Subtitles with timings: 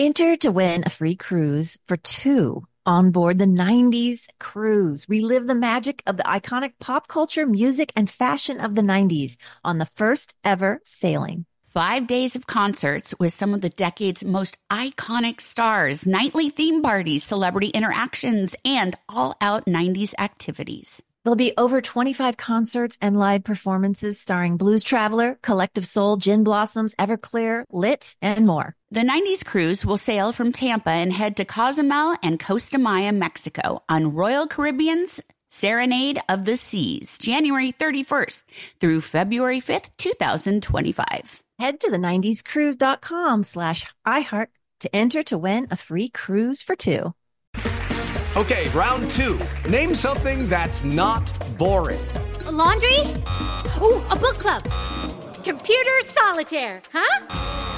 [0.00, 5.08] Enter to win a free cruise for two on board the 90s cruise.
[5.08, 9.34] Relive the magic of the iconic pop culture, music, and fashion of the 90s
[9.64, 11.46] on the first ever sailing.
[11.68, 17.24] Five days of concerts with some of the decade's most iconic stars, nightly theme parties,
[17.24, 21.02] celebrity interactions, and all out 90s activities.
[21.24, 26.94] There'll be over 25 concerts and live performances starring Blues Traveler, Collective Soul, Gin Blossoms,
[26.94, 28.77] Everclear, Lit, and more.
[28.90, 33.82] The 90s cruise will sail from Tampa and head to Cozumel and Costa Maya, Mexico
[33.86, 35.20] on Royal Caribbean's
[35.50, 38.44] Serenade of the Seas, January 31st
[38.80, 41.42] through February 5th, 2025.
[41.58, 44.46] Head to the 90scruise.com slash iHeart
[44.80, 47.12] to enter to win a free cruise for two.
[48.36, 49.38] Okay, round two.
[49.68, 52.00] Name something that's not boring.
[52.46, 53.00] A laundry?
[53.82, 54.64] Ooh, a book club.
[55.44, 57.77] Computer solitaire, huh?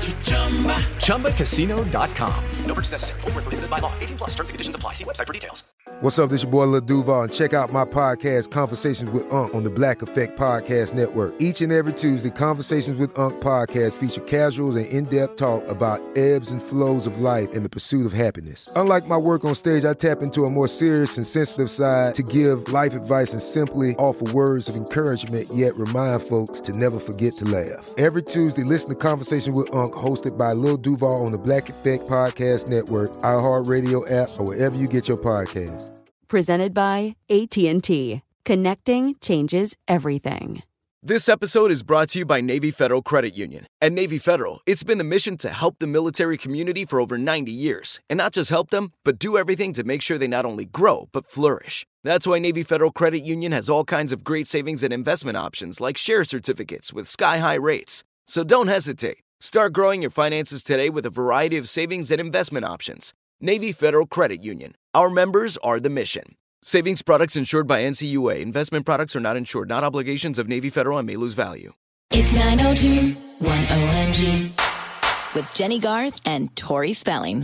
[1.01, 2.43] ChumbaCasino.com.
[2.65, 3.21] No purchase necessary.
[3.21, 3.93] Full prohibited by law.
[3.99, 4.93] 18 plus terms and conditions apply.
[4.93, 5.63] See website for details.
[6.01, 6.31] What's up?
[6.31, 9.69] This your boy Lil Duval, and check out my podcast, Conversations with Unc, on the
[9.69, 11.35] Black Effect Podcast Network.
[11.39, 16.49] Each and every Tuesday, Conversations with Unc podcast feature casuals and in-depth talk about ebbs
[16.49, 18.67] and flows of life and the pursuit of happiness.
[18.75, 22.23] Unlike my work on stage, I tap into a more serious and sensitive side to
[22.23, 27.37] give life advice and simply offer words of encouragement, yet remind folks to never forget
[27.37, 27.91] to laugh.
[27.97, 32.07] Every Tuesday, listen to Conversation with Unc, hosted by Lil Duval on the Black Effect
[32.07, 35.99] Podcast Network, iHeartRadio app, or wherever you get your podcasts.
[36.27, 38.21] Presented by AT&T.
[38.43, 40.63] Connecting changes everything.
[41.03, 43.65] This episode is brought to you by Navy Federal Credit Union.
[43.81, 47.51] At Navy Federal, it's been the mission to help the military community for over 90
[47.51, 47.99] years.
[48.07, 51.09] And not just help them, but do everything to make sure they not only grow,
[51.11, 51.87] but flourish.
[52.03, 55.81] That's why Navy Federal Credit Union has all kinds of great savings and investment options
[55.81, 58.03] like share certificates with sky high rates.
[58.27, 59.21] So don't hesitate.
[59.43, 63.11] Start growing your finances today with a variety of savings and investment options.
[63.39, 64.75] Navy Federal Credit Union.
[64.93, 66.35] Our members are the mission.
[66.61, 68.39] Savings products insured by NCUA.
[68.39, 71.73] Investment products are not insured, not obligations of Navy Federal and may lose value.
[72.11, 77.41] It's 90210 OMG with Jennie Garth and Tori Spelling.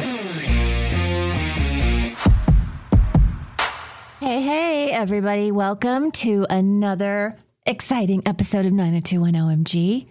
[4.19, 5.51] Hey, hey, everybody.
[5.51, 7.33] Welcome to another
[7.65, 10.07] exciting episode of 90210 OMG.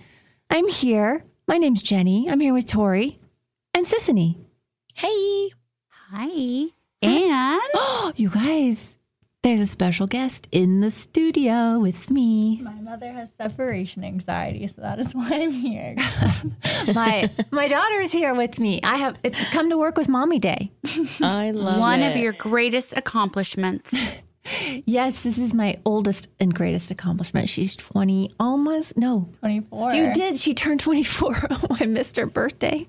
[0.50, 1.22] I'm here.
[1.48, 2.28] My name's Jennie.
[2.28, 3.20] I'm here with Tori
[3.72, 4.36] and Sisanie.
[4.94, 5.48] Hey.
[6.10, 6.66] Hi.
[7.02, 8.96] And Oh, you guys,
[9.44, 12.60] there's a special guest in the studio with me.
[12.62, 15.94] My mother has separation anxiety, so that is why I'm here.
[16.94, 18.80] my my daughter's here with me.
[18.82, 20.72] I have it's come to work with mommy day.
[21.20, 21.80] I love it.
[21.80, 22.10] one it.
[22.10, 23.94] of your greatest accomplishments.
[24.86, 27.48] Yes, this is my oldest and greatest accomplishment.
[27.48, 29.28] She's 20 almost no.
[29.40, 29.94] 24.
[29.94, 30.38] You did.
[30.38, 31.36] She turned 24.
[31.50, 32.86] Oh, I missed her birthday.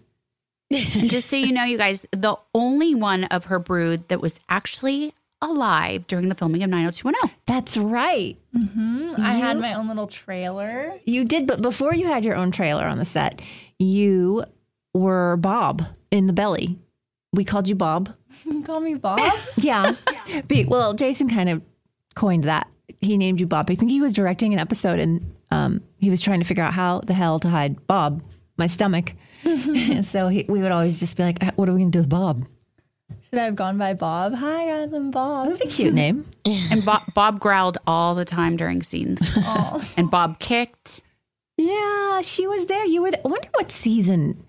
[0.71, 5.13] just so you know, you guys, the only one of her brood that was actually
[5.41, 7.35] alive during the filming of 90210.
[7.45, 8.37] That's right.
[8.53, 10.93] hmm I had my own little trailer.
[11.05, 13.41] You did, but before you had your own trailer on the set,
[13.79, 14.43] you
[14.93, 16.77] were Bob in the belly.
[17.33, 18.13] We called you Bob.
[18.47, 19.19] You call me Bob?
[19.57, 19.95] Yeah.
[20.47, 21.61] Be- well, Jason kind of
[22.15, 22.67] coined that.
[23.01, 23.69] He named you Bob.
[23.69, 26.73] I think he was directing an episode and um, he was trying to figure out
[26.73, 28.23] how the hell to hide Bob,
[28.57, 29.13] my stomach.
[30.03, 32.09] so he, we would always just be like, what are we going to do with
[32.09, 32.45] Bob?
[33.29, 34.33] Should I have gone by Bob?
[34.35, 35.47] Hi, guys, I'm Bob.
[35.49, 36.25] That'd a cute name.
[36.71, 39.29] And Bob, Bob growled all the time during scenes.
[39.35, 39.85] Aw.
[39.97, 41.01] And Bob kicked.
[41.57, 42.85] Yeah, she was there.
[42.85, 43.21] You were there.
[43.25, 44.45] I wonder what season.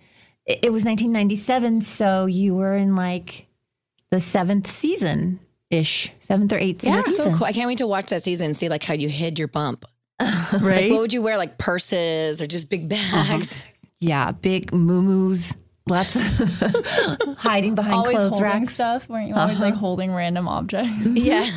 [0.47, 3.48] It, it was 1997, so you were in like
[4.11, 7.09] the seventh season ish, seventh or eighth Yeah, season.
[7.09, 7.47] it's so cool.
[7.47, 9.85] I can't wait to watch that season and see like how you hid your bump.
[10.21, 10.91] Like, Right?
[10.91, 11.37] what would you wear?
[11.37, 13.55] Like purses or just big bags?
[14.01, 15.37] Yeah, big moo
[15.89, 16.23] lots of
[17.39, 18.75] hiding behind always clothes holding racks.
[18.75, 19.09] stuff.
[19.09, 20.89] Weren't you always like holding random objects?
[21.07, 21.51] Yeah.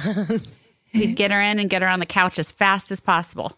[0.93, 3.57] We'd get her in and get her on the couch as fast as possible.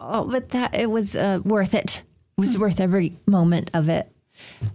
[0.00, 2.02] Oh, but that it was uh, worth it.
[2.36, 4.10] It was worth every moment of it.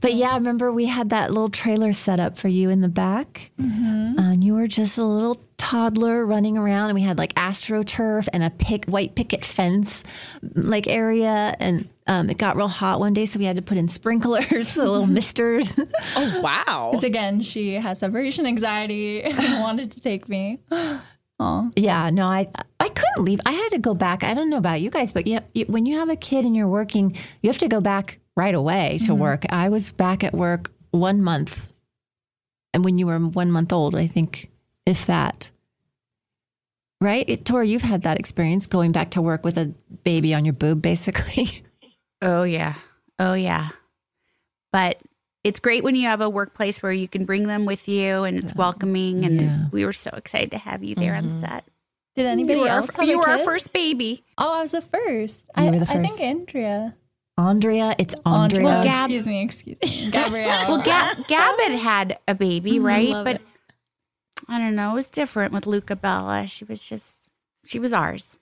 [0.02, 2.90] But yeah, I remember we had that little trailer set up for you in the
[2.90, 8.28] back, and you were just a little toddler running around, and we had like astroturf
[8.34, 10.04] and a pick white picket fence
[10.56, 13.78] like area, and um, it got real hot one day, so we had to put
[13.78, 15.80] in sprinklers, the little misters.
[16.16, 16.90] oh wow.
[16.92, 20.60] Because again, she has separation anxiety and wanted to take me.
[21.38, 22.48] Oh, Yeah, no, I
[22.80, 23.42] I couldn't leave.
[23.46, 24.24] I had to go back.
[24.24, 26.56] I don't know about you guys, but you, you, when you have a kid and
[26.56, 29.22] you're working, you have to go back right away to mm-hmm.
[29.22, 29.46] work.
[29.50, 31.68] I was back at work one month
[32.76, 34.52] and when you were one month old, I think,
[34.86, 35.50] if that.
[37.00, 39.74] Right, it, Tori, you've had that experience going back to work with a
[40.04, 41.64] baby on your boob, basically.
[42.22, 42.76] Oh, yeah.
[43.20, 43.70] Oh, yeah.
[44.72, 45.00] But
[45.44, 48.38] it's great when you have a workplace where you can bring them with you and
[48.38, 49.26] it's welcoming.
[49.26, 49.58] And Yeah.
[49.72, 51.42] we were so excited to have you there on mm-hmm.
[51.42, 51.66] set.
[52.16, 54.24] Did anybody you were, else our, have you a were our first baby.
[54.38, 55.36] Oh, I was the first.
[55.58, 56.20] You I, were the I think.
[56.22, 56.96] Andrea.
[57.38, 58.66] Andrea, it's Andrea.
[58.68, 58.84] Andrea.
[58.84, 59.42] Gab- Excuse me.
[59.44, 60.12] Excuse me.
[60.12, 60.68] Gabrielle.
[60.68, 63.10] Well, Gab, Gab had had a baby, mm, right?
[63.10, 63.42] love But it.
[64.48, 64.92] I don't know.
[64.92, 66.48] It was different with Luca Bella.
[66.48, 67.28] She was just,
[67.66, 68.40] she was ours.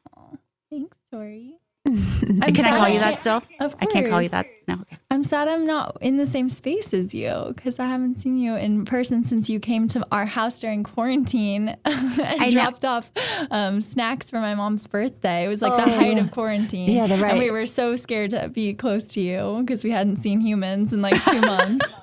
[0.70, 1.56] Thanks, Tori.
[1.86, 3.44] Can I call you that still?
[3.60, 4.48] Of I can't call you that.
[4.70, 4.76] No.
[4.76, 4.98] Okay.
[5.12, 8.56] I'm sad I'm not in the same space as you because I haven't seen you
[8.56, 12.52] in person since you came to our house during quarantine and know.
[12.52, 13.12] dropped off
[13.52, 15.44] um, snacks for my mom's birthday.
[15.44, 16.24] It was like the Oh, height yeah.
[16.24, 16.90] of quarantine.
[16.90, 20.22] Yeah, they're And we were so scared to be close to you because we hadn't
[20.22, 21.94] seen humans in like two months.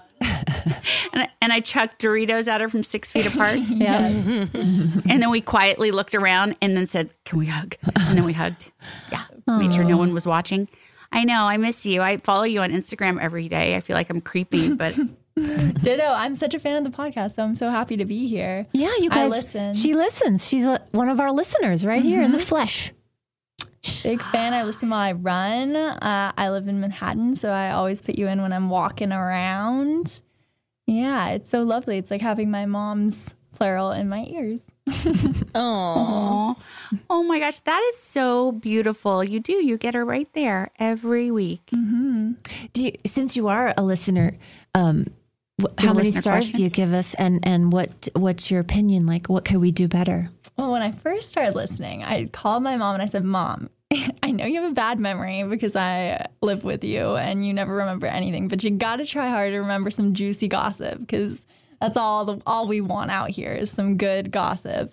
[1.12, 3.58] And I, and I chucked Doritos at her from six feet apart.
[3.80, 4.06] Yeah.
[4.06, 7.76] and then we quietly looked around and then said, Can we hug?
[7.96, 8.72] And then we hugged.
[9.10, 9.24] Yeah.
[9.46, 10.68] Made sure no one was watching.
[11.12, 11.44] I know.
[11.44, 12.02] I miss you.
[12.02, 13.74] I follow you on Instagram every day.
[13.74, 14.94] I feel like I'm creeping, but
[15.34, 16.04] Ditto.
[16.04, 18.66] I'm such a fan of the podcast, so I'm so happy to be here.
[18.72, 19.30] Yeah, you I guys.
[19.30, 19.74] listen.
[19.74, 20.46] She listens.
[20.46, 22.46] She's a, one of our listeners right here in the mm-hmm.
[22.46, 22.92] flesh.
[24.02, 24.52] Big fan.
[24.52, 25.74] I listen while I run.
[25.76, 30.20] Uh, I live in Manhattan, so I always put you in when I'm walking around.
[30.86, 31.98] Yeah, it's so lovely.
[31.98, 34.60] It's like having my mom's plural in my ears.
[35.52, 36.56] Oh,
[37.08, 39.24] oh, my gosh, that is so beautiful.
[39.24, 39.52] You do.
[39.54, 41.62] You get her right there every week.
[41.70, 44.36] Do you, since you are a listener,
[44.76, 45.06] um,
[45.60, 46.56] wh- how many listener stars question?
[46.58, 49.06] do you give us, and and what what's your opinion?
[49.06, 50.28] Like, what could we do better?
[50.60, 53.70] Well, when I first started listening, I called my mom and I said, Mom,
[54.22, 57.74] I know you have a bad memory because I live with you and you never
[57.76, 61.40] remember anything, but you got to try hard to remember some juicy gossip because
[61.80, 64.92] that's all the all we want out here is some good gossip.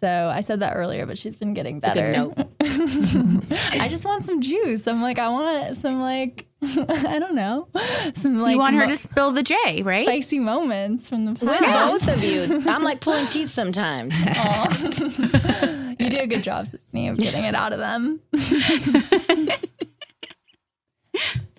[0.00, 2.32] So I said that earlier, but she's been getting better.
[2.60, 4.86] I just want some juice.
[4.86, 7.68] I'm like, I want some like, I don't know,
[8.16, 10.06] some like you want her mo- to spill the J, right?
[10.06, 12.62] spicy moments from the with both of you.
[12.66, 14.14] I'm like pulling teeth sometimes.
[14.18, 18.20] You do a good job, Sisanie, of getting it out of them.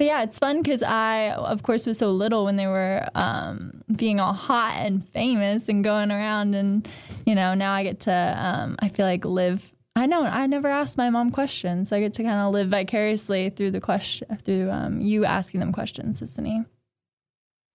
[0.02, 3.84] But yeah, it's fun because I, of course, was so little when they were um,
[3.96, 6.90] being all hot and famous and going around, and
[7.28, 9.62] you know, now I get to, um, I feel like live.
[9.96, 12.70] I know I never asked my mom questions, so I get to kind of live
[12.70, 16.66] vicariously through the question, through um, you asking them questions, Sisanie.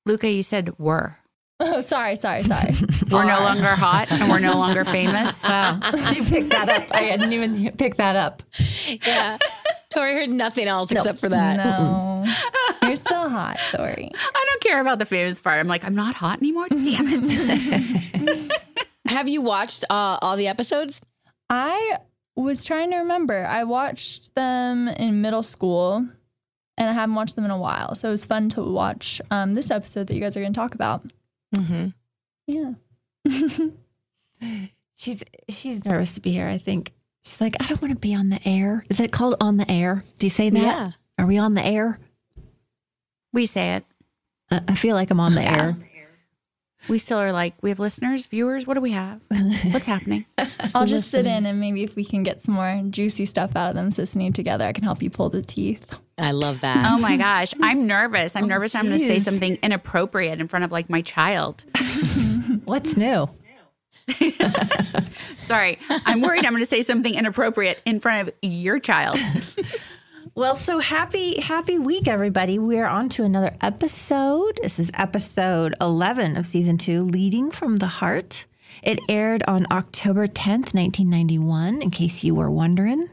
[0.05, 1.19] Luca, you said were.
[1.61, 2.75] Oh, sorry, sorry, sorry.
[3.11, 5.43] We're no longer hot and we're no longer famous.
[5.43, 5.81] Wow,
[6.12, 6.94] you picked that up.
[6.94, 8.43] I didn't even pick that up.
[9.06, 9.38] Yeah.
[9.97, 11.57] Tori heard nothing else except for that.
[11.57, 12.25] No,
[12.87, 13.59] you're still hot.
[13.71, 14.11] Sorry.
[14.15, 15.59] I don't care about the famous part.
[15.59, 16.69] I'm like, I'm not hot anymore.
[16.69, 18.53] Damn it.
[19.07, 21.01] Have you watched uh, all the episodes?
[21.49, 21.97] I
[22.35, 23.47] was trying to remember.
[23.47, 26.07] I watched them in middle school
[26.77, 27.95] and I haven't watched them in a while.
[27.95, 30.61] So it was fun to watch um, this episode that you guys are going to
[30.61, 31.11] talk about.
[31.55, 31.89] Mm-hmm.
[32.47, 32.73] Yeah.
[34.99, 36.49] She's she's nervous to be here.
[36.49, 36.93] I think
[37.26, 38.84] she's like, I don't want to be on the air.
[38.88, 40.05] Is it called on the air?
[40.19, 40.62] Do you say that?
[40.62, 40.90] Yeah.
[41.19, 41.99] Are we on the air?
[43.32, 43.84] we say it.
[44.50, 45.76] Uh, I feel like I'm on the air.
[46.88, 48.67] We still are like, we have listeners, viewers.
[48.67, 49.21] What do we have?
[49.73, 50.25] What's happening?
[50.75, 53.71] I'll just sit in and maybe if we can get some more juicy stuff out
[53.71, 55.85] of them, Sisanie, together, I can help you pull the teeth.
[56.16, 56.90] I love that.
[56.90, 57.52] Oh my gosh.
[57.61, 58.37] I'm nervous.
[58.37, 61.64] I'm nervous I'm going to say something inappropriate in front of like my child.
[62.64, 63.28] What's new?
[65.39, 65.79] Sorry.
[65.89, 69.19] I'm worried I'm going to say something inappropriate in front of your child.
[70.35, 72.59] Well, so happy, happy week, everybody.
[72.59, 74.59] We're on to another episode.
[74.63, 78.45] This is episode 11 of season two, Leading from the Heart.
[78.83, 83.09] It aired on October 10th, 1991, in case you were wondering.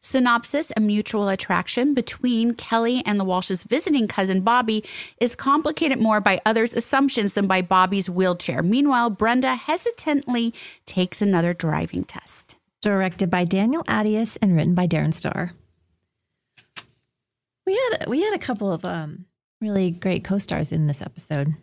[0.00, 4.84] Synopsis A mutual attraction between Kelly and the Walsh's visiting cousin Bobby
[5.20, 8.62] is complicated more by others' assumptions than by Bobby's wheelchair.
[8.62, 10.54] Meanwhile, Brenda hesitantly
[10.86, 12.56] takes another driving test.
[12.82, 15.52] Directed by Daniel Attias and written by Darren Star.
[17.66, 19.24] We had we had a couple of um,
[19.60, 21.54] really great co-stars in this episode.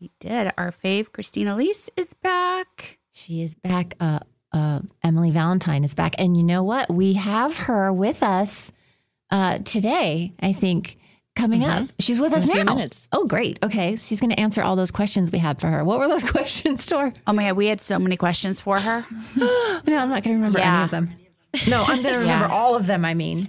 [0.00, 0.52] We did.
[0.58, 2.98] Our fave, Christine Elise, is back.
[3.12, 3.94] She is back.
[4.00, 4.20] Uh,
[4.52, 6.90] uh, Emily Valentine is back, and you know what?
[6.92, 8.70] We have her with us
[9.30, 10.32] uh, today.
[10.40, 10.98] I think
[11.36, 11.88] coming up.
[12.00, 12.74] She's with us In a few now.
[12.74, 13.08] minutes.
[13.12, 13.58] Oh, great.
[13.62, 15.84] Okay, she's going to answer all those questions we had for her.
[15.84, 17.12] What were those questions, Tor?
[17.26, 19.04] Oh my God, we had so many questions for her.
[19.36, 21.10] No, I'm not going to remember any of them.
[21.68, 22.52] No, I'm going to remember Yeah.
[22.54, 23.04] all of them.
[23.04, 23.48] I mean,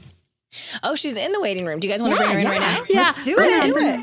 [0.84, 1.80] Oh, she's in the waiting room.
[1.80, 2.84] Do you guys want to Yeah, bring her in right now?
[2.90, 3.74] Yeah, Let's do let's it.
[3.74, 4.00] do it.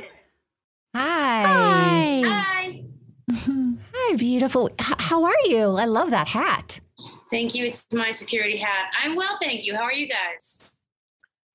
[0.94, 2.22] Hi.
[2.24, 2.82] Hi.
[3.94, 4.16] Hi.
[4.16, 4.68] beautiful.
[4.80, 5.58] H- how are you?
[5.76, 6.80] I love that hat.
[7.30, 7.64] Thank you.
[7.64, 8.92] It's my security hat.
[9.02, 9.74] I'm well, thank you.
[9.74, 10.70] How are you guys?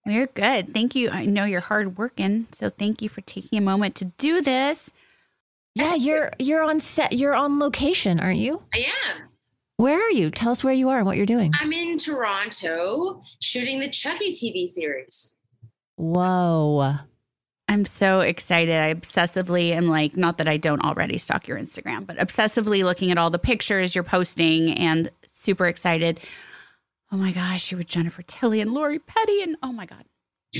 [0.06, 0.74] We're good.
[0.74, 1.10] Thank you.
[1.10, 4.92] I know you're hard working, so thank you for taking a moment to do this.
[5.76, 7.14] Yeah, you're you're on set.
[7.14, 8.62] You're on location, aren't you?
[8.74, 9.30] I am.
[9.78, 10.30] Where are you?
[10.30, 11.52] Tell us where you are and what you're doing.
[11.60, 15.36] I'm in Toronto shooting the Chucky TV series.
[15.96, 16.96] Whoa.
[17.68, 18.76] I'm so excited.
[18.76, 23.10] I obsessively am like, not that I don't already stalk your Instagram, but obsessively looking
[23.10, 25.10] at all the pictures you're posting and
[25.44, 26.20] super excited.
[27.12, 30.06] Oh my gosh, you were Jennifer Tilly and Lori Petty, and oh my God.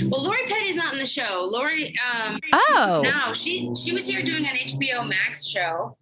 [0.06, 1.46] Well, Lori Petty's not in the show.
[1.50, 3.00] Lori, um, Oh.
[3.04, 5.96] no, she she was here doing an HBO Max show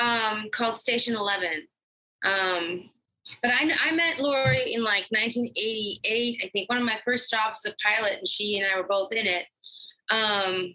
[0.00, 1.66] um, called Station Eleven.
[2.24, 2.90] Um,
[3.42, 6.40] but I, I met Lori in like 1988.
[6.44, 8.86] I think one of my first jobs as a pilot, and she and I were
[8.86, 9.46] both in it.
[10.10, 10.74] Um,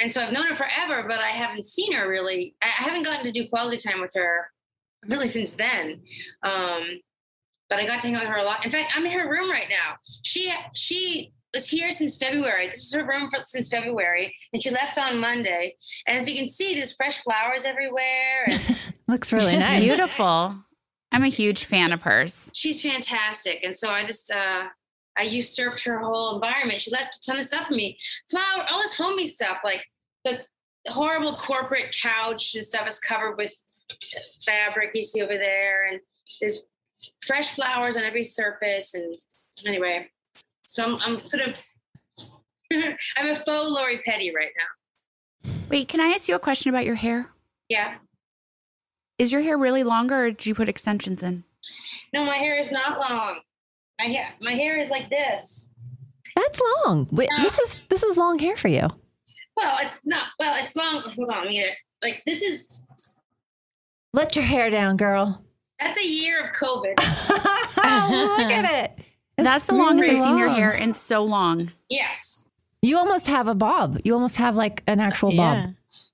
[0.00, 2.54] and so I've known her forever, but I haven't seen her really.
[2.62, 4.50] I I haven't gotten to do quality time with her
[5.08, 6.02] really since then.
[6.42, 7.00] Um,
[7.68, 8.64] but I got to hang out with her a lot.
[8.64, 9.96] In fact, I'm in her room right now.
[10.24, 12.68] She she was here since February.
[12.68, 15.76] This is her room for, since February, and she left on Monday.
[16.06, 18.44] And as you can see, there's fresh flowers everywhere.
[18.46, 19.82] And Looks really nice.
[19.82, 20.56] Beautiful.
[21.12, 22.50] I'm a huge fan of hers.
[22.54, 23.60] she's fantastic.
[23.64, 24.64] And so I just uh,
[25.18, 26.82] I usurped her whole environment.
[26.82, 27.98] She left a ton of stuff for me,
[28.30, 29.84] flower, all this homey stuff, like
[30.24, 30.38] the
[30.88, 33.52] horrible corporate couch and stuff is covered with
[34.44, 36.00] fabric you see over there, and
[36.40, 36.62] there's
[37.26, 38.94] fresh flowers on every surface.
[38.94, 39.14] And
[39.66, 40.08] anyway,
[40.66, 41.62] so I'm, I'm sort of
[42.72, 45.50] I'm a faux Lori Petty right now.
[45.68, 47.30] Wait, can I ask you a question about your hair?
[47.68, 47.96] Yeah.
[49.18, 51.44] Is your hair really longer or did you put extensions in?
[52.12, 53.40] No, my hair is not long.
[54.00, 55.74] My hair, my hair is like this.
[56.36, 57.06] That's long.
[57.12, 58.88] Wait, this is this is long hair for you.
[59.56, 60.28] Well, it's not.
[60.38, 61.02] Well, it's long.
[61.02, 61.76] Hold on, let me get it.
[62.02, 62.82] Like this is.
[64.12, 65.44] Let your hair down, girl.
[65.78, 66.94] That's a year of COVID.
[66.98, 68.92] oh, look at it.
[68.98, 69.04] It's
[69.44, 71.72] That's the longest I've seen your hair in so long.
[71.88, 72.48] yes,
[72.82, 74.00] You almost have a bob.
[74.04, 75.70] You almost have like an actual bob.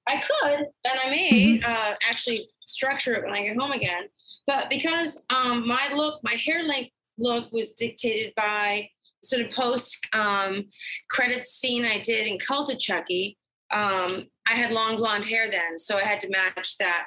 [0.09, 1.65] I could, and I may Mm-hmm.
[1.69, 4.05] uh, actually structure it when I get home again.
[4.47, 8.89] But because um, my look, my hair length look was dictated by
[9.25, 10.67] sort of post um,
[11.11, 13.37] credits scene I did in Cult of Chucky.
[13.73, 17.07] Um, I had long blonde hair then, so I had to match that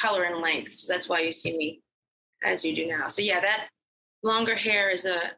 [0.00, 0.72] color and length.
[0.74, 1.80] So that's why you see me
[2.44, 3.08] as you do now.
[3.08, 3.68] So yeah, that
[4.22, 5.32] longer hair is a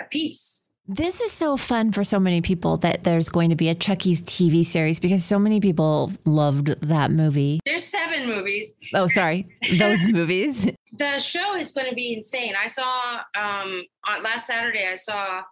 [0.00, 0.68] a piece.
[0.88, 4.20] This is so fun for so many people that there's going to be a Chucky's
[4.22, 7.60] TV series because so many people loved that movie.
[7.64, 8.78] There's seven movies.
[8.92, 9.46] Oh, sorry,
[9.78, 10.68] those movies.
[10.98, 12.54] the show is going to be insane.
[12.60, 14.88] I saw um on last Saturday.
[14.88, 15.42] I saw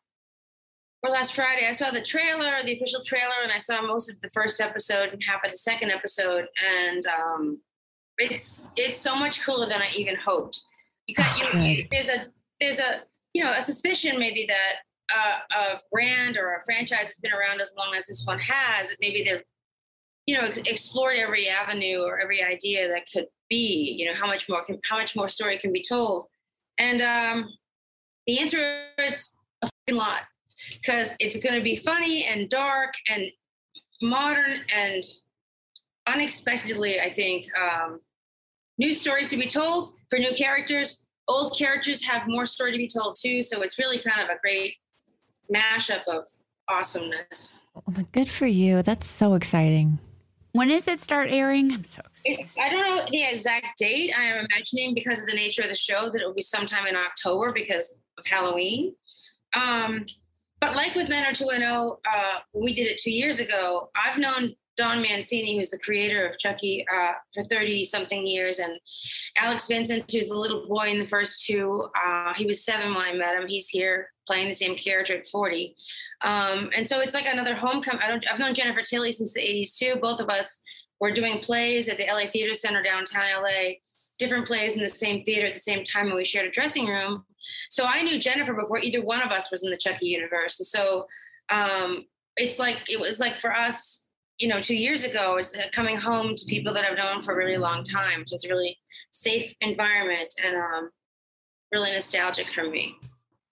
[1.03, 1.67] or last Friday.
[1.67, 5.11] I saw the trailer, the official trailer, and I saw most of the first episode
[5.13, 6.47] and half of the second episode.
[6.63, 7.61] And um,
[8.21, 10.63] it's it's so much cooler than I even hoped.
[11.07, 11.87] You got you.
[11.91, 12.27] There's a
[12.61, 13.01] there's a
[13.33, 14.75] you know a suspicion maybe that
[15.15, 18.91] uh, a brand or a franchise has been around as long as this one has.
[18.91, 19.43] That maybe they've
[20.27, 23.97] you know ex- explored every avenue or every idea that could be.
[23.99, 26.27] You know how much more can, how much more story can be told,
[26.79, 27.49] and um,
[28.27, 30.23] the answer is a fucking lot
[30.83, 33.31] because it's going to be funny and dark and
[34.03, 35.03] modern and
[36.07, 38.01] unexpectedly, I think, um,
[38.81, 41.07] new stories to be told for new characters.
[41.29, 44.39] Old characters have more story to be told too, so it's really kind of a
[44.41, 44.75] great
[45.55, 46.25] mashup of
[46.67, 47.61] awesomeness.
[47.75, 48.83] Well, Good for you.
[48.83, 49.99] That's so exciting.
[50.53, 51.71] When does it start airing?
[51.73, 52.41] I'm so excited.
[52.41, 54.13] It- I don't know the exact date.
[54.19, 56.87] I am imagining because of the nature of the show that it will be sometime
[56.87, 58.95] in October because of Halloween.
[59.55, 60.07] Um,
[60.61, 65.03] but like with 90210, uh, when we did it two years ago, I've known Don
[65.03, 68.81] Mancini, who's the creator of Chucky, uh, for 30 something years, and
[69.37, 71.87] Alex Vincent, who's a little boy in the first two.
[72.03, 73.47] Uh, he was seven when I met him.
[73.47, 75.77] He's here playing the same character at 40.
[76.23, 78.01] Um, and so it's like another homecoming.
[78.03, 79.97] I don't, I've known Jennifer Tilly since the 80s too.
[80.01, 80.63] Both of us
[80.99, 83.73] were doing plays at the LA Theater Center downtown LA,
[84.19, 86.87] different plays in the same theater at the same time, and we shared a dressing
[86.87, 87.27] room.
[87.69, 90.59] So I knew Jennifer before either one of us was in the Chucky universe.
[90.59, 91.07] And so
[91.51, 92.07] um,
[92.39, 94.07] it's like, it was like for us,
[94.41, 97.35] you know, two years ago, is that coming home to people that I've known for
[97.35, 98.27] a really long time.
[98.27, 98.79] So it's a really
[99.11, 100.91] safe environment and um,
[101.71, 102.97] really nostalgic for me.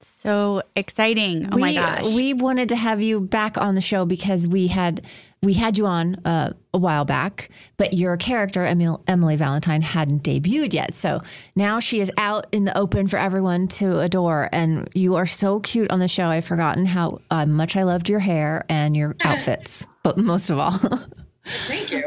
[0.01, 1.49] So exciting.
[1.53, 2.07] Oh we, my gosh.
[2.15, 5.05] We wanted to have you back on the show because we had
[5.43, 10.25] we had you on uh, a while back, but your character Emil, Emily Valentine hadn't
[10.25, 10.95] debuted yet.
[10.95, 11.23] So
[11.55, 15.61] now she is out in the open for everyone to adore, and you are so
[15.61, 16.27] cute on the show.
[16.27, 20.59] I've forgotten how uh, much I loved your hair and your outfits, but most of
[20.59, 20.79] all.
[21.67, 22.05] Thank you.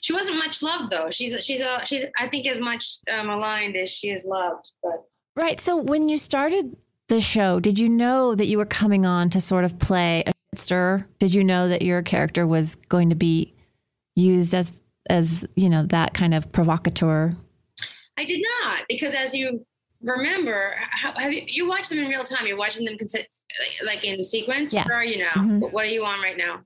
[0.00, 1.10] She wasn't much loved though.
[1.10, 4.70] She's a, she's a she's I think as much uh, maligned as she is loved.
[4.82, 5.04] But
[5.36, 5.60] Right.
[5.60, 6.76] So when you started
[7.08, 10.32] the show, did you know that you were coming on to sort of play a
[10.56, 11.04] stir?
[11.18, 13.52] Did you know that your character was going to be
[14.14, 14.70] used as
[15.10, 17.34] as you know that kind of provocateur?
[18.16, 19.66] I did not because as you
[20.02, 22.46] remember, how, have you, you watched them in real time?
[22.46, 23.26] You're watching them consi-
[23.84, 24.72] like in sequence.
[24.72, 24.86] Yeah.
[24.86, 25.32] Where are you now?
[25.34, 25.72] Mhm.
[25.72, 26.60] What are you on right now?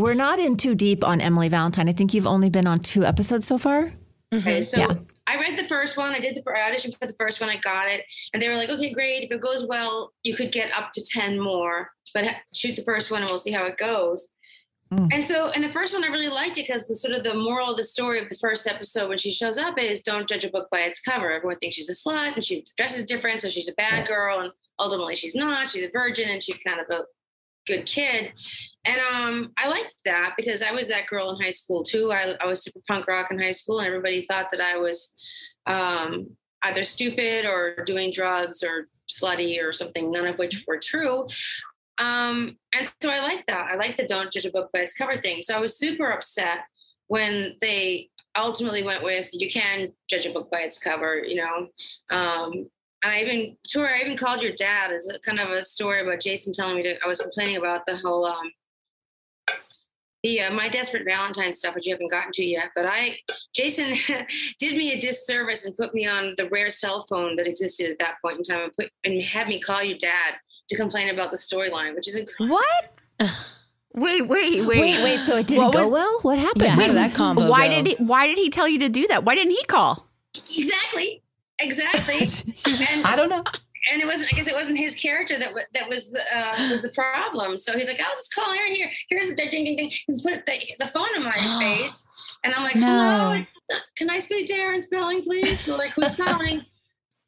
[0.00, 1.86] We're not in too deep on Emily Valentine.
[1.86, 3.92] I think you've only been on two episodes so far.
[4.32, 4.62] Okay, mm-hmm.
[4.62, 4.94] so Yeah.
[5.26, 6.12] I read the first one.
[6.12, 7.50] I did the I auditioned for the first one.
[7.50, 9.22] I got it, and they were like, "Okay, great.
[9.22, 13.10] If it goes well, you could get up to ten more, but shoot the first
[13.10, 14.28] one, and we'll see how it goes."
[14.92, 15.08] Mm.
[15.12, 17.34] And so, and the first one, I really liked it because the sort of the
[17.34, 20.44] moral of the story of the first episode when she shows up is don't judge
[20.44, 21.30] a book by its cover.
[21.30, 24.50] Everyone thinks she's a slut and she dresses different, so she's a bad girl, and
[24.78, 25.68] ultimately she's not.
[25.68, 27.04] She's a virgin and she's kind of a
[27.66, 28.32] good kid.
[28.84, 32.12] And um, I liked that because I was that girl in high school too.
[32.12, 35.14] I, I was super punk rock in high school, and everybody thought that I was
[35.66, 36.28] um,
[36.62, 41.26] either stupid or doing drugs or slutty or something, none of which were true.
[41.98, 43.70] Um, and so I like that.
[43.70, 45.42] I like the don't judge a book by its cover thing.
[45.42, 46.60] So I was super upset
[47.08, 48.08] when they
[48.38, 51.68] ultimately went with you can judge a book by its cover, you know.
[52.10, 52.52] Um,
[53.02, 55.62] and I even to her, I even called your dad as a kind of a
[55.62, 58.50] story about Jason telling me to I was complaining about the whole um
[60.22, 62.70] the uh, my desperate Valentine stuff, which you haven't gotten to yet.
[62.74, 63.16] But I,
[63.54, 63.96] Jason,
[64.58, 67.98] did me a disservice and put me on the rare cell phone that existed at
[68.00, 70.34] that point in time, and put and had me call your dad
[70.68, 72.56] to complain about the storyline, which is incredible.
[72.56, 73.30] What?
[73.92, 76.18] Wait, wait, wait, Wait, wait, so it didn't What go was- well?
[76.22, 76.62] What happened?
[76.62, 77.74] Yeah, how did that combo Why go?
[77.82, 77.94] did he?
[78.04, 79.24] Why did he tell you to do that?
[79.24, 80.06] Why didn't he call?
[80.56, 81.22] Exactly,
[81.58, 82.20] exactly.
[82.88, 83.42] and I don't know.
[83.90, 84.32] And it wasn't.
[84.32, 87.56] I guess it wasn't his character that wa- that was the uh, was the problem.
[87.56, 88.90] So he's like, "Oh, let's call Aaron here.
[89.08, 92.06] Here's the ding ding ding." He's put the, the phone in my face,
[92.44, 92.86] and I'm like, No.
[92.86, 93.56] "Hello, it's,
[93.96, 96.62] can I speak to Aaron Spelling, please?" They're like, "Who's calling?"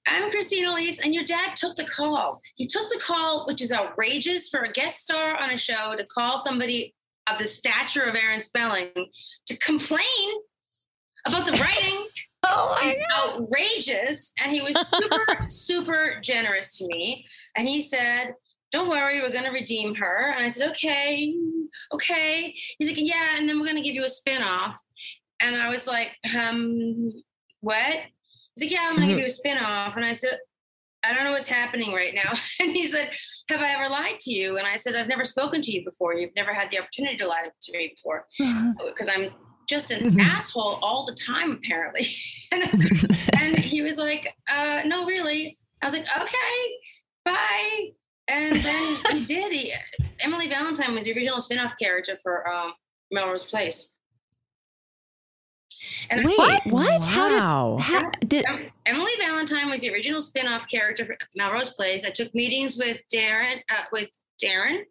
[0.06, 2.42] I'm Christine Elise, and your dad took the call.
[2.56, 6.04] He took the call, which is outrageous for a guest star on a show to
[6.04, 6.94] call somebody
[7.30, 8.90] of the stature of Aaron Spelling
[9.46, 10.02] to complain
[11.24, 12.06] about the writing
[12.44, 14.32] Oh is outrageous.
[14.42, 17.24] And he was super, super generous to me.
[17.56, 18.34] And he said,
[18.70, 20.32] Don't worry, we're going to redeem her.
[20.34, 21.34] And I said, Okay,
[21.92, 22.54] okay.
[22.78, 24.80] He's like, Yeah, and then we're going to give you a spin off.
[25.40, 27.12] And I was like, Um,
[27.60, 28.00] what?
[28.56, 29.96] He's like, Yeah, I'm going to give you a spin off.
[29.96, 30.38] And I said,
[31.04, 32.32] I don't know what's happening right now.
[32.60, 33.10] And he said,
[33.50, 34.58] Have I ever lied to you?
[34.58, 36.14] And I said, I've never spoken to you before.
[36.14, 38.26] You've never had the opportunity to lie to me before
[38.86, 39.30] because I'm
[39.68, 42.06] just an asshole all the time, apparently.
[42.52, 42.62] and,
[43.38, 45.56] and he was like, uh, No, really.
[45.80, 46.76] I was like, Okay,
[47.24, 47.90] bye.
[48.28, 49.52] And then he did.
[49.52, 49.72] He,
[50.20, 52.72] Emily Valentine was the original spin off character for um,
[53.10, 53.88] Melrose Place.
[56.10, 57.04] And Wait, what?
[57.04, 62.04] How did, how, did Em- Emily Valentine was the original spin-off character for Melrose Place.
[62.04, 64.08] I took meetings with Darren, uh, with
[64.42, 64.82] Darren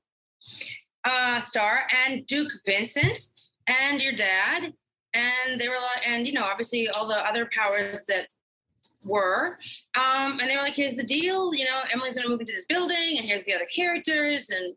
[1.05, 3.19] uh, Star and Duke Vincent
[3.67, 4.73] and your dad,
[5.13, 8.27] and they were like, and you know, obviously all the other powers that
[9.05, 9.57] were,
[9.95, 11.53] um, and they were like, "Here's the deal.
[11.53, 14.75] You know, Emily's to move into this building, and here's the other characters, and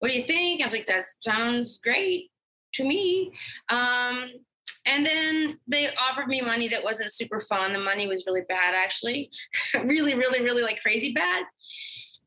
[0.00, 2.30] what do you think?" I was like, "That sounds great
[2.74, 3.32] to me."
[3.70, 4.32] Um,
[4.84, 7.72] and then they offered me money that wasn't super fun.
[7.72, 9.30] The money was really bad, actually.
[9.84, 11.44] really, really, really like crazy bad.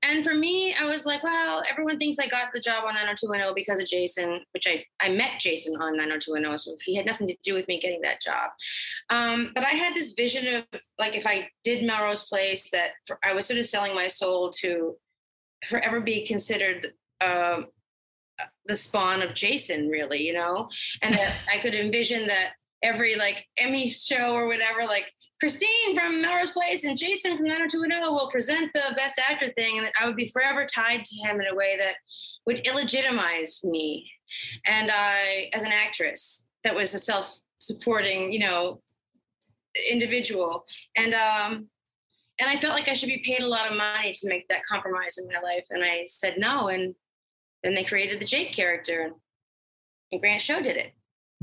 [0.07, 3.55] And for me, I was like, well, everyone thinks I got the job on 90210
[3.55, 6.57] because of Jason, which I, I met Jason on 90210.
[6.59, 8.51] So he had nothing to do with me getting that job.
[9.09, 13.17] Um, but I had this vision of like, if I did Melrose Place, that for,
[13.23, 14.95] I was sort of selling my soul to
[15.67, 17.67] forever be considered um,
[18.65, 20.69] the spawn of Jason, really, you know,
[21.01, 21.17] and
[21.51, 22.51] I could envision that
[22.83, 28.11] every like Emmy show or whatever, like Christine from Melrose Place and Jason from 90210
[28.11, 31.47] will present the Best Actor thing, and I would be forever tied to him in
[31.47, 31.95] a way that
[32.45, 34.09] would illegitimize me,
[34.65, 38.81] and I as an actress that was a self-supporting, you know,
[39.89, 41.69] individual, and um.
[42.37, 44.65] And I felt like I should be paid a lot of money to make that
[44.65, 45.63] compromise in my life.
[45.69, 46.67] And I said no.
[46.67, 46.93] And
[47.63, 49.13] then they created the Jake character,
[50.11, 50.91] and Grant Show did it.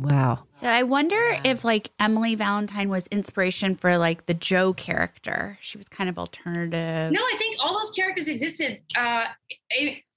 [0.02, 0.40] Wow.
[0.50, 5.58] So I wonder if like Emily Valentine was inspiration for like the Jo character.
[5.60, 7.12] She was kind of alternative.
[7.12, 9.26] No, I think all those characters existed uh,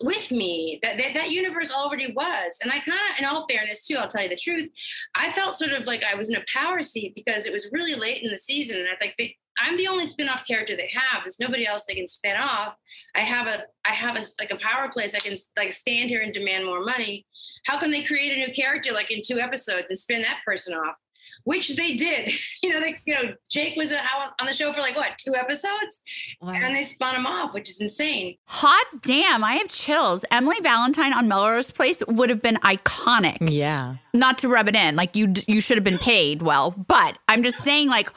[0.02, 0.80] with me.
[0.82, 4.08] That, that that universe already was, and I kind of, in all fairness, too, I'll
[4.08, 4.70] tell you the truth.
[5.16, 7.96] I felt sort of like I was in a power seat because it was really
[7.96, 11.24] late in the season, and I think they, I'm the only spin-off character they have.
[11.24, 12.76] There's nobody else they can spin off.
[13.16, 15.16] I have a I have a like a power place.
[15.16, 17.26] I can like stand here and demand more money.
[17.66, 20.74] How can they create a new character like in two episodes and spin that person
[20.74, 21.00] off?
[21.46, 22.34] Which they did.
[22.64, 25.20] You know, they you know Jake was uh, out on the show for like what
[25.20, 26.02] two episodes,
[26.42, 26.54] wow.
[26.54, 28.38] and they spun him off, which is insane.
[28.48, 29.44] Hot damn!
[29.44, 30.26] I have chills.
[30.32, 33.38] Emily Valentine on Melrose Place would have been iconic.
[33.42, 33.98] Yeah.
[34.16, 37.44] Not to rub it in, like you you should have been paid well, but I'm
[37.44, 38.10] just saying like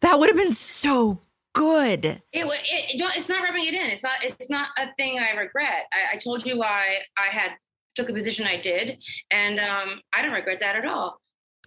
[0.00, 1.20] that would have been so
[1.54, 2.04] good.
[2.04, 3.86] It, it, it it's not rubbing it in.
[3.86, 5.86] It's not it's not a thing I regret.
[5.92, 7.52] I, I told you why I had
[7.94, 8.98] took the position I did,
[9.30, 11.20] and um, I don't regret that at all.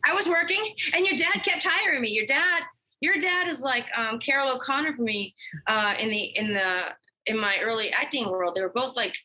[0.06, 0.64] I was working,
[0.94, 2.10] and your dad kept hiring me.
[2.10, 2.64] Your dad,
[3.02, 5.34] your dad is like um, Carroll O'Connor for me
[5.68, 6.82] uh, in the in the
[7.26, 8.56] in my early acting world.
[8.56, 9.16] They were both like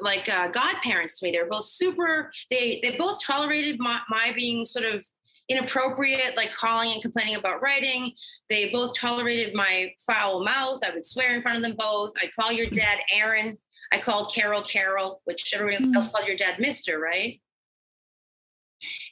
[0.00, 1.32] like uh, godparents to me.
[1.32, 2.30] They were both super.
[2.50, 5.04] They they both tolerated my, my being sort of
[5.48, 8.12] inappropriate, like calling and complaining about writing.
[8.48, 10.80] They both tolerated my foul mouth.
[10.84, 12.12] I would swear in front of them both.
[12.16, 13.58] I call your dad Aaron.
[13.92, 15.94] I called Carroll Carroll, which everyone mm.
[15.94, 17.40] else called your dad Mister, right?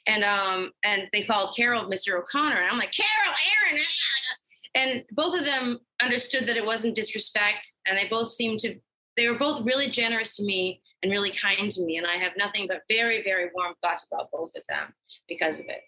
[0.07, 2.19] and um and they called Carroll Mr.
[2.19, 3.35] O'Connor, and I'm like Carroll,
[3.71, 4.75] Aaron, ah.
[4.75, 8.75] and both of them understood that it wasn't disrespect, and they both seemed to
[9.15, 12.33] they were both really generous to me and really kind to me, and I have
[12.37, 14.93] nothing but very very warm thoughts about both of them
[15.27, 15.81] because of it.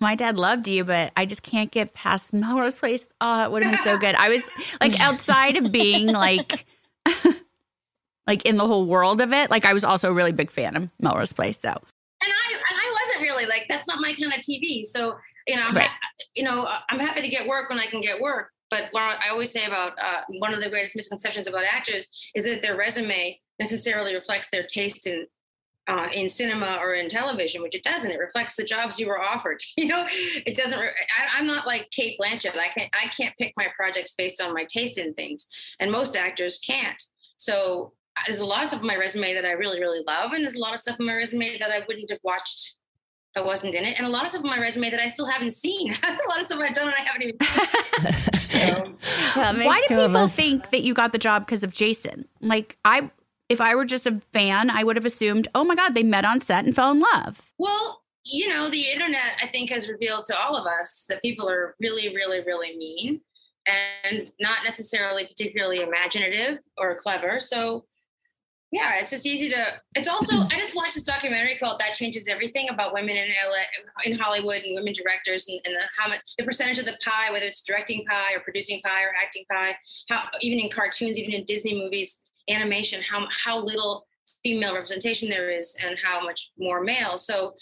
[0.00, 3.06] My dad loved you, but I just can't get past Melrose Place.
[3.20, 4.14] Oh, it would have been so good.
[4.16, 4.42] I was
[4.80, 6.66] like outside of being like
[8.26, 9.50] like in the whole world of it.
[9.50, 11.60] Like I was also a really big fan of Melrose Place.
[11.60, 11.78] So and
[12.32, 14.84] I and I wasn't really like that's not my kind of TV.
[14.84, 15.88] So you know, I'm right.
[15.88, 15.98] ha-
[16.34, 18.50] you know, I'm happy to get work when I can get work.
[18.70, 22.44] But what I always say about uh, one of the greatest misconceptions about actors is
[22.44, 25.26] that their resume necessarily reflects their taste in
[25.86, 28.10] uh, in cinema or in television, which it doesn't.
[28.10, 29.62] It reflects the jobs you were offered.
[29.76, 30.78] You know, it doesn't.
[30.78, 30.90] Re-
[31.34, 32.56] I, am not like Cate Blanchett.
[32.56, 32.90] I can't.
[32.94, 35.46] I can't pick my projects based on my taste in things,
[35.78, 37.02] and most actors can't.
[37.36, 37.92] So
[38.24, 40.54] there's a lot of stuff on my resume that I really, really love, and there's
[40.54, 42.76] a lot of stuff on my resume that I wouldn't have watched
[43.34, 45.08] if I wasn't in it, and a lot of stuff on my resume that I
[45.08, 45.92] still haven't seen.
[46.02, 48.96] a lot of stuff I've done and I haven't even.
[49.36, 52.26] well, Why do people think that you got the job because of Jason?
[52.40, 53.10] Like I,
[53.48, 56.24] if I were just a fan, I would have assumed, oh my god, they met
[56.24, 57.42] on set and fell in love.
[57.58, 61.48] Well, you know, the internet I think has revealed to all of us that people
[61.48, 63.20] are really, really, really mean
[63.66, 67.40] and not necessarily particularly imaginative or clever.
[67.40, 67.84] So
[68.74, 69.66] yeah, it's just easy to.
[69.94, 73.62] It's also I just watched this documentary called "That Changes Everything" about women in LA,
[74.04, 77.30] in Hollywood, and women directors, and, and the, how much the percentage of the pie,
[77.30, 79.76] whether it's directing pie or producing pie or acting pie,
[80.08, 84.06] how even in cartoons, even in Disney movies, animation, how how little
[84.42, 87.18] female representation there is, and how much more male.
[87.18, 87.54] So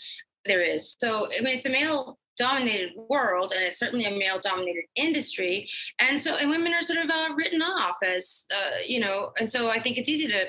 [0.44, 0.96] there is.
[1.00, 5.68] So I mean, it's a male dominated world and it's certainly a male dominated industry
[5.98, 9.48] and so and women are sort of uh, written off as uh, you know and
[9.48, 10.46] so i think it's easy to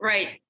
[0.00, 0.40] right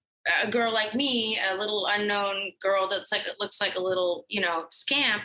[0.43, 4.25] a girl like me a little unknown girl that's like it looks like a little
[4.29, 5.23] you know scamp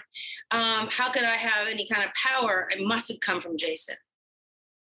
[0.51, 3.95] um, how could i have any kind of power it must have come from jason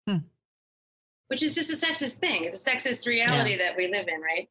[0.08, 0.18] hmm.
[1.30, 2.44] Which is just a sexist thing.
[2.44, 3.58] It's a sexist reality yeah.
[3.58, 4.48] that we live in right?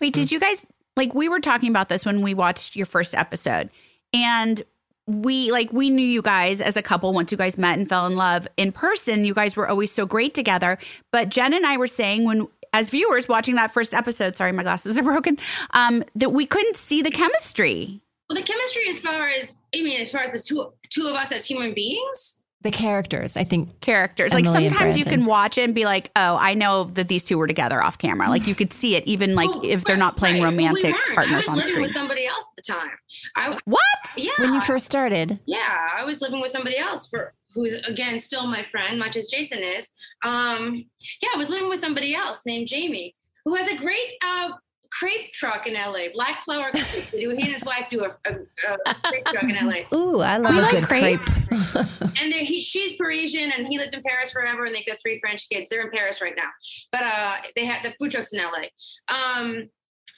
[0.00, 0.64] Wait did you guys
[0.96, 3.70] like we were talking about this when we watched your first episode
[4.12, 4.62] and
[5.06, 8.06] we like we knew you guys as a couple once you guys met and fell
[8.06, 9.24] in love in person.
[9.24, 10.78] You guys were always so great together.
[11.12, 14.62] But jen and i were saying when as viewers watching that first episode, sorry, my
[14.62, 15.38] glasses are broken,
[15.70, 18.00] um, that we couldn't see the chemistry.
[18.28, 21.14] Well, the chemistry, as far as I mean, as far as the two two of
[21.14, 24.32] us as human beings, the characters, I think characters.
[24.32, 27.22] Emily like sometimes you can watch it and be like, "Oh, I know that these
[27.22, 29.96] two were together off camera." Like you could see it, even like well, if they're
[29.96, 30.50] not playing right.
[30.50, 31.54] romantic we partners on screen.
[31.54, 32.90] I was living with somebody else at the time.
[33.36, 33.80] I, what?
[34.16, 35.38] Yeah, when you first started.
[35.46, 39.28] Yeah, I was living with somebody else for who's again still my friend, much as
[39.28, 39.90] Jason is.
[40.24, 40.84] Um,
[41.22, 44.50] yeah, I was living with somebody else named Jamie, who has a great uh,
[44.90, 47.12] crepe truck in LA, Black Flower Crepes.
[47.12, 49.82] he and his wife do a, a, a crepe truck in LA.
[49.94, 51.46] Ooh, I love like crepes.
[51.46, 52.00] crepes.
[52.20, 55.48] and he, she's Parisian, and he lived in Paris forever, and they've got three French
[55.48, 55.68] kids.
[55.70, 56.48] They're in Paris right now,
[56.92, 58.68] but uh, they had the food trucks in LA.
[59.08, 59.68] Um,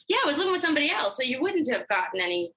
[0.09, 2.52] yeah, I was living with somebody else, so you wouldn't have gotten any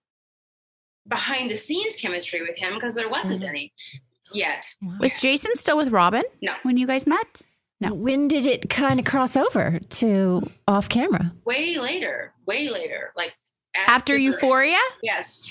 [1.07, 3.49] behind the scenes chemistry with him because there wasn't mm-hmm.
[3.49, 3.73] any
[4.31, 4.65] yet.
[4.99, 6.23] Was Jason still with Robin?
[6.41, 6.53] No.
[6.63, 7.41] When you guys met?
[7.89, 7.93] No.
[7.93, 11.33] When did it kind of cross over to off camera?
[11.45, 12.33] Way later.
[12.47, 13.11] Way later.
[13.15, 13.33] Like
[13.75, 14.77] after, after Euphoria?
[15.01, 15.47] Yes.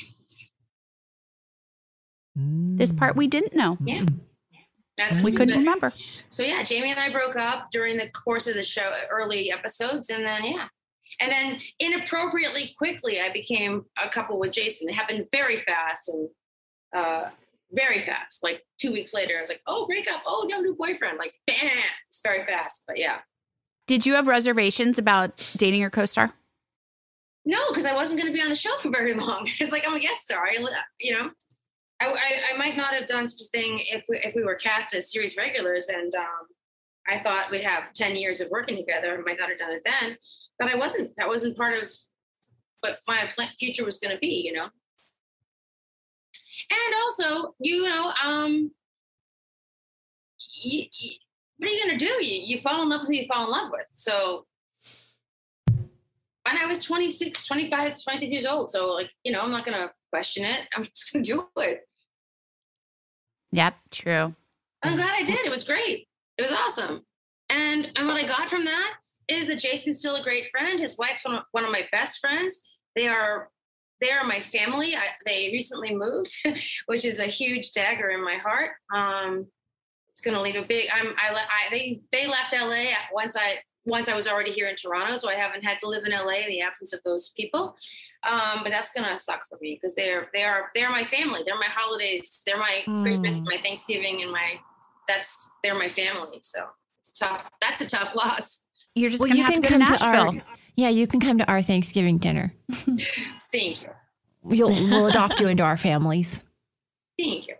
[2.34, 3.76] This part we didn't know.
[3.84, 4.04] Yeah.
[4.96, 5.92] That's we couldn't remember.
[6.28, 10.10] So yeah, Jamie and I broke up during the course of the show, early episodes,
[10.10, 10.68] and then yeah,
[11.20, 14.88] and then inappropriately quickly, I became a couple with Jason.
[14.88, 16.28] It happened very fast, and
[16.94, 17.30] uh,
[17.72, 18.42] very fast.
[18.42, 20.22] Like two weeks later, I was like, oh, break up.
[20.26, 21.18] Oh, no, new boyfriend.
[21.18, 21.70] Like, bam,
[22.08, 22.84] it's very fast.
[22.86, 23.18] But yeah.
[23.86, 26.32] Did you have reservations about dating your co-star?
[27.44, 29.48] No, because I wasn't going to be on the show for very long.
[29.58, 30.44] It's like I'm a guest star.
[30.46, 30.56] I,
[31.00, 31.30] you know,
[32.00, 34.54] I, I, I, might not have done such a thing if we, if we were
[34.54, 36.46] cast as series regulars, and um,
[37.08, 39.16] I thought we'd have ten years of working together.
[39.16, 40.16] I might not have done it then,
[40.58, 41.14] but I wasn't.
[41.16, 41.90] That wasn't part of
[42.80, 44.42] what my future was going to be.
[44.44, 44.68] You know,
[46.70, 48.70] and also, you know, um,
[50.62, 51.10] you, you,
[51.56, 52.24] what are you going to do?
[52.24, 53.86] You, you fall in love with who you fall in love with.
[53.88, 54.46] So
[56.44, 58.70] when I was 26, 25, 26 years old.
[58.70, 60.60] So like, you know, I'm not going to question it.
[60.74, 61.80] I'm just to do it.
[63.52, 64.34] Yep, true.
[64.82, 65.46] I'm glad I did.
[65.46, 66.08] It was great.
[66.38, 67.02] It was awesome.
[67.50, 68.94] And and what I got from that
[69.28, 70.80] is that Jason's still a great friend.
[70.80, 72.66] His wife's one of, one of my best friends.
[72.96, 73.50] They are
[74.02, 74.96] they are my family.
[74.96, 76.34] I, they recently moved,
[76.86, 78.72] which is a huge dagger in my heart.
[78.92, 79.46] Um,
[80.10, 80.88] it's going to leave a big.
[80.92, 81.14] I'm.
[81.16, 81.70] I, I.
[81.70, 82.02] They.
[82.10, 83.60] They left LA once I.
[83.84, 86.42] Once I was already here in Toronto, so I haven't had to live in LA
[86.44, 87.74] in the absence of those people.
[88.22, 91.40] Um, but that's gonna suck for me because they're they are they're my family.
[91.44, 92.42] They're my holidays.
[92.46, 93.02] They're my mm.
[93.02, 94.54] Christmas, my Thanksgiving, and my
[95.08, 96.38] that's they're my family.
[96.42, 96.64] So
[97.00, 97.50] it's tough.
[97.60, 98.64] That's a tough loss.
[98.94, 100.32] You're just well, gonna you have can to come to, to our
[100.76, 102.54] yeah, you can come to our Thanksgiving dinner.
[103.52, 103.88] Thank you.
[104.42, 106.42] We'll, we'll adopt you into our families.
[107.18, 107.54] Thank you.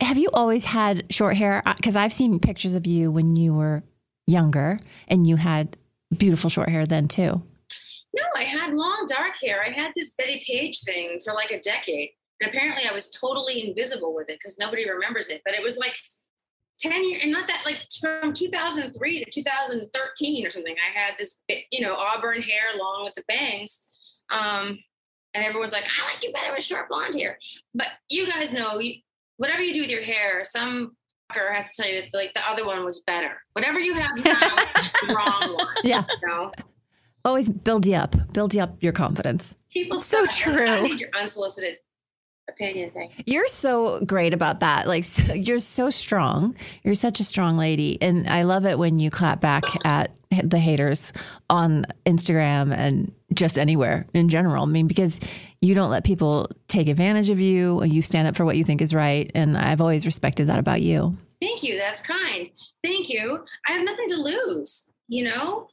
[0.00, 1.62] Have you always had short hair?
[1.76, 3.82] Because I've seen pictures of you when you were
[4.26, 5.76] younger and you had
[6.16, 7.42] beautiful short hair then too.
[8.12, 9.62] No, I had long dark hair.
[9.64, 12.10] I had this Bettie Page thing for like a decade.
[12.40, 15.42] And apparently I was totally invisible with it because nobody remembers it.
[15.44, 15.96] But it was like
[16.80, 20.74] 10 years, and not that like from 2003 to 2013 or something.
[20.78, 23.86] I had this, you know, auburn hair long with the bangs.
[24.30, 24.78] Um,
[25.34, 27.38] and everyone's like, I like you better with short blonde hair.
[27.74, 28.94] But you guys know, you,
[29.36, 30.96] whatever you do with your hair, some
[31.30, 33.40] fucker has to tell you that like the other one was better.
[33.52, 34.40] Whatever you have now,
[35.06, 35.74] the wrong one.
[35.84, 36.04] Yeah.
[36.08, 36.52] You know?
[37.24, 39.54] Always build you up, build you up your confidence.
[39.70, 40.66] People so true.
[40.66, 41.76] I need your unsolicited
[42.50, 43.10] opinion thing.
[43.26, 44.86] You're so great about that.
[44.86, 46.56] Like so, you're so strong.
[46.84, 50.12] You're such a strong lady, and I love it when you clap back at
[50.44, 51.12] the haters
[51.48, 54.62] on Instagram and just anywhere in general.
[54.64, 55.18] I mean, because
[55.60, 57.82] you don't let people take advantage of you.
[57.84, 60.82] You stand up for what you think is right, and I've always respected that about
[60.82, 61.16] you.
[61.40, 61.78] Thank you.
[61.78, 62.50] That's kind.
[62.84, 63.44] Thank you.
[63.66, 64.90] I have nothing to lose.
[65.08, 65.68] You know,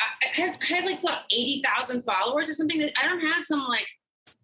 [0.00, 2.88] I have, I have like what eighty thousand followers or something.
[3.00, 3.86] I don't have some like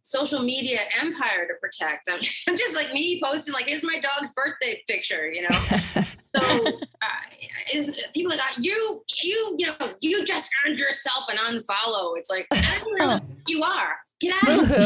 [0.08, 2.08] social media empire to protect.
[2.10, 5.60] I'm, I'm just like me posting like, here's my dog's birthday picture, you know?
[6.34, 6.66] so
[7.02, 7.82] uh,
[8.14, 12.16] people like, you, you, you know, you just earned yourself an unfollow.
[12.16, 13.96] It's like, I don't know who you are.
[14.20, 14.78] Get out of here.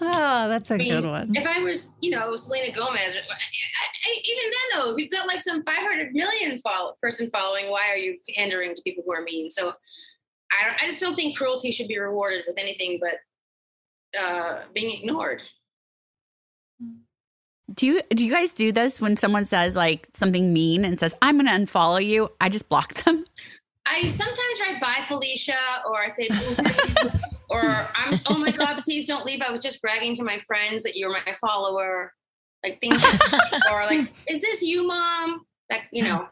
[0.00, 1.34] oh, that's a I mean, good one.
[1.34, 5.26] If I was, you know, Selena Gomez, I, I, even then though, if you've got
[5.26, 9.22] like some 500 million follow, person following, why are you pandering to people who are
[9.22, 9.50] mean?
[9.50, 9.72] So
[10.52, 13.18] I, I just don't think cruelty should be rewarded with anything but
[14.18, 15.42] uh, being ignored.
[17.74, 21.14] Do you do you guys do this when someone says like something mean and says
[21.20, 22.30] I'm going to unfollow you?
[22.40, 23.24] I just block them.
[23.86, 25.52] I sometimes write bye Felicia
[25.86, 26.28] or I say
[27.50, 27.60] or
[27.94, 29.42] I'm oh my god please don't leave.
[29.42, 32.12] I was just bragging to my friends that you're my follower.
[32.64, 33.02] Like things
[33.70, 35.44] or like is this you mom?
[35.68, 36.28] That you know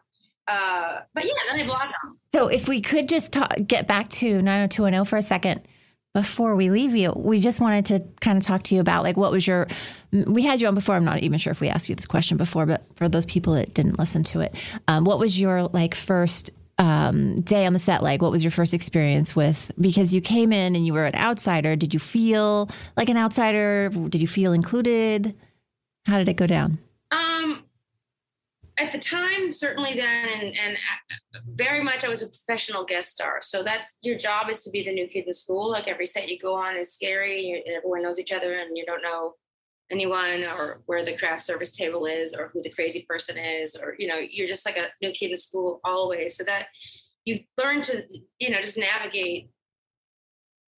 [0.48, 2.18] uh, but yeah, then I block them.
[2.34, 5.66] So if we could just talk, get back to 90210 for a second
[6.16, 9.18] before we leave you, we just wanted to kind of talk to you about like
[9.18, 9.68] what was your.
[10.12, 10.94] We had you on before.
[10.94, 13.52] I'm not even sure if we asked you this question before, but for those people
[13.52, 14.54] that didn't listen to it,
[14.88, 18.22] um, what was your like first um, day on the set like?
[18.22, 19.70] What was your first experience with?
[19.78, 21.76] Because you came in and you were an outsider.
[21.76, 23.90] Did you feel like an outsider?
[23.90, 25.36] Did you feel included?
[26.06, 26.78] How did it go down?
[27.10, 27.62] Um,
[28.78, 33.10] at the time, certainly then, and, and uh, very much I was a professional guest
[33.10, 33.38] star.
[33.40, 35.70] So that's your job is to be the new kid in the school.
[35.70, 37.62] Like every set you go on is scary.
[37.66, 39.34] and everyone knows each other, and you don't know
[39.90, 43.94] anyone or where the craft service table is or who the crazy person is or
[43.98, 46.66] you know you're just like a new kid in school always so that
[47.24, 48.02] you learn to
[48.40, 49.48] you know just navigate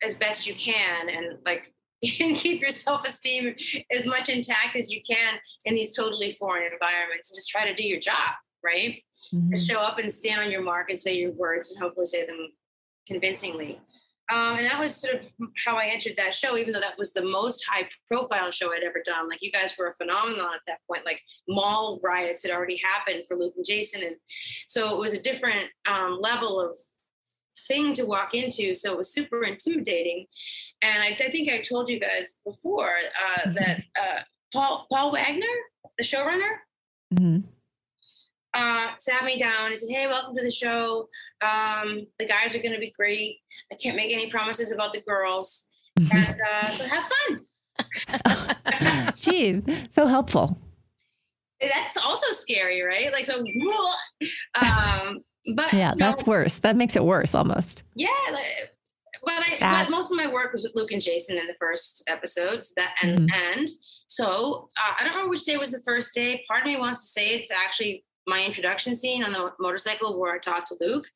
[0.03, 1.73] as best you can and like
[2.21, 3.55] and keep your self-esteem
[3.93, 5.35] as much intact as you can
[5.65, 8.33] in these totally foreign environments and just try to do your job
[8.65, 9.03] right
[9.35, 9.55] mm-hmm.
[9.55, 12.49] show up and stand on your mark and say your words and hopefully say them
[13.07, 13.81] convincingly
[14.31, 15.21] um, and that was sort of
[15.65, 18.83] how I entered that show, even though that was the most high profile show I'd
[18.83, 19.27] ever done.
[19.27, 21.07] Like you guys were a phenomenon at that point.
[21.07, 24.03] Like mall riots had already happened for Luke and Jason.
[24.03, 24.17] And
[24.69, 26.77] so it was a different um, level of
[27.67, 28.75] thing to walk into.
[28.75, 30.27] So it was super intimidating.
[30.83, 32.91] And I, I think I told you guys before
[33.27, 34.21] uh, that uh,
[34.53, 35.43] Paul Paul Waigner,
[35.99, 36.57] the showrunner,
[37.15, 37.45] Mhm.
[38.55, 41.09] uh, sat me down and said, "Hey, welcome to the show.
[41.43, 43.39] Um, the guys are going to be great.
[43.73, 45.69] I can't make any promises about the girls,
[46.13, 47.45] and uh, so have fun."
[49.17, 49.63] Gee,
[49.95, 50.59] so helpful.
[51.61, 53.13] That's also scary, right?
[53.13, 53.43] Like so.
[54.61, 55.19] Um,
[55.55, 56.59] but Yeah, that's worse.
[56.59, 57.83] That makes it worse almost.
[57.95, 58.73] Yeah, like,
[59.25, 59.87] but I Sad.
[59.87, 62.73] but most of my work was with Luke and Jason in the first episodes.
[62.75, 63.69] That and and
[64.07, 66.45] so uh, I don't remember which day was the first day.
[66.49, 70.35] Part of me wants to say it's actually my introduction scene on the motorcycle where
[70.35, 71.07] I talked to Luke.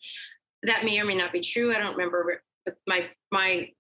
[0.62, 1.75] That may or may not be true.
[1.75, 3.71] I don't remember, but my my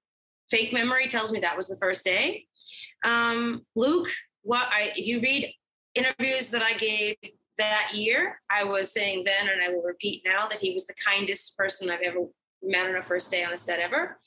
[0.50, 2.46] fake memory tells me that was the first day.
[3.04, 4.08] Um, Luke,
[4.42, 5.52] what I if you read
[5.94, 7.16] interviews that I gave
[7.58, 10.94] that year, I was saying then, and I will repeat now, that he was the
[10.94, 12.26] kindest person I've ever
[12.62, 14.18] met on a first day on a set ever.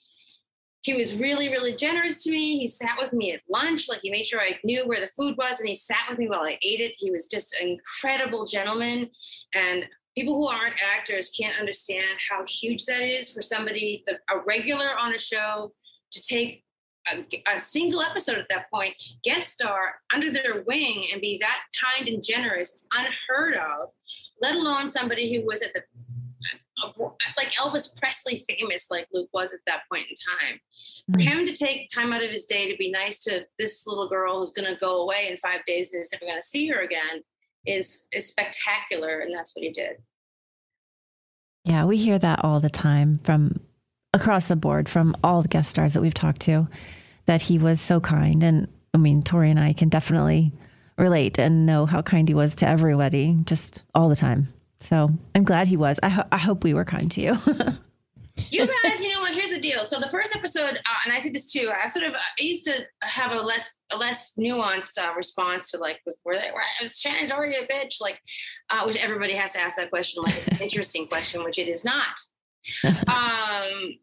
[0.82, 2.60] He was really, really generous to me.
[2.60, 5.36] He sat with me at lunch, like he made sure I knew where the food
[5.38, 6.94] was, and he sat with me while I ate it.
[6.98, 9.10] He was just an incredible gentleman.
[9.56, 14.44] And people who aren't actors can't understand how huge that is for somebody, the, a
[14.46, 15.74] regular on a show,
[16.12, 16.65] to take
[17.12, 21.62] a, a single episode at that point, guest star under their wing and be that
[21.80, 23.90] kind and generous is unheard of,
[24.42, 25.84] let alone somebody who was at the
[27.38, 30.16] like Elvis Presley famous like Luke was at that point in
[30.50, 30.60] time.
[31.14, 31.28] For hmm.
[31.28, 34.40] him to take time out of his day to be nice to this little girl
[34.40, 36.82] who's going to go away in five days and is never going to see her
[36.82, 37.24] again
[37.66, 39.98] is is spectacular, and that's what he did.
[41.64, 43.60] Yeah, we hear that all the time from
[44.16, 46.68] across the board from all the guest stars that we've talked to
[47.26, 48.44] that he was so kind.
[48.44, 50.54] And I mean, Tori and I can definitely
[50.98, 54.48] relate and know how kind he was to everybody just all the time.
[54.80, 56.00] So I'm glad he was.
[56.02, 57.38] I, ho- I hope we were kind to you.
[58.50, 59.34] you guys, you know what?
[59.34, 59.84] Here's the deal.
[59.84, 61.70] So the first episode, uh, and I say this too.
[61.72, 65.78] I sort of I used to have a less a less nuanced uh, response to
[65.78, 66.52] like, was, were they?
[66.54, 68.00] Were, was Shannen Doherty a bitch?
[68.00, 68.20] Like,
[68.70, 71.84] uh, which everybody has to ask that question, like an interesting question, which it is
[71.84, 72.18] not.
[73.08, 74.00] Um,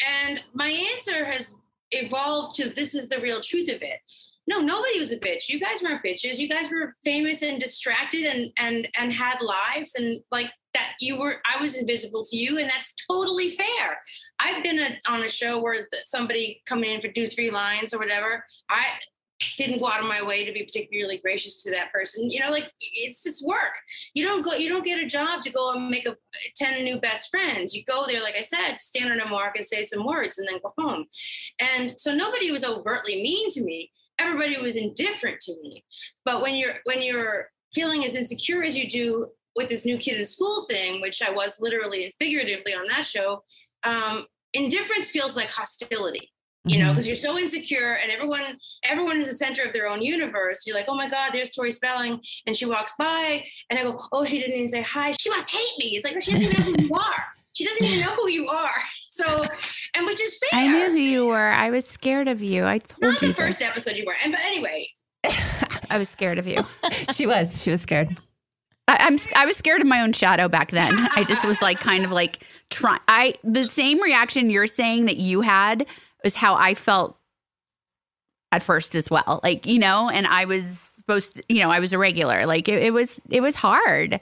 [0.00, 1.56] and my answer has
[1.90, 4.00] evolved to this is the real truth of it.
[4.46, 5.50] No, nobody was a bitch.
[5.50, 6.38] You guys weren't bitches.
[6.38, 10.92] You guys were famous and distracted and and and had lives and like that.
[11.00, 11.36] You were.
[11.44, 14.00] I was invisible to you, and that's totally fair.
[14.40, 17.98] I've been a, on a show where somebody coming in for do three lines or
[17.98, 18.42] whatever.
[18.70, 18.86] I
[19.56, 22.30] didn't go out of my way to be particularly gracious to that person.
[22.30, 23.72] You know, like it's just work.
[24.14, 24.54] You don't go.
[24.54, 26.16] You don't get a job to go and make a
[26.56, 27.74] ten new best friends.
[27.74, 30.48] You go there, like I said, stand on a mark and say some words, and
[30.48, 31.06] then go home.
[31.60, 35.84] And so nobody was overtly mean to me everybody was indifferent to me.
[36.24, 40.18] But when you're when you're feeling as insecure as you do with this new kid
[40.18, 43.42] in school thing, which I was literally and figuratively on that show,
[43.84, 46.32] um, indifference feels like hostility.
[46.68, 46.92] You know, mm-hmm.
[46.94, 48.42] because you're so insecure, and everyone
[48.84, 50.66] everyone is the center of their own universe.
[50.66, 54.00] You're like, oh my God, there's Tori Spelling, and she walks by, and I go,
[54.12, 55.12] oh, she didn't even say hi.
[55.18, 55.96] She must hate me.
[55.96, 57.24] It's like, oh, she doesn't even know who you are.
[57.52, 58.70] She doesn't even know who you are.
[59.10, 59.44] So,
[59.96, 60.60] and which is fair.
[60.60, 61.48] I knew who you were.
[61.48, 62.64] I was scared of you.
[62.64, 63.66] I told Not you the first this.
[63.66, 64.86] episode you were, and but anyway,
[65.90, 66.64] I was scared of you.
[67.12, 67.60] she was.
[67.60, 68.16] She was scared.
[68.86, 70.94] I, I'm I was scared of my own shadow back then.
[70.96, 73.00] I just was like kind of like trying.
[73.08, 75.86] I the same reaction you're saying that you had
[76.24, 77.16] is how I felt
[78.52, 79.40] at first as well.
[79.42, 82.46] Like you know, and I was supposed to, you know, I was a regular.
[82.46, 84.20] Like it, it was it was hard,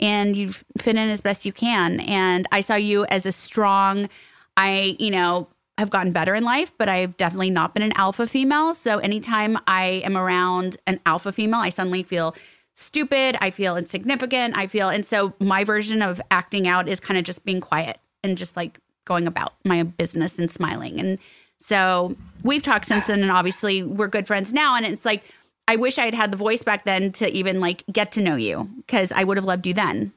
[0.00, 2.00] and you fit in as best you can.
[2.00, 4.08] And I saw you as a strong.
[4.56, 8.26] I you know have gotten better in life, but I've definitely not been an alpha
[8.26, 8.74] female.
[8.74, 12.34] So anytime I am around an alpha female, I suddenly feel
[12.72, 13.36] stupid.
[13.40, 14.56] I feel insignificant.
[14.56, 17.98] I feel, and so my version of acting out is kind of just being quiet
[18.22, 20.98] and just like going about my business and smiling.
[20.98, 21.18] And
[21.60, 24.76] so we've talked since then, and obviously we're good friends now.
[24.76, 25.24] And it's like,
[25.68, 28.36] I wish I had had the voice back then to even like get to know
[28.36, 30.12] you because I would have loved you then.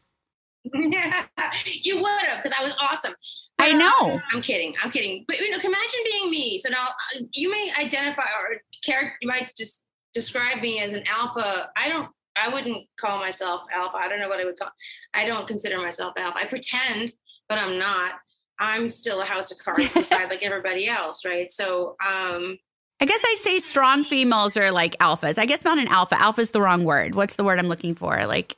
[0.73, 1.25] Yeah,
[1.65, 3.13] you would have because I was awesome.
[3.57, 4.21] I uh, know.
[4.31, 4.73] I'm kidding.
[4.83, 5.25] I'm kidding.
[5.27, 6.57] But you know, imagine being me.
[6.59, 9.15] So now uh, you may identify or character.
[9.21, 11.69] You might just describe me as an alpha.
[11.75, 12.09] I don't.
[12.35, 13.97] I wouldn't call myself alpha.
[13.97, 14.69] I don't know what I would call.
[15.13, 16.37] I don't consider myself alpha.
[16.37, 17.13] I pretend,
[17.49, 18.13] but I'm not.
[18.59, 21.51] I'm still a house of cards inside like everybody else, right?
[21.51, 22.57] So, um,
[23.01, 25.37] I guess I'd say strong females are like alphas.
[25.37, 26.19] I guess not an alpha.
[26.19, 27.15] Alpha's the wrong word.
[27.15, 28.25] What's the word I'm looking for?
[28.25, 28.55] Like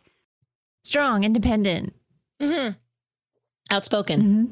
[0.84, 1.94] Strong, independent.
[2.42, 2.72] Mm-hmm.
[3.70, 4.22] Outspoken.
[4.22, 4.46] Mm-hmm.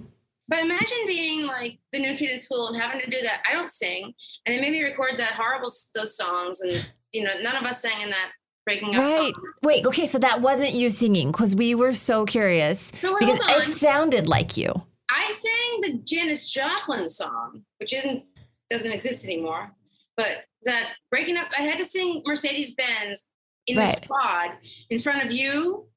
[0.47, 3.43] But imagine being like the new kid in school and having to do that.
[3.49, 4.13] I don't sing,
[4.45, 8.01] and then maybe record that horrible those songs, and you know, none of us sang
[8.01, 8.31] in that
[8.65, 9.09] breaking up Right.
[9.09, 9.33] song.
[9.63, 13.37] Wait, okay, so that wasn't you singing because we were so curious No, wait, because
[13.41, 13.61] hold on.
[13.61, 14.73] it sounded like you.
[15.11, 18.23] I sang the Janis Joplin song, which isn't
[18.69, 19.71] doesn't exist anymore.
[20.15, 23.29] But that breaking up, I had to sing Mercedes Benz
[23.67, 23.99] in Right.
[24.01, 24.51] the quad
[24.89, 25.87] in front of you.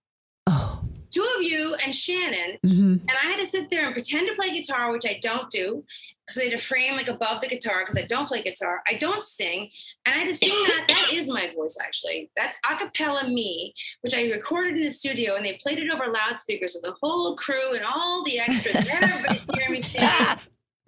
[1.12, 2.58] Two of you, and Shannen.
[2.62, 5.50] hmm And I had to sit there and pretend to play guitar, which I don't
[5.50, 5.84] do.
[6.30, 8.82] So they had to frame like above the guitar because I don't play guitar.
[8.88, 9.68] I don't sing.
[10.06, 10.84] And I had to sing that.
[10.88, 12.30] That is my voice, actually.
[12.36, 16.06] That's a cappella me, which I recorded in the studio and they played it over
[16.06, 16.72] loudspeakers.
[16.72, 20.08] So the whole crew and all the extras, and everybody's hearing me sing.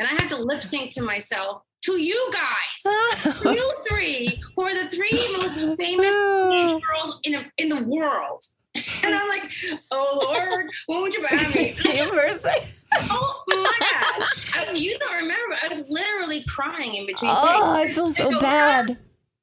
[0.00, 4.74] And I had to lip sync to myself, to you guys, you three, who are
[4.74, 8.42] the three most famous teenage girls in, in the world.
[8.74, 9.52] And I'm like,
[9.90, 11.76] oh Lord, what would you buy me?
[13.10, 14.28] Oh my God.
[14.54, 15.56] I, you don't remember.
[15.60, 17.72] I was literally crying in between Oh.
[17.74, 18.96] I feel so go, bad.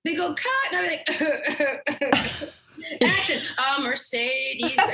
[0.05, 0.73] They go, cut.
[0.73, 2.53] And I'm like,
[3.03, 3.41] action.
[3.57, 4.77] Uh, Mercedes.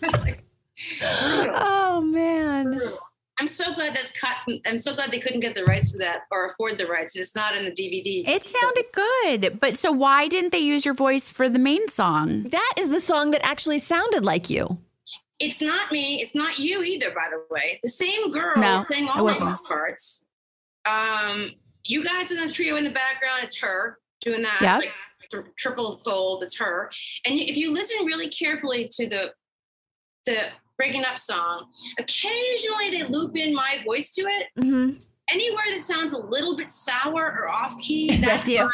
[0.00, 0.44] Like.
[1.02, 2.66] Oh man.
[2.66, 2.98] Brutal.
[3.40, 5.98] I'm so glad that's cut from, I'm so glad they couldn't get the rights to
[5.98, 7.14] that or afford the rights.
[7.14, 8.26] And it's not in the DVD.
[8.28, 12.44] It sounded good, but so why didn't they use your voice for the main song?
[12.44, 14.78] That is the song that actually sounded like you.
[15.38, 16.20] It's not me.
[16.20, 17.78] It's not you either, by the way.
[17.84, 19.62] The same girl No, sang all of wasn't our us.
[19.68, 20.24] parts.
[20.84, 21.52] Um,
[21.84, 24.58] you guys in the trio in the background, it's her doing that.
[24.60, 24.80] Yep.
[24.80, 24.92] Like,
[25.30, 26.90] tr- triple fold, it's her.
[27.24, 29.32] And if you listen really carefully to the
[30.26, 30.38] the
[30.78, 31.66] breaking up song,
[31.98, 34.46] occasionally they loop in my voice to it.
[34.62, 34.90] hmm
[35.30, 38.70] Anywhere that sounds a little bit sour or off key, that's, That's you.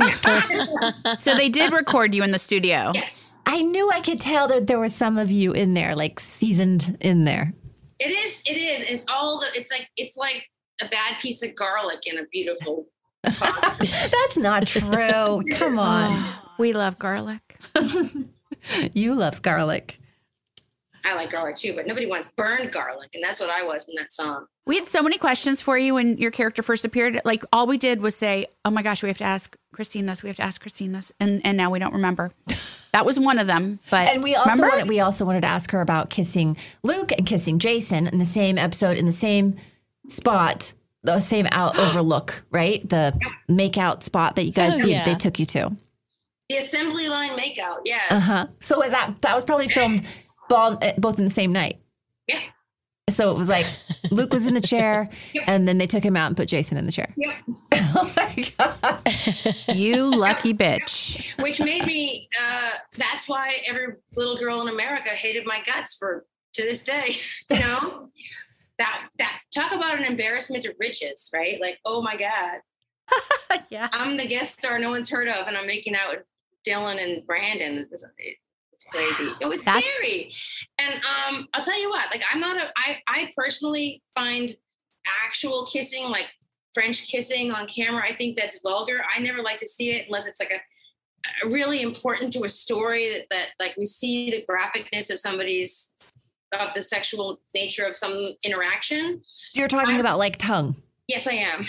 [0.00, 1.18] my voice.
[1.22, 2.92] So they did record you in the studio.
[2.94, 3.38] yes.
[3.44, 6.96] I knew I could tell that there was some of you in there, like seasoned
[7.02, 7.52] in there.
[7.98, 8.42] It is.
[8.46, 8.88] It is.
[8.88, 9.48] It's all the.
[9.54, 9.86] It's like.
[9.98, 10.48] It's like
[10.80, 12.86] a bad piece of garlic in a beautiful.
[13.26, 14.08] pasta.
[14.10, 15.42] That's not true.
[15.52, 16.26] Come on.
[16.58, 17.58] We love garlic.
[18.94, 19.98] You love garlic.
[21.04, 23.94] I like garlic too, but nobody wants burned garlic, and that's what I was in
[23.96, 24.46] that song.
[24.66, 27.20] We had so many questions for you when your character first appeared.
[27.24, 30.22] Like all we did was say, "Oh my gosh, we have to ask Christine this.
[30.22, 32.32] We have to ask Christine this," and and now we don't remember.
[32.92, 33.78] That was one of them.
[33.90, 34.68] But And we also remember?
[34.76, 38.26] wanted, we also wanted to ask her about kissing Luke and kissing Jason in the
[38.26, 39.56] same episode in the same
[40.08, 42.86] spot, the same out overlook, right?
[42.86, 45.04] The make out spot that you guys they, Yeah.
[45.06, 45.74] they took you to.
[46.50, 47.78] The assembly line makeout.
[47.86, 48.10] Yes.
[48.10, 48.46] Uh huh.
[48.60, 50.02] So was that that was probably filmed
[50.52, 51.78] bo- uh, both in the same night.
[52.26, 52.40] Yeah.
[53.10, 53.66] So it was like
[54.10, 55.44] Luke was in the chair, Yep.
[55.46, 57.12] and then they took him out and put Jason in the chair.
[57.16, 57.34] Yep.
[57.94, 59.00] oh my god!
[59.76, 61.36] you lucky bitch.
[61.42, 62.28] Which made me.
[62.42, 66.24] Uh, that's why every little girl in America hated my guts for
[66.54, 67.16] to this day.
[67.50, 68.08] You know.
[68.78, 71.60] that that talk about an embarrassment of riches, right?
[71.60, 72.60] Like, oh my god,
[73.68, 73.88] yeah.
[73.92, 76.24] I'm the guest star no one's heard of, and I'm making out with
[76.66, 77.86] Dylan and Brandon.
[78.18, 78.36] It,
[78.84, 79.32] it's crazy.
[79.40, 80.30] It was That's- scary.
[80.78, 84.54] And um, I'll tell you what, like I'm not a I I personally find
[85.24, 86.28] actual kissing, like
[86.74, 89.02] French kissing on camera, I think that's vulgar.
[89.14, 93.12] I never like to see it unless it's like a, really important to a story
[93.12, 95.94] that, that like we see the graphicness of somebody's
[96.58, 99.22] of the sexual nature of some interaction.
[99.54, 100.76] You're talking about like tongue.
[101.08, 101.66] Yes, I am.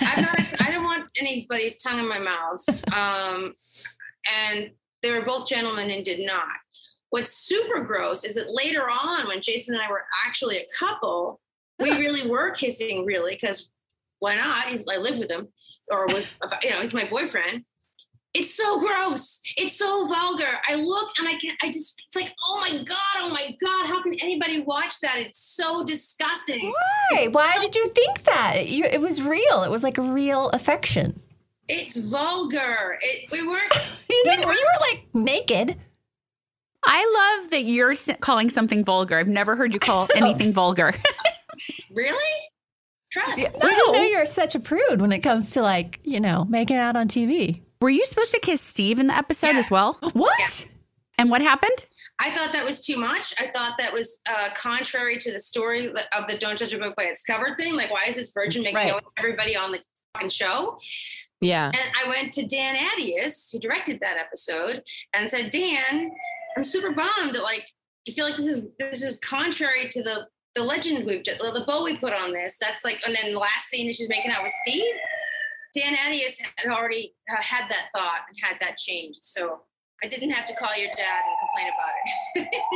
[0.00, 0.60] I'm not.
[0.60, 2.64] I don't want anybody's tongue in my mouth.
[2.92, 3.54] Um,
[4.46, 4.70] and
[5.02, 6.56] they were both gentlemen and did not.
[7.10, 11.40] What's super gross is that later on, when Jason and I were actually a couple,
[11.78, 13.72] we really were kissing, really, because
[14.20, 14.68] why not?
[14.68, 15.48] He's I lived with him,
[15.90, 17.64] or was about, you know he's my boyfriend.
[18.32, 19.40] It's so gross.
[19.56, 20.60] It's so vulgar.
[20.68, 23.88] I look and I can I just it's like oh my god, oh my god,
[23.88, 25.16] how can anybody watch that?
[25.18, 26.72] It's so disgusting.
[27.10, 27.26] Why?
[27.28, 28.68] Why did you think that?
[28.68, 29.64] You, it was real.
[29.64, 31.20] It was like a real affection.
[31.72, 32.98] It's vulgar.
[33.00, 33.72] It, we weren't.
[34.10, 34.40] You didn't.
[34.42, 35.76] You were like naked.
[36.84, 39.16] I love that you're calling something vulgar.
[39.18, 40.92] I've never heard you call anything vulgar.
[41.92, 42.32] Really?
[43.10, 43.38] Trust.
[43.38, 46.76] I didn't know you're such a prude when it comes to like you know making
[46.76, 47.60] out on TV.
[47.80, 49.66] Were you supposed to kiss Steve in the episode Yes.
[49.66, 49.98] as well?
[50.12, 50.38] What?
[50.38, 50.70] Yeah.
[51.18, 51.86] And what happened?
[52.20, 53.34] I thought that was too much.
[53.40, 56.94] I thought that was uh, contrary to the story of the "Don't judge a book
[56.96, 57.74] by its cover" thing.
[57.76, 58.90] Like, why is this virgin making Right.
[58.92, 59.80] out with everybody on the
[60.14, 60.78] fucking show?
[61.40, 61.66] Yeah.
[61.66, 64.82] And I went to Dan Attias, who directed that episode,
[65.14, 66.10] and said, "Dan,
[66.56, 67.34] I'm super bummed.
[67.34, 67.66] that, Like,
[68.08, 71.64] I feel like this is this is contrary to the the legend we've just, the
[71.66, 72.58] bow we put on this.
[72.58, 74.94] That's like, and then the last scene is she's making out with Steve.
[75.74, 79.60] Dan Attias had already uh, had that thought and had that change, so
[80.02, 82.60] I didn't have to call your dad and complain about it.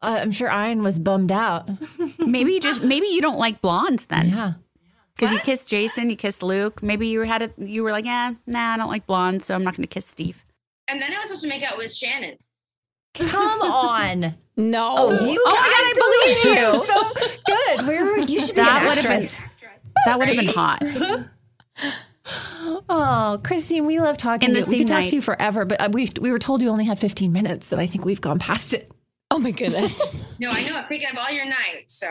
[0.00, 1.68] Uh, I'm sure Ian was bummed out.
[2.18, 4.28] Maybe you just maybe you don't like blondes then.
[4.28, 4.52] Yeah.
[5.18, 6.80] Because you kissed Jason, you kissed Luke.
[6.82, 7.52] Maybe you had it.
[7.58, 10.06] You were like, yeah, nah, I don't like blondes, so I'm not going to kiss
[10.06, 10.44] Steve.
[10.86, 12.38] and then I was supposed to make out with Shannen.
[13.14, 14.34] Come on.
[14.60, 14.88] No.
[14.90, 16.86] Oh, you Oh my God, I believe you.
[16.86, 17.86] So good.
[17.86, 19.44] Where you should be That an would have been actress.
[20.04, 20.82] that would have been hot.
[22.90, 24.66] Oh, Christine, we love talking In to you.
[24.66, 25.08] We same could talk night.
[25.10, 27.80] to you forever, but uh, we we were told you only had 15 minutes, and
[27.80, 28.90] I think we've gone past it.
[29.30, 30.02] Oh my goodness.
[30.38, 31.94] No, I know I'm picking up all your nights.
[31.94, 32.08] So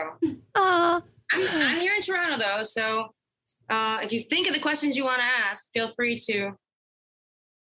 [0.54, 1.02] Ah,
[1.32, 2.62] I'm, I'm here in Toronto though.
[2.62, 3.08] So
[3.70, 6.52] uh, if you think of the questions you want to ask, feel free to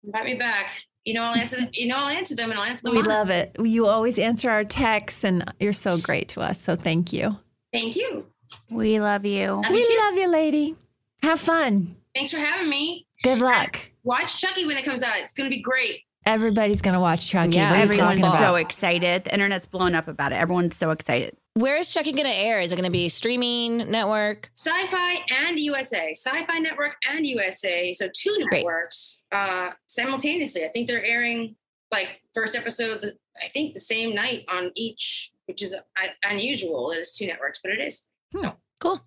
[0.03, 0.71] invite me back.
[1.05, 1.55] You know, I'll answer.
[1.57, 2.91] Them, you know, I'll answer them, and I'll answer them.
[2.93, 3.13] we honestly.
[3.15, 3.55] love it.
[3.63, 6.59] You always answer our texts, and you're so great to us.
[6.59, 7.37] So thank you.
[7.71, 8.23] Thank you.
[8.71, 9.51] We love you.
[9.53, 10.75] Love We you love you, lady.
[11.23, 11.95] Have fun.
[12.13, 13.05] Thanks for having me.
[13.23, 13.79] Good luck.
[14.03, 15.13] Watch Chucky when it comes out.
[15.17, 16.01] It's going to be great.
[16.25, 17.55] Everybody's gonna watch Chucky.
[17.55, 18.49] Yeah, What are you everyone's talking Everyone's about?
[18.49, 19.23] so excited.
[19.23, 20.35] The internet's blown up about it.
[20.35, 21.37] Everyone's so excited.
[21.57, 22.59] Where is Chucky going to air?
[22.59, 24.51] Is it going to be streaming network?
[24.53, 27.93] Sci-Fi and USA, Sci-Fi Network and USA.
[27.93, 30.65] So two networks uh, simultaneously.
[30.65, 31.55] I think they're airing
[31.91, 33.03] like first episode.
[33.43, 36.91] I think the same night on each, which is uh, unusual.
[36.91, 38.07] It is two networks, but it is.
[38.35, 39.01] So Cool.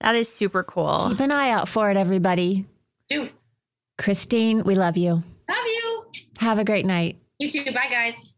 [0.00, 1.06] That is super cool.
[1.10, 2.66] Keep an eye out for it, everybody.
[3.08, 3.28] do
[3.96, 5.22] Christine, we love you.
[5.48, 6.06] love you.
[6.38, 7.20] Have a great night.
[7.38, 7.64] You too.
[7.66, 8.34] Bye, guys.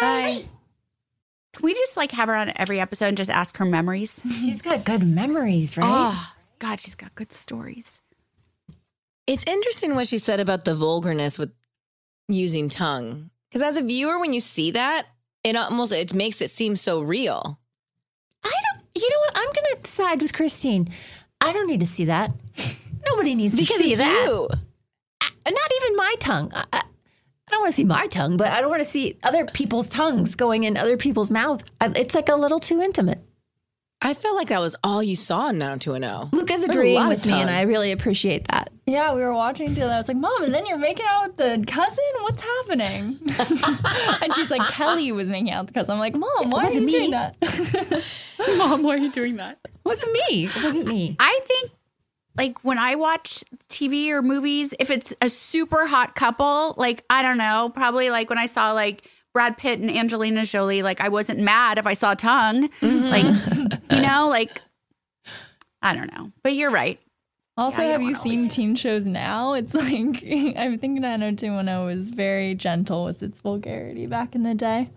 [0.00, 0.42] Bye.
[1.56, 4.22] Can we just like have her on every episode and just ask her memories?
[4.28, 5.86] She's got good memories, right?
[5.86, 8.00] Oh, God, she's got good stories.
[9.26, 11.52] It's interesting what she said about the vulgarness with
[12.28, 13.30] using tongue.
[13.48, 15.06] Because as a viewer, when you see that,
[15.44, 17.58] it almost it makes it seem so real.
[18.44, 18.84] I don't.
[18.94, 19.32] You know what?
[19.36, 20.88] I'm going to side with Christine.
[21.40, 22.32] I don't need to see that.
[23.06, 24.24] Nobody needs to Because see it's that.
[24.26, 24.48] you.
[25.20, 26.52] I- not even my tongue.
[26.54, 26.82] I,
[27.48, 29.44] I, I don't want to see my tongue, but I don't want to see other
[29.46, 31.62] people's tongues going in other people's mouth.
[31.80, 33.22] It's like a little too intimate.
[34.02, 36.38] I felt like that was all you saw in 90210.
[36.38, 37.48] Luke is There's agreeing with me, and.
[37.48, 38.70] I really appreciate that.
[38.84, 39.92] Yeah, we were watching together.
[39.92, 42.04] I was like, Mom, and then you're making out with the cousin?
[42.20, 43.18] What's happening?
[44.22, 45.94] and she's like, Kelly was making out with the cousin.
[45.94, 46.92] I'm like, Mom, why are you me.
[46.92, 47.36] doing that?
[48.58, 49.58] Mom, why are you doing that?
[49.64, 50.44] It wasn't me.
[50.44, 51.16] It wasn't me.
[51.18, 51.70] I think
[52.36, 57.22] like when I watch TV or movies, if it's a super hot couple, like I
[57.22, 61.08] don't know, probably like when I saw like Brad Pitt and Angelina Jolie, like I
[61.08, 62.68] wasn't mad if I saw tongue.
[62.80, 63.06] Mm-hmm.
[63.06, 64.60] Like, you know, like
[65.82, 66.32] I don't know.
[66.42, 67.00] But you're right.
[67.58, 69.54] Also, Yeah, have you seen do teen shows now?
[69.54, 69.86] It's like,
[70.56, 74.90] I think 90210 was very gentle with its vulgarity back in the day.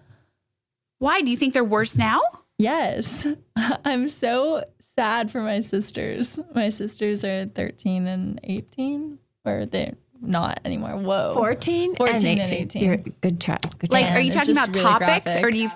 [0.97, 1.21] Why?
[1.21, 2.19] Do you think they're worse now?
[2.57, 3.25] Yes.
[3.55, 4.65] I'm so
[4.99, 6.39] sad for my sisters.
[6.53, 10.97] My sisters are 13 and 18, or they're not anymore.
[10.97, 11.33] Whoa.
[11.33, 12.61] 14, 14 and and 18.
[12.63, 12.83] 18.
[12.83, 13.79] You're a good child.
[13.79, 14.17] Good Like, child.
[14.17, 15.69] are you talking about really topics or do you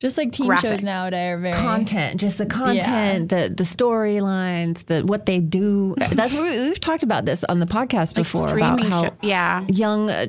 [0.00, 0.70] Just like teen Graphic.
[0.70, 5.94] shows nowadays are very content, just the content, the the storylines, the what they do.
[6.10, 9.10] That's what we, we've talked about this on the podcast like before about how show?
[9.22, 9.64] Yeah.
[9.68, 10.26] young uh,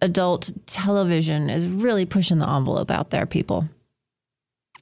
[0.00, 3.26] adult television is really pushing the envelope out there.
[3.26, 3.68] People,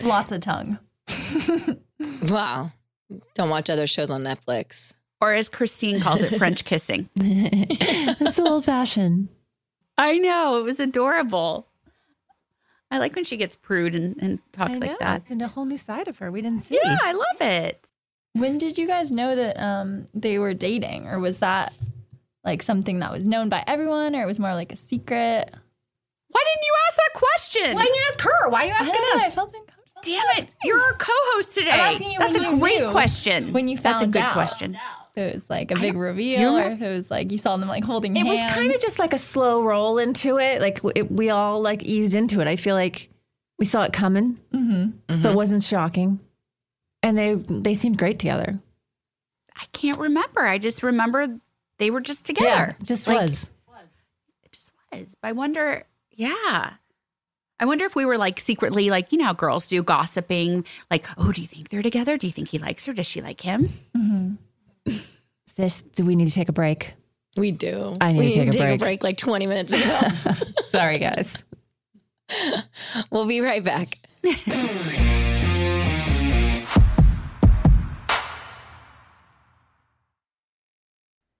[0.02, 0.78] lots of tongue.
[2.28, 2.72] Wow.
[3.34, 4.92] Don't watch other shows on Netflix.
[5.20, 7.09] Or as Christine calls it, French kissing.
[7.16, 9.28] it's so old fashioned.
[9.96, 10.59] I know.
[10.59, 11.66] It was adorable.
[12.90, 15.22] I like when she gets prude and, and talks like that.
[15.22, 16.78] It's in a whole new side of her we didn't see.
[16.82, 17.84] Yeah, I love it.
[18.34, 21.72] When did you guys know that um, they were dating, or was that
[22.44, 25.50] like something that was known by everyone, or it was more like a secret?
[26.28, 27.74] Why didn't you ask that question?
[27.74, 28.48] Why didn't you ask her?
[28.50, 29.24] Why are you asking don't know.
[29.24, 29.34] I us?
[29.34, 29.70] felt like
[30.07, 30.48] Damn it.
[30.64, 31.70] You're our co-host today.
[31.70, 32.90] I'm asking you That's a great knew.
[32.90, 33.52] question.
[33.52, 34.32] when you found That's a good out.
[34.32, 34.74] question.
[35.14, 37.38] if it was like a big don't- do you reveal, or it was like you
[37.38, 38.40] saw them like holding It hands.
[38.40, 40.61] It was kind of just like a slow roll into it.
[40.61, 42.46] Like it, we all like eased into it.
[42.46, 43.09] I feel like
[43.59, 45.22] we saw it coming, Mhm.
[45.22, 46.20] so it wasn't shocking.
[47.02, 48.59] And they they seemed great together.
[49.59, 50.42] I can't remember.
[50.46, 51.38] I just remember
[51.78, 52.46] they were just together.
[52.48, 53.50] Yeah, it just Like, was.
[54.44, 55.16] It just was.
[55.22, 56.74] I wonder, yeah.
[57.59, 61.07] I wonder if we were like secretly, like, you know how girls do gossiping, like,
[61.16, 62.18] oh, do you think they're together?
[62.18, 62.92] Do you think he likes her?
[62.92, 63.70] Does she like him?
[63.96, 64.36] Mhm.
[65.46, 66.92] Sis, do we need to take a break?
[67.36, 67.94] We do.
[68.00, 68.80] I need we to take a break.
[68.80, 69.98] break like 20 minutes ago.
[70.70, 71.42] Sorry, guys.
[73.11, 73.98] we'll be right back.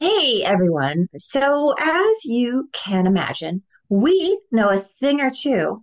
[0.01, 1.09] Hey everyone.
[1.17, 5.83] So, as you can imagine, we know a thing or two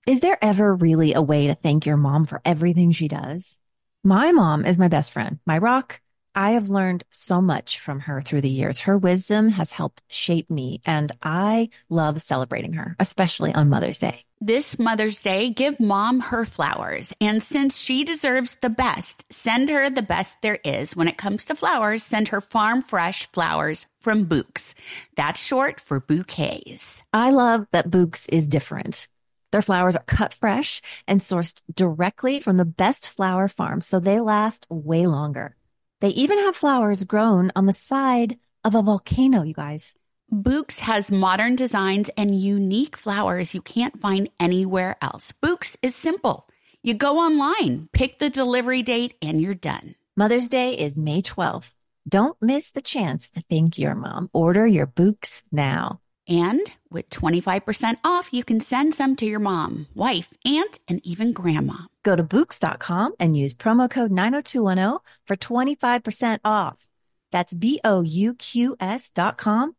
[0.05, 3.61] Is there ever really a way to thank your mom for everything she does?
[4.03, 6.01] My mom is my best friend, my rock.
[6.35, 8.81] I have learned so much from her through the years.
[8.81, 14.25] Her wisdom has helped shape me, and I love celebrating her, especially on Mother's Day.
[14.41, 17.13] This Mother's Day, give mom her flowers.
[17.21, 20.97] And since she deserves the best, send her the best there is.
[20.97, 24.73] When it comes to flowers, send her farm fresh flowers from Bouqs.
[25.15, 27.03] That's short for bouquets.
[27.13, 29.09] I love that Bouqs is different.
[29.53, 34.21] Their flowers are cut fresh and sourced directly from the best flower farms, so they
[34.21, 35.57] last way longer.
[36.01, 39.97] They even have flowers grown on the side of a volcano, you guys.
[40.33, 45.33] Bouqs has modern designs and unique flowers you can't find anywhere else.
[45.43, 46.49] Bouqs is simple.
[46.83, 49.97] You go online, pick the delivery date, and you're done.
[50.17, 51.75] Mother's Day is May 12th.
[52.09, 54.31] Don't miss the chance to thank your mom.
[54.33, 56.01] Order your Bouqs now.
[56.31, 56.61] And
[56.91, 61.87] with 25% off, you can send some to your mom, wife, aunt, and even grandma.
[62.05, 66.87] Go to Bouqs.com and use promo code 90210 for 25% off.
[67.33, 69.75] That's B O U Q S.com,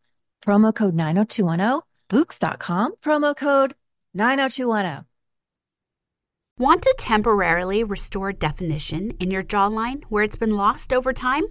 [0.46, 3.76] promo code 90210, Bouqs.com, promo code
[4.14, 5.06] 90210.
[6.58, 11.46] Want to temporarily restore definition in your jawline where it's been lost over time?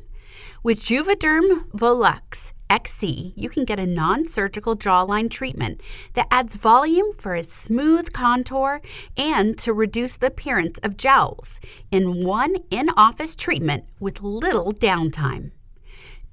[0.62, 5.82] With Juvederm Volux XC, you can get a non surgical jawline treatment
[6.14, 8.80] that adds volume for a smooth contour
[9.16, 11.60] and to reduce the appearance of jowls
[11.90, 15.50] in one in office treatment with little downtime.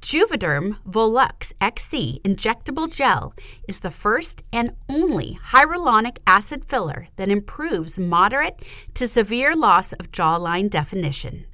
[0.01, 3.33] Juvederm Volux XC injectable gel
[3.67, 8.61] is the first and only hyaluronic acid filler that improves moderate
[8.93, 11.45] to severe loss of jawline definition.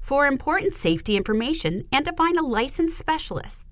[0.00, 3.71] For important safety information and to find a licensed specialist,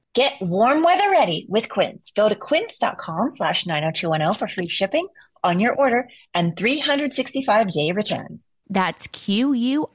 [0.13, 2.11] Get warm weather ready with Quince.
[2.11, 5.07] Go to quince.com slash 90210 for free shipping
[5.41, 8.57] on your order and 365 day returns.
[8.69, 9.89] That's Q-U-I-N-C-E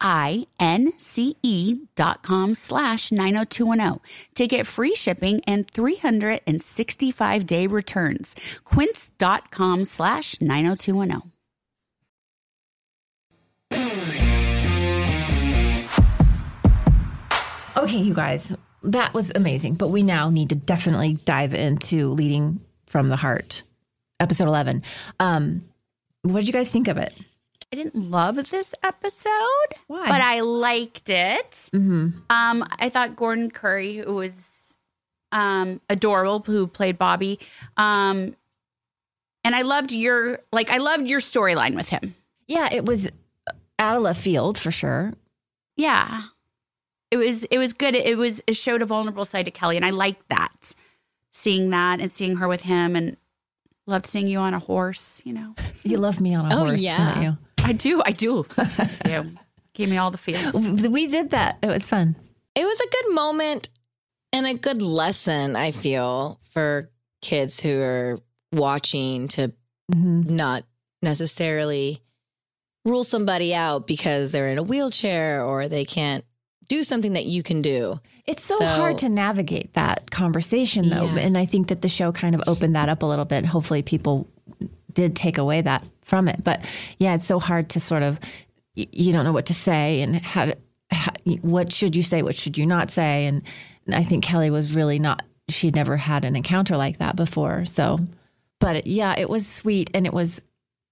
[1.97, 4.01] dot com slash 90210
[4.37, 8.35] to get free shipping and 365 day returns.
[8.65, 11.33] Quince.com slash 90210.
[17.77, 19.75] Okay, you guys, that was amazing.
[19.75, 23.63] But we now need to definitely dive into leading from the heart,
[24.21, 24.83] episode eleven.
[25.21, 25.65] Um,
[26.23, 27.13] what did you guys think of it?
[27.73, 29.31] I didn't love this episode,
[29.89, 30.07] Why?
[30.07, 31.51] but I liked it.
[31.75, 32.11] Mm-hmm.
[32.31, 34.49] Um, I thought Gordon Currie, who was
[35.33, 37.41] um adorable, who played Bobby,
[37.77, 38.37] um,
[39.45, 42.15] and I loved your like I loved your storyline with him.
[42.47, 43.09] Yeah, it was
[43.79, 45.13] out of left field for sure.
[45.77, 46.23] Yeah,
[47.11, 47.95] it was it was good.
[47.95, 50.75] It was it showed a vulnerable side to Kelly, and I liked that,
[51.33, 53.17] seeing that and seeing her with him, and
[53.87, 55.23] loved seeing you on a horse.
[55.25, 55.55] You know,
[55.85, 57.15] You love me on a Oh, horse, yeah.
[57.15, 57.39] don't you?
[57.59, 59.31] I do, I do, I do.
[59.75, 60.55] Gave me all the feels.
[60.55, 61.59] We did that.
[61.63, 62.17] It was fun.
[62.55, 63.69] It was a good moment
[64.33, 66.91] and a good lesson, I feel, for
[67.23, 68.19] kids who are
[68.53, 69.53] watching to
[69.93, 70.35] Mm-hmm.
[70.35, 70.65] not
[71.01, 72.03] necessarily
[72.85, 76.25] rule somebody out because they're in a wheelchair or they can't
[76.69, 78.01] do something that you can do.
[78.27, 81.07] It's so, So- hard to navigate that conversation, though.
[81.07, 81.21] Yeah.
[81.21, 83.45] And I think that the show kind of opened that up a little bit.
[83.45, 84.27] Hopefully, people
[84.93, 86.43] did take away that from it.
[86.43, 86.65] But
[86.99, 88.19] yeah, it's so hard to sort of,
[88.75, 90.57] you don't know what to say and how to,
[90.91, 91.13] how,
[91.43, 93.27] what should you say, what should you not say.
[93.27, 93.43] And
[93.93, 97.67] I think Kelly was really not, she'd never had an encounter like that before.
[97.67, 98.01] So,
[98.59, 99.91] but it, yeah, it was sweet.
[99.93, 100.41] And it was,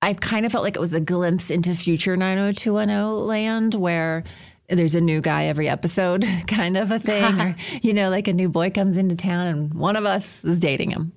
[0.02, 4.22] I kind of felt like it was a glimpse into future 90210 land where
[4.68, 7.40] there's a new guy every episode, kind of a thing.
[7.40, 10.58] or, you know, like a new boy comes into town and one of us is
[10.58, 11.12] dating him.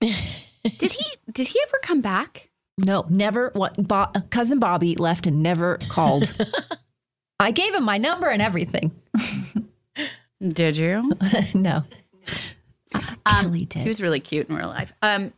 [0.00, 2.48] Did he did he ever come back?
[2.78, 3.50] No, never.
[3.54, 6.34] What, Bo- cousin Bobby left and never called.
[7.38, 8.90] I gave him my number and everything.
[10.40, 11.12] Did you?
[11.54, 11.84] no.
[13.26, 13.82] Kelly did.
[13.82, 14.92] He was really cute in real life.
[15.02, 15.32] Um,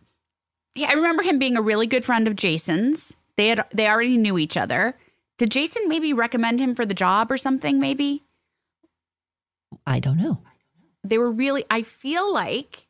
[0.74, 3.16] yeah, I remember him being a really good friend of Jason's.
[3.36, 4.96] They had they already knew each other.
[5.38, 7.78] Did Jason maybe recommend him for the job or something?
[7.78, 8.22] Maybe
[9.86, 10.40] I don't know.
[11.04, 11.64] they were really.
[11.70, 12.86] I feel like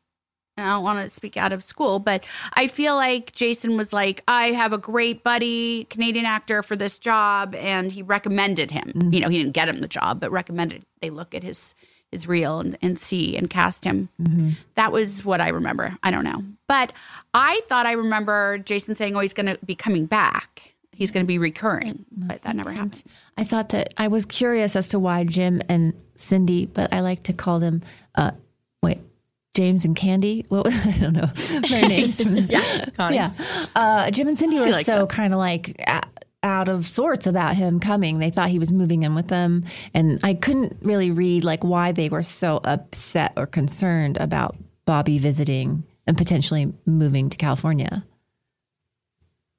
[0.57, 2.23] I don't want to speak out of school, but
[2.53, 6.97] I feel like Jason was like, I have a great buddy, Canadian actor for this
[6.97, 8.91] job, and he recommended him.
[8.95, 9.13] Mm.
[9.13, 11.75] You know, he didn't get him the job, but recommended they look at his
[12.11, 14.07] his reel and, and see and cast him.
[14.21, 14.51] Mm-hmm.
[14.75, 15.97] That was what I remember.
[16.03, 16.41] I don't know.
[16.65, 16.93] But
[17.33, 20.73] I thought I remember Jason saying, Oh, he's gonna be coming back.
[20.97, 22.05] He's gonna be recurring.
[22.11, 23.03] But that never happened.
[23.37, 27.21] I thought that I was curious as to why Jim and Cindy, but I like
[27.23, 27.83] to call them,
[28.15, 28.31] uh,
[28.81, 28.99] wait,
[29.53, 30.43] James and Candy.
[30.49, 31.27] What was, I don't know
[31.69, 32.19] their names.
[32.19, 33.15] Yeah, Connie.
[33.15, 33.31] yeah.
[33.75, 35.79] Uh, Jim and Cindy She were so kind of like
[36.41, 38.17] out of sorts about him coming.
[38.17, 41.91] They thought he was moving in with them, and I couldn't really read like why
[41.91, 48.03] they were so upset or concerned about Bobby visiting and potentially moving to California.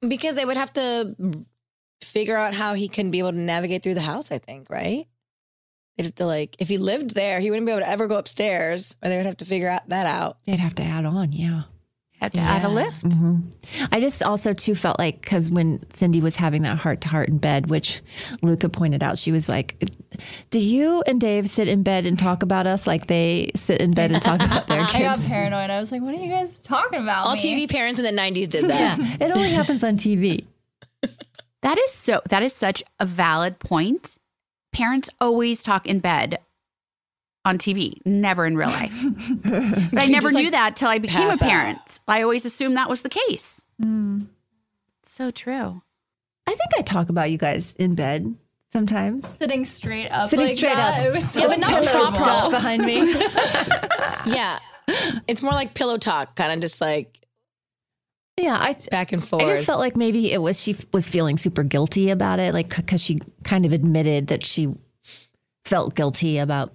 [0.07, 1.15] Because they would have to
[2.01, 5.07] figure out how he can be able to navigate through the house, I think, right?
[5.97, 8.17] They'd have to like if he lived there, he wouldn't be able to ever go
[8.17, 10.37] upstairs, or they would have to figure out that out.
[10.45, 11.63] They'd have to add on, yeah.
[12.19, 12.73] Had to add a Yeah.
[12.73, 13.01] lift.
[13.01, 13.35] hmm
[13.91, 17.29] I just also too felt like because when Cindy was having that heart to heart
[17.29, 18.01] in bed, which
[18.41, 19.89] Luca pointed out, she was like,
[20.49, 23.93] "Do you and Dave sit in bed and talk about us like they sit in
[23.93, 25.69] bed and talk about their kids?" I got paranoid.
[25.69, 27.25] I was like, what are you guys talking about?
[27.25, 27.67] All me?
[27.67, 28.99] TV parents in the '90s did that.
[28.99, 30.45] yeah, it only happens on TV.
[31.61, 34.17] That is so that is such a valid point.
[34.71, 36.39] Parents always talk in bed
[37.49, 38.93] on TV, never in real life.
[39.91, 41.49] But I never just, knew like, that till I became a pass out.
[41.49, 41.99] parent.
[42.07, 43.65] I always assumed that was the case.
[43.81, 44.27] Mm.
[45.03, 45.81] So true.
[46.47, 48.35] I think I talk about you guys in bed
[48.71, 49.27] sometimes.
[49.39, 50.29] Sitting straight up.
[50.29, 51.15] Sitting like straight that.
[51.15, 51.21] up.
[51.23, 52.23] So Yeah, but not uncomfortable.
[52.25, 52.51] propped up.
[52.51, 53.11] behind me.
[54.31, 54.59] yeah,
[55.27, 57.19] it's more like pillow talk, kind of just like
[58.37, 58.75] yeah, I.
[58.91, 59.43] back and forth.
[59.43, 62.75] I just felt like maybe it was she was feeling super guilty about it, like
[62.75, 64.69] because she kind of admitted that she
[65.65, 66.73] felt guilty about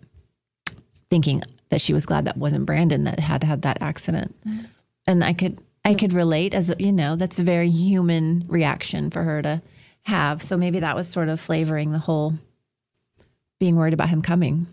[1.10, 4.34] thinking that she was glad that wasn't Brandon that had had that accident,
[5.06, 9.22] and I could I could relate as you know that's a very human reaction for
[9.22, 9.62] her to
[10.02, 10.42] have.
[10.42, 12.34] So maybe that was sort of flavoring the whole
[13.58, 14.66] being worried about him coming.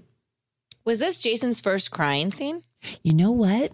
[0.86, 2.64] was this Jason's first crying scene?
[3.04, 3.72] You know what?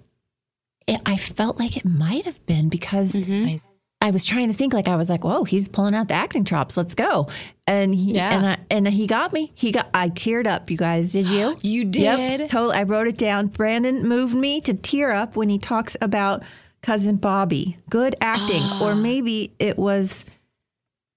[0.85, 3.45] It, I felt like it might have been because mm-hmm.
[3.45, 3.61] I-
[4.07, 6.45] I was trying to think like I was like, "Whoa, he's pulling out the acting
[6.45, 6.77] chops.
[6.77, 7.27] Let's go!"
[7.67, 8.37] And he Yeah.
[8.37, 9.51] and I and he got me.
[9.53, 9.89] He got.
[9.93, 10.71] I teared up.
[10.71, 11.57] You guys, did you?
[11.61, 12.49] You Yep, did?
[12.49, 12.77] totally.
[12.77, 13.47] I wrote it down.
[13.47, 16.43] Brandon moved me to tear up when he talks about
[16.81, 17.77] cousin Bobby.
[17.89, 20.23] Good acting, or maybe it was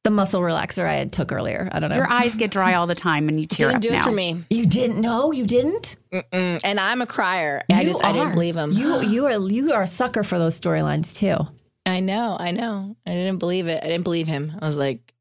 [0.02, 1.68] the muscle relaxer I had took earlier.
[1.72, 1.96] I don't know.
[1.96, 3.74] Your eyes get dry all the time and you tear up.
[3.74, 4.04] You Didn't up do it now.
[4.06, 4.44] for me.
[4.50, 5.30] you didn't know.
[5.30, 5.96] You didn't.
[6.12, 7.62] Mm, and I'm a crier.
[7.70, 8.72] I You just I didn't believe him.
[8.72, 11.46] You you are you are a sucker for those storylines too.
[11.86, 12.96] I know, I know.
[13.06, 13.82] I didn't believe it.
[13.82, 14.52] I didn't believe him.
[14.60, 15.12] I was like,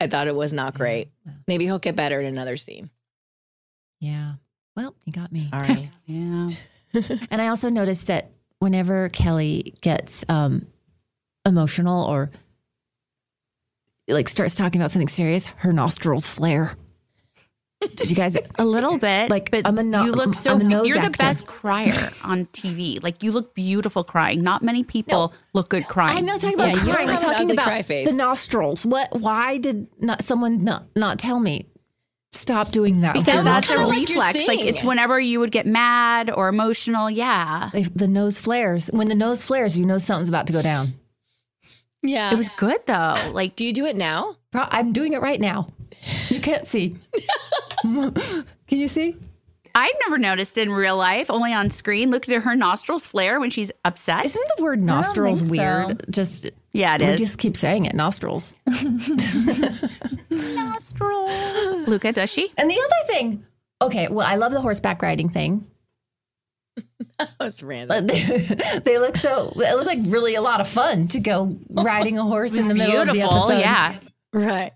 [0.00, 1.08] I thought it was not great.
[1.46, 2.90] Maybe he'll get better in another scene.
[4.00, 4.34] Yeah.
[4.76, 5.40] Well, you got me.
[5.40, 5.90] Sorry.
[6.06, 6.50] Yeah.
[7.30, 8.30] And I also noticed that
[8.60, 10.66] whenever Kelly gets um,
[11.44, 12.30] emotional or
[14.08, 16.74] like starts talking about something serious, her nostrils flare.
[17.80, 18.36] Did you guys?
[18.58, 20.52] A little bit, Like, but I'm a no- you look so.
[20.54, 21.18] I'm a nose you're the actor.
[21.18, 23.00] best crier on TV.
[23.02, 24.42] Like you look beautiful crying.
[24.42, 26.18] Not many people look good crying.
[26.18, 27.08] I'm not talking about Yeah, you don't crying.
[27.10, 28.08] I'm talking about cry face.
[28.08, 28.84] the nostrils.
[28.84, 29.08] What?
[29.20, 31.66] Why did not someone not not tell me?
[32.32, 33.14] Stop doing that.
[33.14, 34.46] because that's a kinda like reflex.
[34.46, 37.08] Like, it's whenever you would get mad or emotional.
[37.08, 38.88] Yeah, If the nose flares.
[38.92, 40.88] When the nose flares, you know something's about to go down.
[42.02, 42.32] Yeah.
[42.32, 43.14] it was good though.
[43.32, 44.36] Like Do you do it now?
[44.50, 45.68] Pro- I'm doing it right now.
[46.28, 46.96] You can't see.
[47.82, 48.14] Can
[48.68, 49.16] you see?
[49.74, 52.10] I've never noticed in real life, only on screen.
[52.10, 54.24] Look at her nostrils flare when she's upset.
[54.24, 55.56] Isn't the word nostrils think so.
[55.56, 56.04] weird?
[56.10, 57.20] Just yeah, it we is.
[57.20, 57.94] just keep saying it.
[57.94, 58.56] Nostrils.
[60.30, 61.76] nostrils.
[61.88, 62.52] Luca, does she?
[62.56, 63.44] And the other thing.
[63.80, 65.64] Okay, well, I love the horseback riding thing.
[67.18, 68.06] That was random.
[68.06, 68.22] They,
[68.84, 69.52] they look so.
[69.56, 72.74] It looked like really a lot of fun to go riding a horse in the
[72.74, 73.36] middle of the Beautiful.
[73.50, 73.60] episode.
[73.60, 73.98] Yeah.
[74.32, 74.72] Right.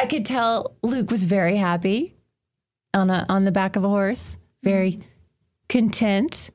[0.00, 2.16] I could tell Luke was very happy
[2.94, 5.02] on a on the back of a horse, very mm-hmm.
[5.68, 6.48] content.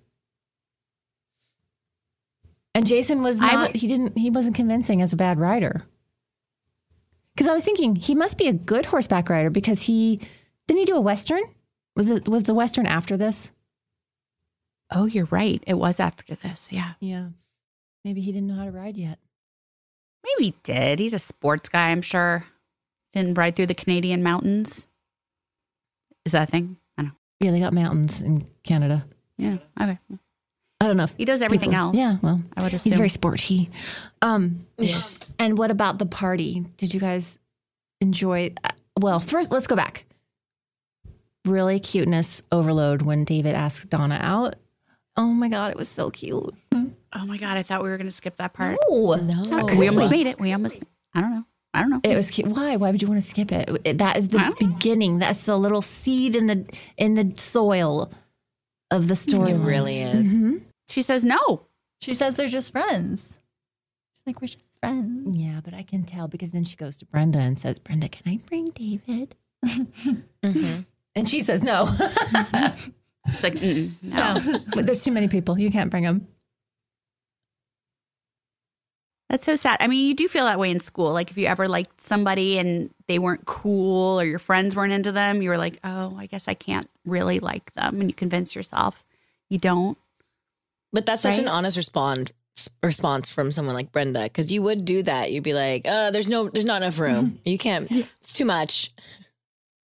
[2.74, 3.68] And Jason was not.
[3.68, 4.18] would- he didn't.
[4.18, 5.84] He wasn't convincing as a bad rider.
[7.36, 10.20] Because I was thinking he must be a good horseback rider because he
[10.68, 11.44] didn't he do a western?
[11.96, 13.52] Was it was the western after this?
[14.92, 15.64] Oh, you're right.
[15.68, 16.72] It was after this.
[16.72, 16.94] Yeah.
[17.00, 17.28] Yeah,
[18.04, 19.20] maybe he didn't know how to ride yet.
[20.24, 20.98] Maybe he did.
[20.98, 22.44] He's a sports guy, I'm sure.
[23.16, 24.88] Didn't ride through the Canadian mountains.
[26.26, 26.78] Is that a thing?
[26.98, 27.16] I don't know.
[27.40, 29.04] Yeah, they got mountains in Canada.
[29.38, 29.58] Yeah.
[29.82, 29.98] Okay.
[30.82, 31.04] I don't know.
[31.06, 31.98] If He does everything people- else.
[31.98, 32.92] Yeah, well, I would assume.
[32.92, 33.70] he's very sporty.
[34.22, 35.16] Um, Yes.
[35.40, 36.66] And what about the party?
[36.78, 37.38] Did you guys
[38.02, 38.54] enjoy?
[38.64, 40.06] uh, Well, first, let's go back.
[41.46, 44.56] Really cuteness overload when David asked Donna out.
[45.16, 46.54] Oh my God, it was so cute.
[46.74, 47.56] oh my God.
[47.58, 48.78] I thought we were going to skip that part.
[48.90, 49.66] Oh, No.
[49.78, 50.40] We almost made it.
[50.40, 51.46] We almost, I don't know.
[51.76, 52.02] I don't know.
[52.04, 52.48] It was cute.
[52.48, 52.76] Why?
[52.78, 53.70] Why would you want to skip it?
[53.84, 54.68] It- That is the don't know.
[54.68, 55.20] beginning.
[55.20, 56.66] That's the little seed in the
[56.98, 58.12] in the soil
[58.92, 59.52] of the story.
[59.52, 60.28] It really is.
[60.32, 60.58] hmm
[60.88, 61.66] she says no.
[62.02, 63.22] She says they're just friends.
[63.24, 65.36] She's like, we're just friends.
[65.38, 68.32] Yeah, but I can tell because then she goes to Brenda and says, "Brenda, can
[68.32, 69.36] I bring David?"
[70.44, 70.82] Mm-hmm.
[71.16, 71.86] And she says, "No."
[73.32, 74.60] She's like, Mm-mm, no.
[74.76, 75.58] but there's too many people.
[75.58, 76.28] You can't bring them.
[79.30, 79.78] That's so sad.
[79.80, 81.12] I mean, you do feel that way in school.
[81.12, 85.12] Like if you ever liked somebody and they weren't cool or your friends weren't into
[85.12, 88.00] them, you were like, oh, I guess I can't really like them.
[88.02, 89.04] And you convince yourself
[89.50, 89.98] you don't.
[90.94, 92.32] But that's such an honest respond
[92.82, 95.32] response from someone like Brenda because you would do that.
[95.32, 97.40] You'd be like, "Uh, there's no, there's not enough room.
[97.46, 97.92] You can't.
[98.22, 98.92] It's too much."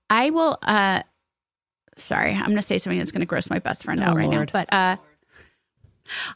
[0.08, 1.02] I will uh
[1.96, 4.50] sorry, I'm gonna say something that's gonna gross my best friend out Oh, right Lord.
[4.52, 4.52] now.
[4.52, 4.96] But uh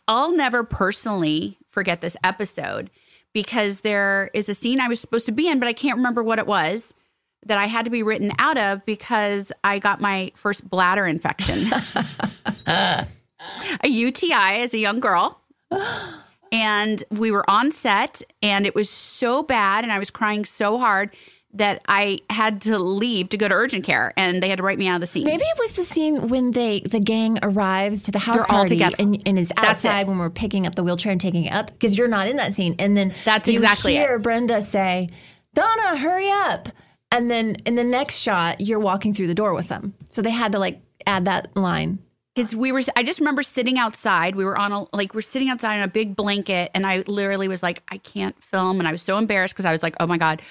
[0.08, 2.88] I'll never personally forget this episode
[3.34, 6.22] because there is a scene I was supposed to be in, but I can't remember
[6.22, 6.94] what it was
[7.44, 11.70] that I had to be written out of because I got my first bladder infection.
[12.66, 13.06] a
[13.84, 15.40] UTI as a young girl.
[16.52, 20.78] And we were on set and it was so bad and I was crying so
[20.78, 21.10] hard
[21.54, 24.78] that I had to leave to go to urgent care and they had to write
[24.78, 25.24] me out of the scene.
[25.24, 28.66] Maybe it was the scene when they the gang arrives to the house They're all
[28.66, 28.96] together.
[28.98, 29.88] and, and it's That's it.
[29.88, 32.36] outside when we're picking up the wheelchair and taking it up because you're not in
[32.36, 32.74] that scene.
[32.78, 34.22] And then That's you exactly hear it.
[34.22, 35.08] Brenda say,
[35.54, 36.68] "Donna, hurry up!"
[37.12, 39.94] And then in the next shot, you're walking through the door with them.
[40.08, 42.00] So they had to like add that line.
[42.34, 44.34] Because we were, I just remember sitting outside.
[44.34, 46.72] We were on a, like, we're sitting outside on a big blanket.
[46.74, 48.80] And I literally was like, I can't film.
[48.80, 50.42] And I was so embarrassed because I was like, oh my God,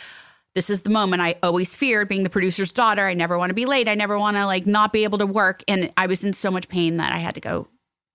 [0.55, 3.05] this is the moment I always feared being the producer's daughter.
[3.07, 3.87] I never want to be late.
[3.87, 5.63] I never want to like not be able to work.
[5.67, 7.67] And I was in so much pain that I had to go,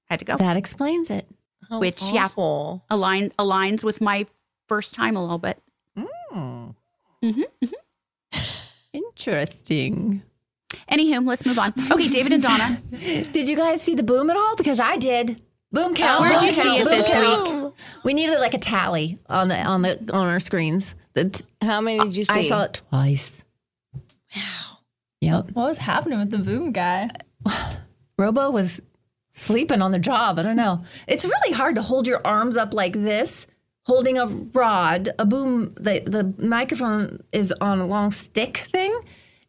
[0.07, 0.37] had to go.
[0.37, 1.27] That explains it.
[1.69, 2.29] How Which, yeah.
[2.91, 4.27] Align, aligns with my
[4.69, 5.61] first time a little bit.
[5.99, 6.75] Mmm.
[7.23, 7.45] Mhm.
[8.93, 10.23] Interesting.
[10.91, 11.73] Anywho, let's move on.
[11.91, 12.81] Okay, David and Donna.
[12.91, 14.57] Did you guys see the boom at all?
[14.57, 15.43] Because I did.
[15.73, 16.21] Boom count.
[16.23, 17.75] Where'd boom you see it boom this count.
[18.05, 20.95] We needed like a tally on the on the on our screens.
[21.15, 22.33] The, How many did you see?
[22.33, 23.45] I saw it twice.
[24.35, 24.79] Wow.
[25.21, 25.51] Yep.
[25.53, 27.11] What was happening with the boom guy?
[28.19, 28.83] Robo was
[29.33, 30.39] sleeping on the job.
[30.39, 30.85] I don't know.
[31.07, 33.47] It's really hard to hold your arms up like this,
[33.85, 35.75] holding a rod, a boom.
[35.77, 38.97] The the microphone is on a long stick thing,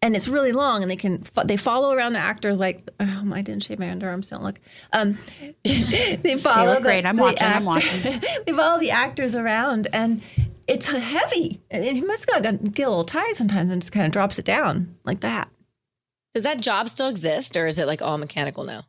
[0.01, 2.89] and it's really long, and they can they follow around the actors like.
[2.99, 4.29] Oh, I didn't shave my underarms.
[4.29, 4.59] Don't look.
[4.93, 5.17] Um,
[5.63, 6.73] they follow.
[6.73, 7.05] look great.
[7.05, 8.01] I'm the watching, I'm watching.
[8.45, 10.21] they follow the actors around, and
[10.67, 11.59] it's heavy.
[11.69, 14.45] And he must got get a little tired sometimes, and just kind of drops it
[14.45, 15.49] down like that.
[16.33, 18.85] Does that job still exist or is it like all mechanical now?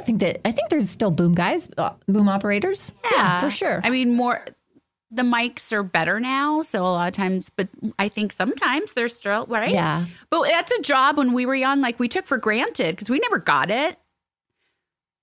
[0.00, 0.40] I think that.
[0.46, 2.92] I think there's still boom guys, uh, boom operators.
[3.12, 3.80] Yeah, for sure.
[3.84, 4.44] I mean, more
[5.10, 9.08] the mics are better now, so a lot of times, but I think sometimes they're
[9.08, 9.70] still right.
[9.70, 10.04] Yeah.
[10.30, 13.18] but that's a job when we were young, like we took for granted because we
[13.18, 13.98] never got it.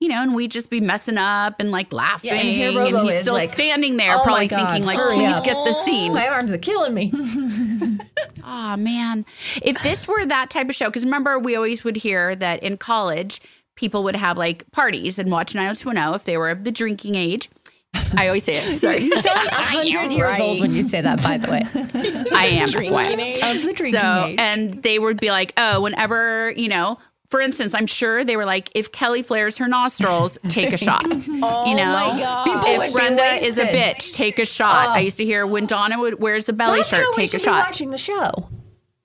[0.02, 2.98] You know, and we'd just be messing up and like laughing, Yeah, and here and
[3.06, 5.72] he's is still like, standing there, "Oh probably thinking like, hurry "Please up." get the
[5.86, 7.12] scene." My arms are killing me.
[8.48, 9.26] Oh man,
[9.64, 12.78] if this were that type of show, because remember we always would hear that in
[12.78, 13.42] college
[13.76, 17.50] people would have like parties and watch 90210 if they were of the drinking age.
[18.18, 18.80] I always say it.
[18.80, 21.64] Sorry, you sound I 100 years old when you say that, by the way.
[22.34, 23.20] I am Drinking FYI.
[23.20, 23.38] age.
[23.38, 24.36] Of oh, the drinking so, age.
[24.40, 26.98] and they would be like, oh, whenever, you know,
[27.30, 31.04] for instance, I'm sure they were like, if Kelly flares her nostrils, take a shot.
[31.06, 32.48] Oh you know, my God.
[32.66, 33.98] If Brenda is a wasted.
[33.98, 34.90] bitch, take a shot.
[34.90, 35.04] I oh.
[35.04, 37.32] used to hear when Donna would wears the belly That's shirt, how we take a
[37.32, 37.66] should be shot.
[37.66, 38.50] watching the show.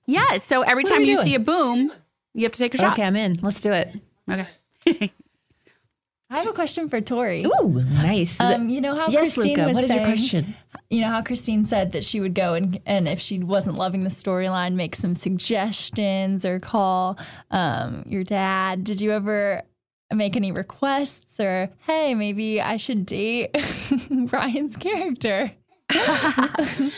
[0.05, 0.43] Yes.
[0.43, 1.27] So every What time we you doing?
[1.27, 1.91] see a boom,
[2.33, 2.93] you have to take a shot.
[2.93, 3.39] Okay, I'm in.
[3.41, 3.95] Let's do it.
[4.29, 5.11] Okay.
[6.31, 7.45] I have a question for Tori.
[7.45, 8.39] Ooh, nice.
[8.39, 9.67] Um, you know how yes, Christine Luca.
[9.67, 10.55] was What is your question?
[10.89, 14.05] You know how Christine said that she would go and and if she wasn't loving
[14.05, 17.19] the storyline, make some suggestions or call
[17.51, 18.85] um, your dad.
[18.85, 19.63] Did you ever
[20.13, 23.53] make any requests or hey, maybe I should date
[24.09, 25.51] Brian's character?
[25.89, 26.91] I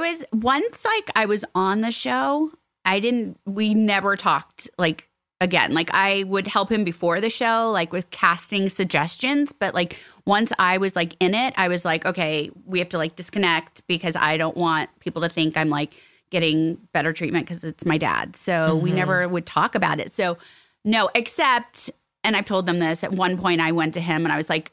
[0.00, 2.50] was once like I was on the show.
[2.84, 5.05] I didn't we never talked like
[5.40, 5.74] again.
[5.74, 10.52] Like I would help him before the show like with casting suggestions, but like once
[10.58, 14.16] I was like in it, I was like, okay, we have to like disconnect because
[14.16, 15.94] I don't want people to think I'm like
[16.30, 18.36] getting better treatment because it's my dad.
[18.36, 20.12] So we never would talk about it.
[20.12, 20.38] So
[20.84, 21.90] no, except
[22.24, 24.48] and I've told them this at one point I went to him and I was
[24.48, 24.72] like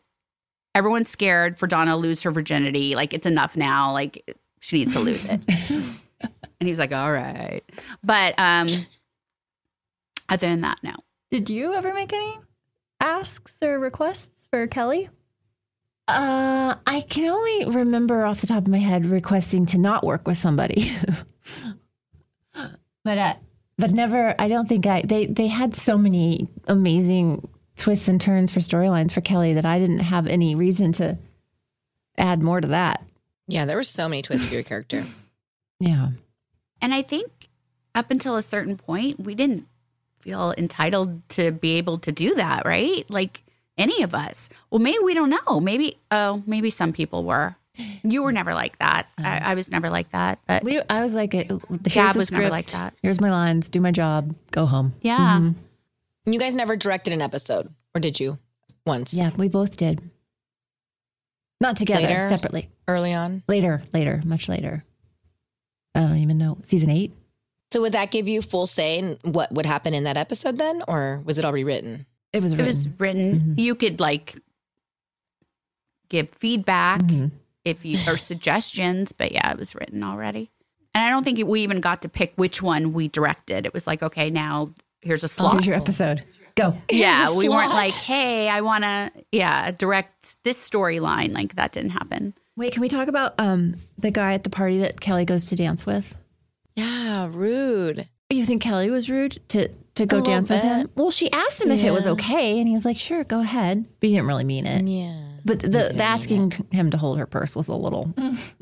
[0.73, 2.95] everyone's scared for Donna to lose her virginity.
[2.95, 3.91] Like it's enough now.
[3.91, 5.41] Like she needs to lose it.
[5.69, 7.63] and he was like, all right.
[8.03, 8.69] But um
[10.29, 10.93] other than that, no.
[11.31, 12.39] Did you ever make any
[12.99, 15.09] asks or requests for Kelly?
[16.07, 20.27] Uh, I can only remember off the top of my head requesting to not work
[20.27, 20.91] with somebody.
[23.03, 23.35] but uh,
[23.77, 24.35] but never.
[24.37, 25.01] I don't think I.
[25.01, 27.47] They they had so many amazing
[27.77, 31.17] twists and turns for storylines for Kelly that I didn't have any reason to
[32.17, 33.05] add more to that.
[33.47, 35.05] Yeah, there were so many twists for your character.
[35.79, 36.09] Yeah.
[36.81, 37.49] And I think
[37.95, 39.67] up until a certain point, we didn't
[40.23, 43.05] feel entitled to be able to do that, right?
[43.09, 43.43] Like
[43.77, 44.49] any of us.
[44.71, 45.59] Well, maybe we don't know.
[45.59, 47.55] Maybe oh, maybe some people were.
[48.03, 49.07] You were never like that.
[49.17, 50.37] I, I was never like that.
[50.47, 50.79] But We.
[50.89, 51.47] I was like, here's
[51.89, 52.93] Gab the was never like that.
[53.01, 53.69] Here's my lines.
[53.69, 54.35] Do my job.
[54.51, 54.93] Go home.
[55.01, 55.39] yeah.
[55.41, 55.55] Mhm.
[56.25, 58.37] You guys never directed an episode, or did you?
[58.85, 59.13] Once.
[59.13, 60.01] Yeah, we both did.
[61.61, 62.23] Not together, Later?
[62.23, 62.69] separately.
[62.87, 63.43] Early on.
[63.47, 64.83] Later, later, much later.
[65.95, 66.57] I don't even know.
[66.63, 67.11] Season eight.
[67.73, 70.81] So would that give you full say in what would happen in that episode then,
[70.87, 72.05] or was it already written?
[72.31, 72.65] It was It written.
[72.67, 73.39] was written.
[73.39, 73.59] Mhm.
[73.59, 74.35] You could like
[76.09, 77.31] give feedback Mhm.
[77.65, 80.51] if you or suggestions, but yeah, it was written already.
[80.93, 83.65] And I don't think we even got to pick which one we directed.
[83.65, 84.69] It was like, okay, now
[85.01, 85.53] here's a Oh, slot.
[85.55, 86.23] here's your episode.
[86.55, 86.77] Go.
[86.91, 91.33] yeah, Here's a we weren't like, hey, I want to, yeah, direct this storyline.
[91.33, 92.35] Like that didn't happen.
[92.55, 95.55] Wait, can we talk about um the guy at the party that Kelly goes to
[95.55, 96.13] dance with?
[96.75, 98.07] Yeah, rude.
[98.29, 100.89] You think Kelly was rude to to go A little dance with him?
[100.95, 103.85] Well, she asked him if it was okay, and he was like, "Sure, go ahead,"
[103.99, 104.87] but he didn't really mean it.
[104.87, 105.33] Yeah.
[105.45, 108.13] But the, the asking him to hold her purse was a little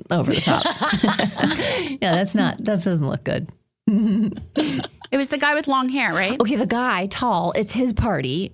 [0.09, 0.65] over the top.
[2.01, 3.49] yeah, that's not that doesn't look good.
[3.87, 6.39] It was the guy with long hair, right?
[6.39, 8.53] Okay, the guy, tall, it's his party.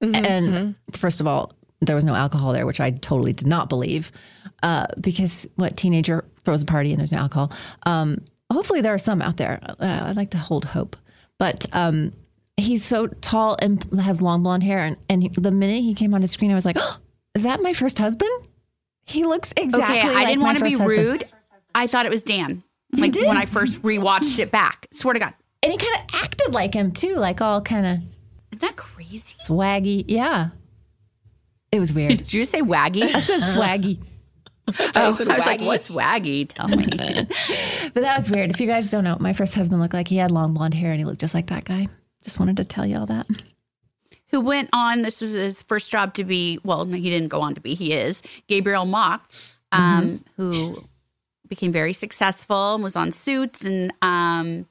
[0.00, 4.12] And first of all, there was no alcohol there, which I totally did not believe.
[4.62, 7.52] Uh, because what teenager throws a party and there's no alcohol?
[7.84, 8.18] Um,
[8.52, 9.58] hopefully, there are some out there.
[9.62, 10.96] Uh, I'd like to hold hope.
[11.38, 12.12] But um,
[12.56, 14.78] he's so tall and has long blonde hair.
[14.78, 16.98] And, and he, the minute he came on the screen, I was like, oh,
[17.34, 18.30] is that my first husband?
[19.04, 20.90] He looks exactly okay, like I didn't want to be husband.
[20.90, 21.28] rude.
[21.74, 22.62] I thought it was Dan.
[22.92, 23.26] You Like did?
[23.26, 24.86] when I first rewatched it back.
[24.92, 25.34] Swear to God.
[25.62, 27.98] And he kind of acted like him too, like all kind of
[28.52, 29.34] Isn't that crazy?
[29.44, 30.04] swaggy.
[30.06, 30.50] Yeah.
[31.72, 32.10] It was weird.
[32.18, 33.02] Did you say waggy?
[33.02, 34.00] I said swaggy.
[34.94, 36.48] Oh, I was like, what's waggy?
[36.48, 36.86] Tell me.
[37.94, 38.50] But that was weird.
[38.50, 40.92] If you guys don't know, my first husband looked like he had long blonde hair
[40.92, 41.88] and he looked just like that guy.
[42.22, 43.26] Just wanted to tell you all that.
[44.28, 47.40] Who went on, this was his first job to be, well, no, he didn't go
[47.42, 50.84] on to be, he is, Gabriel Macht, um, who
[51.48, 54.66] became very successful and was on Suits and um,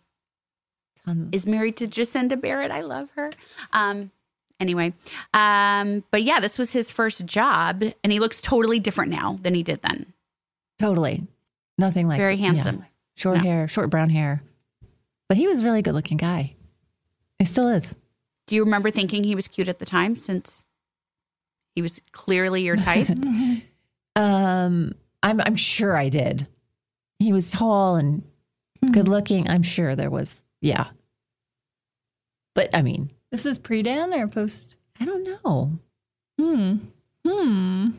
[1.32, 2.72] is married to Jacinda Barrett.
[2.72, 3.32] I love her.
[3.72, 4.10] Um,
[4.62, 4.94] anyway,
[5.34, 9.54] um, but yeah, this was his first job, and he looks totally different now than
[9.54, 10.14] he did then.
[10.80, 11.24] Totally.
[11.78, 12.54] Nothing like Very yeah.
[12.54, 12.86] handsome.
[13.18, 13.44] Short No.
[13.44, 14.42] hair, short brown hair.
[15.28, 16.56] But he was a really good looking guy.
[17.40, 17.96] He still is.
[18.48, 20.64] Do you remember thinking he was cute at the time since
[21.76, 23.08] he was clearly your type?
[24.18, 24.94] Um,
[25.24, 26.46] I'm I'm sure I did.
[27.20, 28.24] He was tall and
[28.92, 29.48] good looking.
[29.50, 30.88] I'm sure there was, yeah.
[32.56, 34.76] But I mean, This was pre Dan or post?
[35.00, 35.80] I don't know.
[36.40, 36.78] Hmm.
[37.26, 37.90] Hmm.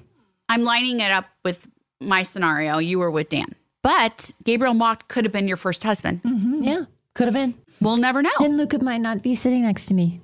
[0.49, 1.67] I'm lining it up with
[2.01, 2.79] my scenario.
[2.79, 3.55] You were with Dan.
[3.83, 6.21] But Gabriel Macht could have been your first husband.
[6.63, 7.55] Yeah, could have been.
[7.81, 8.31] We'll never know.
[8.41, 10.21] And Luca might not be sitting next to me.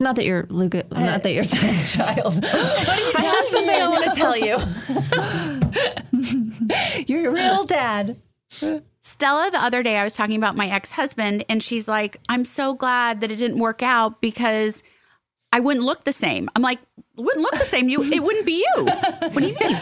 [0.00, 2.40] Not that you're Luca, not that you're Dan's child.
[2.44, 4.58] I have something I want to tell you.
[7.06, 8.20] you're a real dad.
[8.48, 12.44] Stella, the other day, I was talking about my ex husband, and she's like, I'm
[12.44, 14.82] so glad that it didn't work out because
[15.52, 16.50] I wouldn't look the same.
[16.54, 16.80] I'm like,
[17.16, 17.88] wouldn't look the same.
[17.88, 18.84] You, it wouldn't be you.
[18.84, 19.78] What do you mean?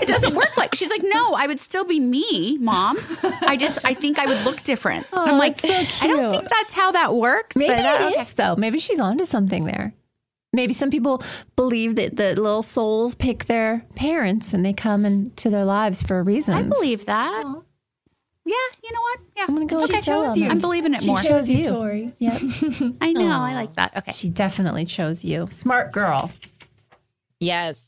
[0.00, 0.74] It doesn't work like.
[0.74, 2.98] She's like, no, I would still be me, mom.
[3.22, 5.06] I just, I think I would look different.
[5.12, 7.56] Oh, I'm like, that's so I don't think that's how that works.
[7.56, 8.32] Maybe but it uh, is okay.
[8.36, 8.56] though.
[8.56, 9.94] Maybe she's onto something there.
[10.52, 11.22] Maybe some people
[11.56, 16.18] believe that the little souls pick their parents and they come into their lives for
[16.18, 16.54] a reason.
[16.54, 17.44] I believe that.
[18.44, 19.20] Yeah, you know what?
[19.36, 20.00] Yeah, I'm gonna go with okay.
[20.00, 21.22] Stella on I'm believing it She more.
[21.22, 21.64] She chose you.
[21.64, 22.12] Tori.
[22.18, 22.42] Yep.
[23.00, 23.30] I know.
[23.30, 23.96] I like that.
[23.96, 24.12] Okay.
[24.12, 25.46] She definitely chose you.
[25.50, 26.30] Smart girl.
[27.38, 27.78] Yes.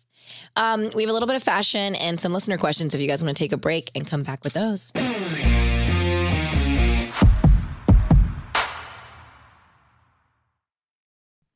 [0.57, 3.23] Um, we have a little bit of fashion and some listener questions if you guys
[3.23, 4.93] want to take a break and come back with those.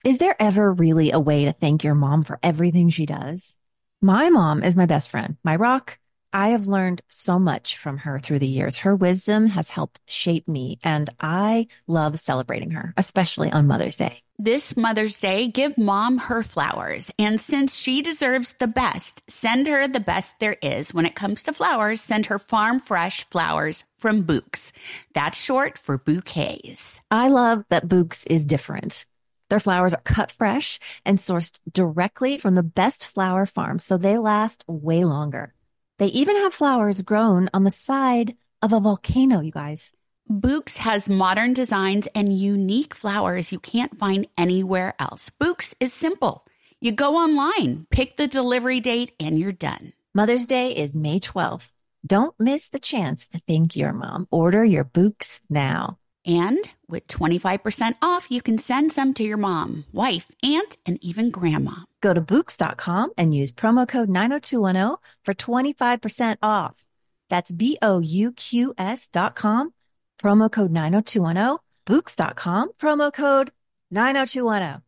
[0.05, 3.57] Is there ever really a way to thank your mom for everything she does?
[4.01, 5.99] My mom is my best friend, my rock.
[6.33, 8.79] I have learned so much from her through the years.
[8.79, 14.23] Her wisdom has helped shape me, and I love celebrating her, especially on Mother's Day.
[14.39, 17.11] This Mother's Day, give mom her flowers.
[17.19, 20.95] And since she deserves the best, send her the best there is.
[20.95, 24.71] When it comes to flowers, send her farm fresh flowers from Bouqs.
[25.13, 27.01] That's short for bouquets.
[27.11, 29.07] I love that Bouqs is different.
[29.51, 34.19] Their flowers are cut fresh and sourced directly from the best flower farms, so they
[34.19, 35.55] last way longer.
[35.99, 39.93] They even have flowers grown on the side of a volcano, you guys.
[40.31, 45.31] Bouqs has modern designs and unique flowers you can't find anywhere else.
[45.41, 46.47] Bouqs is simple.
[46.81, 49.93] You go online, pick the delivery date, and you're done.
[50.15, 51.73] Mother's Day is May 12th.
[52.07, 54.29] Don't miss the chance to thank your mom.
[54.31, 55.99] Order your Bouqs now.
[56.25, 56.59] And
[56.89, 61.85] with 25% off, you can send some to your mom, wife, aunt, and even grandma.
[62.01, 66.85] Go to Bouqs.com and use promo code 90210 for 25% off.
[67.29, 69.75] That's B O U Q S dot com,
[70.19, 73.51] promo code 90210, Bouqs.com, promo code
[73.91, 74.88] 90210.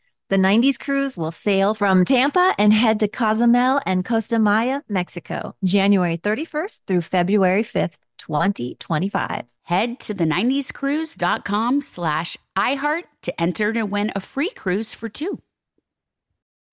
[0.31, 5.57] The 90s cruise will sail from Tampa and head to Cozumel and Costa Maya, Mexico,
[5.65, 9.51] January 31st through February 5th, 2025.
[9.63, 15.41] Head to the 90scruise.com slash iHeart to enter to win a free cruise for two.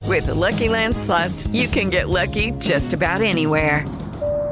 [0.04, 3.84] With the Lucky Land slots, you can get lucky just about anywhere.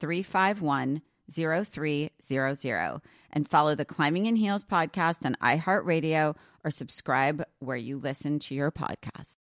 [0.00, 3.00] 351 0300
[3.30, 6.34] and follow the Climbing in Heels podcast on iHeartRadio
[6.64, 9.36] or subscribe where you listen to your podcast.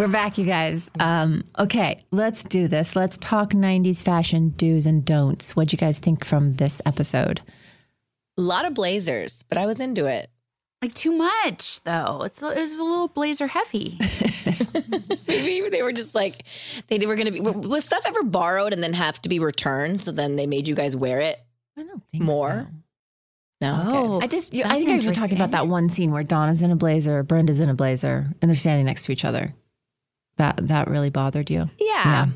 [0.00, 0.90] We're back, you guys.
[0.98, 2.96] Um, okay, let's do this.
[2.96, 5.54] Let's talk 90s fashion do's and don'ts.
[5.54, 7.42] What'd you guys think from this episode?
[8.38, 10.30] A lot of blazers, but I was into it.
[10.82, 12.22] Like too much though.
[12.24, 13.98] It's it was a little blazer heavy.
[15.28, 16.44] Maybe they were just like
[16.88, 17.40] they were going to be.
[17.40, 20.00] Was stuff ever borrowed and then have to be returned?
[20.00, 21.38] So then they made you guys wear it.
[21.76, 22.66] I don't think more.
[23.60, 23.82] No.
[23.86, 26.62] Oh, I just you, I think I was talking about that one scene where Donna's
[26.62, 29.54] in a blazer, Brenda's in a blazer, and they're standing next to each other.
[30.36, 31.68] That that really bothered you.
[31.78, 32.28] Yeah.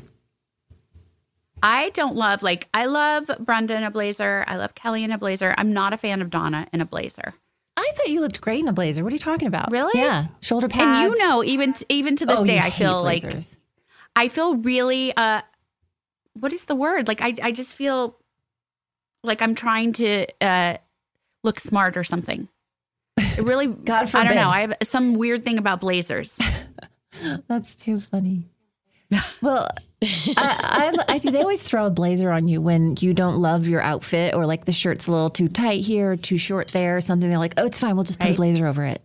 [1.63, 4.45] I don't love like I love Brenda in a blazer.
[4.47, 5.55] I love Kelly in a blazer.
[5.57, 7.33] I'm not a fan of Donna in a blazer.
[7.77, 9.03] I thought you looked great in a blazer.
[9.03, 9.71] What are you talking about?
[9.71, 9.99] Really?
[9.99, 10.83] Yeah, shoulder pads.
[10.83, 13.23] And you know, even even to this Oh, day, I feel like.
[14.15, 15.15] I feel really.
[15.15, 15.41] uh
[16.33, 17.07] What is the word?
[17.07, 18.17] Like I I just feel
[19.23, 20.77] like I'm trying to uh
[21.43, 22.47] look smart or something.
[23.17, 23.67] It really.
[23.91, 24.25] God forbid.
[24.25, 24.49] I don't know.
[24.49, 26.39] I have some weird thing about blazers.
[27.47, 28.45] That's too funny.
[29.41, 29.69] Well,
[30.03, 33.67] I, I, I think they always throw a blazer on you when you don't love
[33.67, 36.99] your outfit or like the shirt's a little too tight here, or too short there,
[37.01, 37.29] something.
[37.29, 37.95] They're like, "Oh, it's fine.
[37.95, 39.01] We'll just put a blazer over it."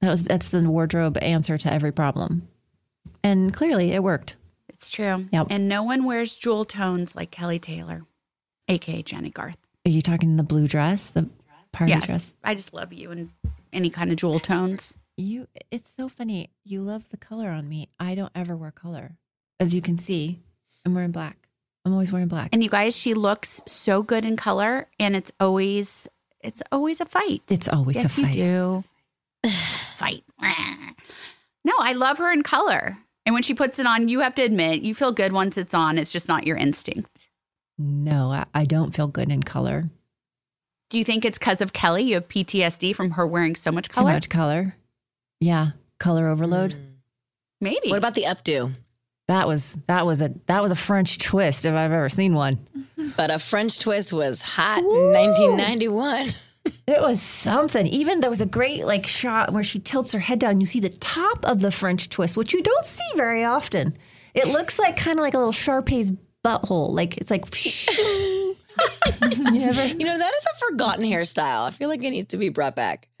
[0.00, 2.48] That was that's the wardrobe answer to every problem,
[3.22, 4.36] and clearly it worked.
[4.68, 5.26] It's true.
[5.32, 5.46] Yep.
[5.50, 8.04] And no one wears jewel tones like Kelly Taylor,
[8.68, 9.56] aka Jennie Garth.
[9.86, 11.28] Are you talking the blue dress, the
[11.72, 12.34] party yes, dress?
[12.44, 13.30] I just love you in
[13.72, 14.96] any kind of jewel tones.
[15.16, 16.50] You, it's so funny.
[16.64, 17.88] You love the color on me.
[17.98, 19.12] I don't ever wear color,
[19.58, 20.40] as you can see.
[20.84, 21.48] I'm wearing black.
[21.84, 22.50] I'm always wearing black.
[22.52, 26.06] And you guys, she looks so good in color, and it's always
[26.40, 27.42] it's always a fight.
[27.48, 28.36] It's always a yes, fight.
[28.36, 28.84] you
[29.42, 29.50] do.
[29.96, 30.24] fight.
[31.64, 32.96] No, I love her in color.
[33.24, 35.74] And when she puts it on, you have to admit you feel good once it's
[35.74, 35.98] on.
[35.98, 37.28] It's just not your instinct.
[37.76, 39.90] No, I, I don't feel good in color.
[40.90, 42.04] Do you think it's because of Kelly?
[42.04, 44.10] You have PTSD from her wearing so much color?
[44.10, 44.76] Too much color.
[45.40, 46.72] Yeah, color overload.
[46.72, 46.80] Hmm.
[47.60, 47.90] Maybe.
[47.90, 48.74] What about the updo?
[49.28, 52.66] That was that was a that was a French twist if I've ever seen one.
[53.16, 56.34] But a French twist was hot in 1991.
[56.88, 57.86] It was something.
[57.86, 60.50] Even there was a great like shot where she tilts her head down.
[60.52, 63.96] And you see the top of the French twist, which you don't see very often.
[64.34, 66.12] It looks like kind of like a little Shar-Pei's
[66.44, 66.90] butthole.
[66.90, 67.44] Like it's like.
[67.96, 68.56] you
[69.62, 69.86] ever?
[69.86, 71.66] You know, that is a forgotten hairstyle.
[71.66, 73.08] I feel like it needs to be brought back.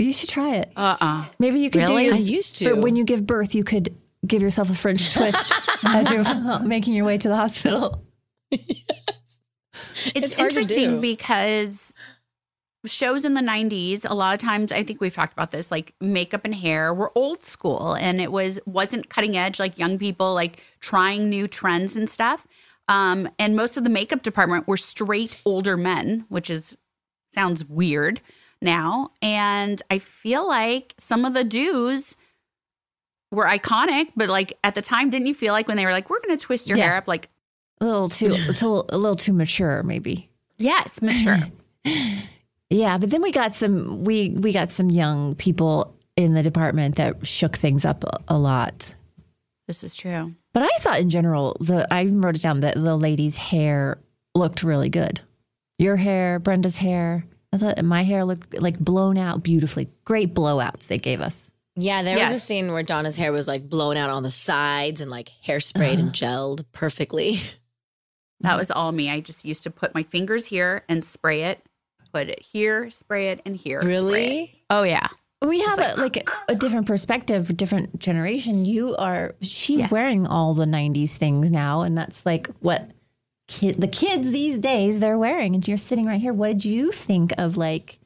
[0.00, 0.72] You should try it.
[0.76, 2.06] Uh uh Maybe you could Really?
[2.08, 2.14] do.
[2.14, 2.70] I used to.
[2.70, 3.94] for when you give birth, you could
[4.26, 5.52] give yourself a French twist
[5.84, 6.24] as you're
[6.64, 8.02] making your way to the hospital.
[10.14, 11.94] It's, It's interesting because
[12.86, 15.92] shows in the 90s a lot of times i think we've talked about this like
[16.00, 20.32] makeup and hair were old school and it was wasn't cutting edge like young people
[20.32, 22.46] like trying new trends and stuff
[22.88, 26.74] um, and most of the makeup department were straight older men which is
[27.34, 28.22] sounds weird
[28.62, 32.16] now and i feel like some of the dues
[33.32, 36.10] were iconic but like at the time didn't you feel like when they were like
[36.10, 36.84] we're gonna twist your Yeah.
[36.84, 37.28] hair up like
[37.80, 40.28] A little too, it's a little, a little too mature, maybe.
[40.58, 41.38] yes mature
[42.72, 46.96] Yeah, but then we got some we we got some young people in the department
[46.96, 48.94] that shook things up a, a lot.
[49.66, 52.96] this is true But I thought in general, the I wrote it down that the
[52.96, 53.98] lady's hair
[54.36, 55.20] looked really good.
[55.78, 57.24] Your hair, Brenda's hair.
[57.52, 59.88] I thought my hair looked like blown out beautifully.
[60.04, 61.50] Great blowouts they gave us.
[61.76, 65.00] Yeah, there was a scene where Donna's hair was like blown out on the sides
[65.00, 67.40] and like hairsprayed and gelled perfectly.
[68.42, 69.10] That was all me.
[69.10, 71.62] I just used to put my fingers here and spray it,
[72.10, 73.82] put it here, spray it, and here.
[73.82, 73.94] spray it.
[73.96, 74.62] Really?
[74.70, 75.08] Oh yeah.
[75.42, 78.64] We have a, like a, different perspective, different generation.
[78.64, 79.90] You are she's Yes.
[79.90, 82.90] wearing all the '90s things now, and that's like what
[83.50, 86.32] kid, the kids these days they're wearing, and you're sitting right here.
[86.32, 87.98] What did you think of like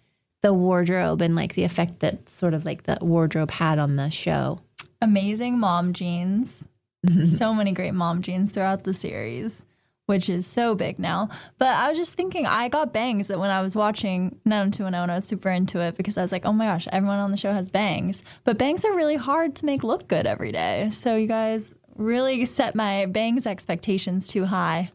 [0.42, 4.10] the wardrobe and like the effect that sort of like the wardrobe had on the
[4.10, 4.60] show?
[5.00, 6.64] Amazing mom jeans.
[7.06, 7.26] Mm-hmm.
[7.36, 9.62] so many great mom jeans throughout the series,
[10.06, 11.28] which is so big now.
[11.58, 15.12] But I was just thinking, I got bangs that when I was watching 90210 and
[15.12, 17.36] I was super into it because I was like, oh my gosh, everyone on the
[17.36, 18.22] show has bangs.
[18.44, 20.90] But bangs are really hard to make look good every day.
[20.94, 24.90] So you guys really set my bangs expectations too high.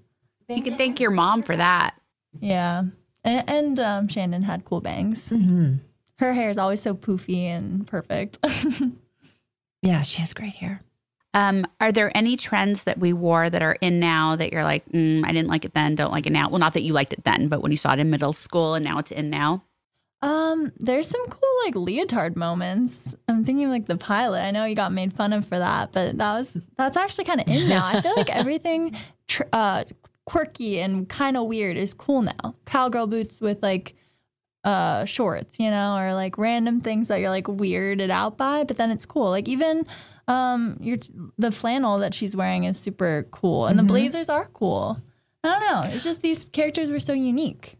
[0.49, 1.95] You can thank your mom for that.
[2.39, 2.83] Yeah.
[3.23, 5.29] And, and um, Shannen had cool bangs.
[5.29, 5.75] Mm-hmm.
[6.17, 8.39] Her hair is always so poofy and perfect.
[9.81, 10.81] Yeah, she has great hair.
[11.33, 14.87] Um, are there any trends that we wore that are in now that you're like,
[14.89, 16.49] mm, I didn't like it then, don't like it now?
[16.49, 18.73] Well, not that you liked it then, but when you saw it in middle school
[18.73, 19.63] and now it's in now.
[20.21, 23.15] Um, there's some cool like leotard moments.
[23.29, 24.39] I'm thinking like the pilot.
[24.41, 27.39] I know you got made fun of for that, but that was that's actually kind
[27.39, 27.85] of in now.
[27.85, 28.97] I feel like everything
[29.27, 29.85] tr- uh,
[30.29, 32.55] quirky and kind of weird is cool now.
[32.65, 33.95] Cowgirl boots with like
[34.65, 38.77] uh shorts, you know, or like random things that you're like weirded out by, but
[38.77, 39.29] then it's cool.
[39.29, 39.85] Like even
[40.27, 40.97] um your
[41.37, 43.83] the flannel that she's wearing is super cool and Mhm.
[43.83, 44.97] the blazers are cool.
[45.43, 45.95] I don't know.
[45.95, 47.77] It's just these characters were so unique.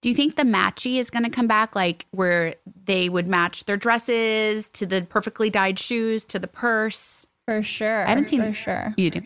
[0.00, 2.54] Do you think the matchy is going to come back like where
[2.84, 7.26] they would match their dresses to the perfectly dyed shoes to the purse?
[7.46, 8.06] For sure.
[8.06, 8.94] I haven't seen for sure.
[8.96, 9.20] You do.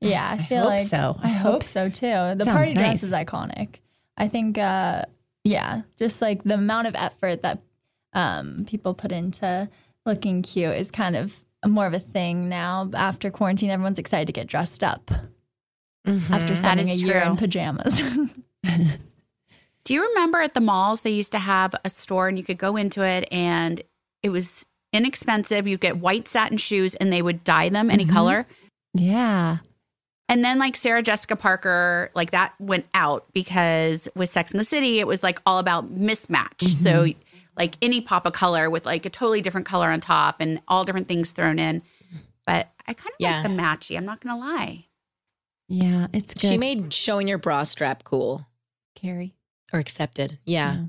[0.00, 1.18] Yeah, I feel hope like so.
[1.22, 2.34] I hope so too.
[2.36, 3.00] The party nice.
[3.00, 3.76] dress is iconic.
[4.16, 5.02] I think uh
[5.44, 7.60] yeah, just like the amount of effort that
[8.12, 9.68] um people put into
[10.06, 11.34] looking cute is kind of
[11.66, 12.88] more of a thing now.
[12.94, 15.10] After quarantine, everyone's excited to get dressed up.
[16.06, 17.30] After That spending a year true.
[17.32, 18.00] in pajamas.
[19.84, 22.58] Do you remember at the malls they used to have a store and you could
[22.58, 23.80] go into it and
[24.22, 25.66] it was inexpensive.
[25.66, 28.12] You'd get white satin shoes and they would dye them any Mhm.
[28.12, 28.46] color.
[28.94, 29.58] Yeah.
[30.28, 34.64] And then like Sarah Jessica Parker, like that went out because with Sex in the
[34.64, 36.62] City, it was like all about mismatch.
[36.64, 37.06] So
[37.56, 40.84] like any pop of color with like a totally different color on top and all
[40.84, 41.82] different things thrown in.
[42.46, 43.40] But I kind of Yeah.
[43.40, 43.96] like the matchy.
[43.96, 44.84] I'm not gonna lie.
[45.68, 46.48] Yeah, it's good.
[46.48, 48.46] She made showing your bra strap cool
[48.94, 49.34] Carrie.
[49.72, 50.38] or accepted.
[50.44, 50.84] Yeah.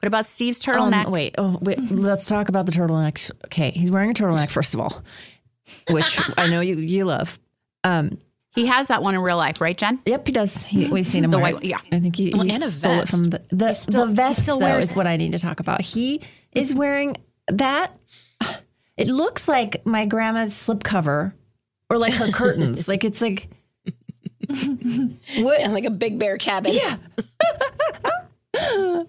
[0.00, 1.10] What about Steve's Um, turtleneck?
[1.10, 3.30] wait, oh wait, let's talk about the turtleneck.
[3.46, 5.02] Okay, he's wearing a turtleneck first of all,
[5.90, 7.38] which I know you you love.
[7.84, 8.18] Um,
[8.54, 10.00] he has that one in real life, right, Jen?
[10.06, 10.64] Yep, he does.
[10.64, 11.74] He, we've seen him The wear white it.
[11.74, 11.96] one, yeah.
[11.96, 14.14] I think he, Oh, he and a stole it from the the, still- the he
[14.14, 14.46] vest.
[14.46, 15.80] though, wears is what I need to talk about.
[15.80, 17.16] He is wearing
[17.48, 17.92] that.
[18.96, 21.32] It looks like my grandma's slipcover,
[21.90, 22.86] or like her curtains.
[22.88, 23.48] like it's like
[24.46, 24.50] what?
[25.60, 26.72] Yeah, like a big bear cabin.
[26.74, 26.96] Yeah.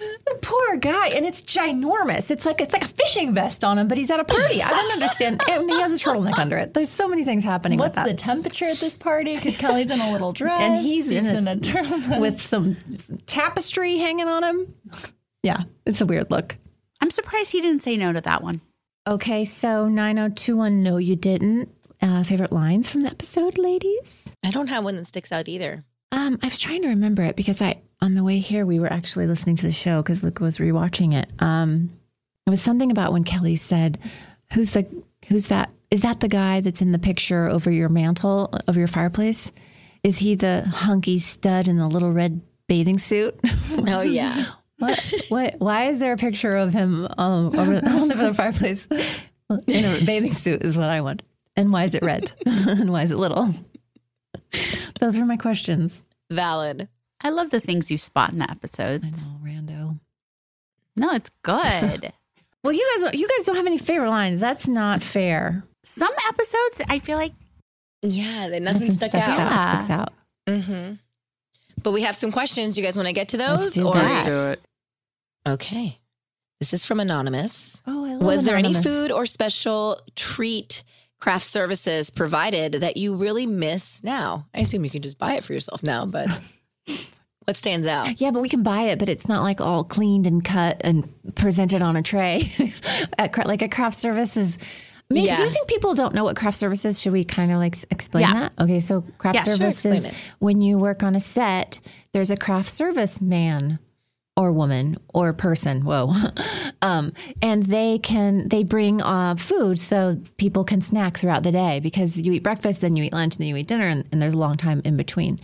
[0.00, 2.30] The poor guy, and it's ginormous.
[2.30, 4.62] It's like it's like a fishing vest on him, but he's at a party.
[4.62, 6.72] I don't understand, and he has a turtleneck under it.
[6.72, 9.36] There's so many things happening What's with the temperature at this party?
[9.36, 12.20] Because Kelly's in a little dress and he's in Steve's a, a turtleneck.
[12.20, 12.76] with some
[13.26, 14.74] tapestry hanging on him.
[15.42, 16.56] Yeah, it's a weird look.
[17.00, 18.60] I'm surprised he didn't say no to that one.
[19.06, 21.68] Okay, so 9021, no, you didn't.
[22.02, 24.24] Uh, favorite lines from the episode, ladies?
[24.42, 25.84] I don't have one that sticks out either.
[26.12, 28.92] Um, I was trying to remember it because I, on the way here, we were
[28.92, 31.28] actually listening to the show because Luke was rewatching it.
[31.38, 31.90] Um,
[32.46, 33.98] it was something about when Kelly said,
[34.52, 34.86] "Who's the,
[35.28, 35.70] who's that?
[35.90, 39.52] Is that the guy that's in the picture over your mantle of your fireplace?
[40.02, 43.38] Is he the hunky stud in the little red bathing suit?"
[43.86, 44.46] Oh yeah.
[44.78, 45.14] What?
[45.28, 45.54] What?
[45.58, 50.34] Why is there a picture of him um, over, over the fireplace in a bathing
[50.34, 50.64] suit?
[50.64, 51.22] Is what I want.
[51.56, 52.32] And why is it red?
[52.46, 53.54] and why is it little?
[55.00, 56.04] Those are my questions.
[56.30, 56.88] Valid.
[57.22, 59.26] I love the things you spot in the episodes.
[59.26, 59.98] I know, rando.
[60.96, 62.12] No, it's good.
[62.62, 64.38] Well, you guys, you guys don't have any favorite lines.
[64.38, 65.64] That's not fair.
[65.82, 67.32] Some episodes, I feel like
[68.02, 69.38] Yeah, that nothing, Nothing stuck sticks out.
[69.38, 69.78] Yeah.
[69.78, 70.12] Sticks out.
[70.46, 70.94] Mm-hmm.
[71.82, 72.76] But we have some questions.
[72.76, 73.74] You guys want to get to Let's those?
[73.76, 74.58] do or that.
[75.48, 75.98] okay.
[76.58, 77.80] This is from Anonymous.
[77.86, 80.82] Oh, I love Was there any food or special treat
[81.18, 84.48] craft services provided that you really miss now?
[84.54, 86.28] I assume you can just buy it for yourself now, but
[87.44, 88.20] what stands out?
[88.20, 91.08] Yeah, but we can buy it, but it's not like all cleaned and cut and
[91.34, 92.52] presented on a tray.
[93.18, 94.58] at, like a craft service is.
[95.12, 97.00] Maybe, Do you think people don't know what craft service is?
[97.00, 98.32] Should we kind of like explain Yeah.
[98.34, 98.52] that?
[98.60, 100.08] Okay, so craft Yeah, sure, service is
[100.38, 101.80] when you work on a set,
[102.12, 103.80] there's a craft service man
[104.36, 105.84] or woman or person.
[105.84, 106.12] Whoa,
[106.82, 107.12] um,
[107.42, 112.16] and they can they bring uh, food so people can snack throughout the day because
[112.20, 114.34] you eat breakfast, then you eat lunch, and then you eat dinner, and, and there's
[114.34, 115.40] a long time in between.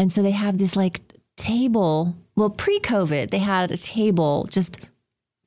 [0.00, 1.00] And so they have this like
[1.36, 2.16] table.
[2.36, 4.80] Well, pre-COVID, they had a table just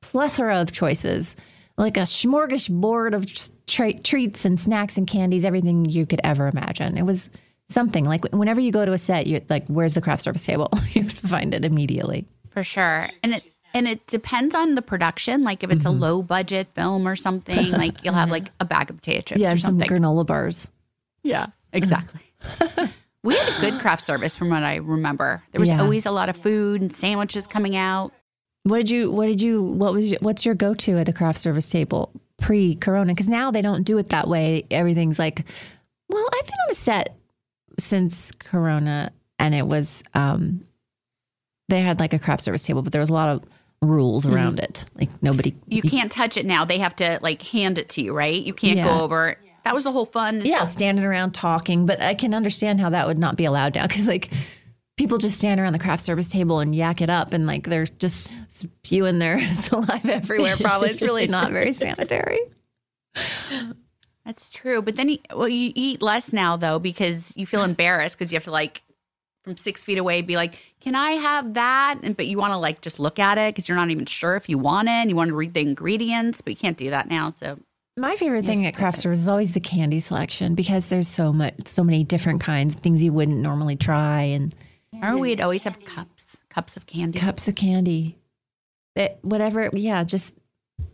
[0.00, 1.34] plethora of choices,
[1.76, 3.26] like a smorgasbord of
[3.66, 6.96] tra- treats and snacks and candies, everything you could ever imagine.
[6.96, 7.30] It was
[7.68, 10.70] something like whenever you go to a set, you're like, "Where's the craft service table?"
[10.92, 12.24] you have to find it immediately.
[12.50, 13.08] For sure.
[13.24, 15.42] And it and it depends on the production.
[15.42, 15.96] Like if it's Mm-hmm.
[15.96, 19.40] a low budget film or something, like you'll have like a bag of potato chips
[19.40, 19.88] yeah, or some something.
[19.88, 20.70] granola bars.
[21.24, 22.20] Yeah, exactly.
[23.24, 25.42] we had a good craft service from what I remember.
[25.50, 25.80] There was Yeah.
[25.80, 28.12] always a lot of food and sandwiches coming out.
[28.62, 29.10] What did you?
[29.10, 29.62] What did you?
[29.62, 30.10] What was?
[30.10, 33.12] Your, what's your go-to at a craft service table pre-corona?
[33.12, 34.64] Because now they don't do it that way.
[34.70, 35.44] Everything's like,
[36.08, 37.16] well, I've been on a set
[37.78, 40.64] since corona, and it was um,
[41.68, 43.42] they had like a craft service table, but there was a lot of
[43.82, 44.34] rules Mm-hmm.
[44.34, 44.84] around it.
[44.98, 45.54] Like nobody.
[45.66, 46.64] You can't touch it now.
[46.64, 48.42] They have to like hand it to you, right?
[48.42, 48.84] You can't Yeah.
[48.84, 49.36] go over.
[49.64, 50.42] That was the whole fun.
[50.44, 53.86] Yeah, standing around talking, but I can understand how that would not be allowed now
[53.86, 54.30] because like
[54.96, 57.86] people just stand around the craft service table and yak it up, and like they're
[57.86, 60.56] just spewing their saliva everywhere.
[60.56, 62.40] Probably it's really not very sanitary.
[64.24, 64.80] That's true.
[64.80, 68.36] But then, you, well, you eat less now though because you feel embarrassed because you
[68.36, 68.82] have to like
[69.44, 72.58] from six feet away be like, "Can I have that?" And but you want to
[72.58, 74.92] like just look at it because you're not even sure if you want it.
[74.92, 77.30] And you want to read the ingredients, but you can't do that now.
[77.30, 77.58] So
[77.96, 81.32] My favorite Yes, thing at craft service is always the candy selection because there's so
[81.32, 84.52] much, so many different kinds, things you wouldn't normally try, and
[85.02, 87.18] or we'd always have cups, cups of candy.
[87.20, 88.16] cups of candy.
[88.96, 90.34] That whatever, yeah, just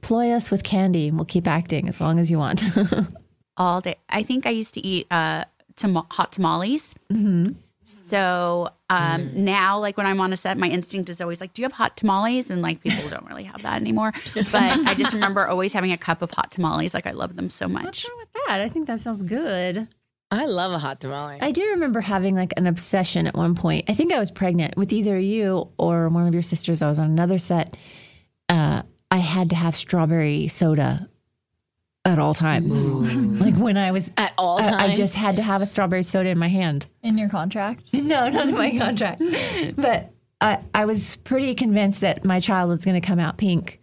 [0.03, 2.63] ploy us with candy, and we'll keep acting as long as you want.
[3.57, 3.97] all day.
[4.11, 5.45] I think I used to eat uh,
[5.77, 6.95] tam- hot tamales.
[7.11, 7.55] Mm Mhm.
[7.91, 11.63] So um, now, like when I'm on a set, my instinct is always like, "Do
[11.63, 14.13] you have hot tamales?" And like people don't really have that anymore.
[14.35, 16.95] But I just remember always having a cup of hot tamales.
[16.95, 17.85] Like I love them so much.
[17.85, 19.89] What's wrong with that I think that sounds good.
[20.33, 21.39] I love a hot tamale.
[21.41, 23.91] I do remember having like an obsession at one point.
[23.91, 26.83] I think I was pregnant with either you or one of your sisters.
[26.83, 27.77] I was on another set.
[28.49, 31.09] Uh, I had to have strawberry soda
[32.05, 32.91] at all times.
[32.91, 36.31] Like when I was at all I, I just had to have a strawberry soda
[36.31, 36.87] in my hand.
[37.03, 37.91] In your contract?
[37.93, 39.23] No, not in my contract.
[39.77, 40.11] But
[40.41, 43.81] I, I was pretty convinced that my child was going to come out pink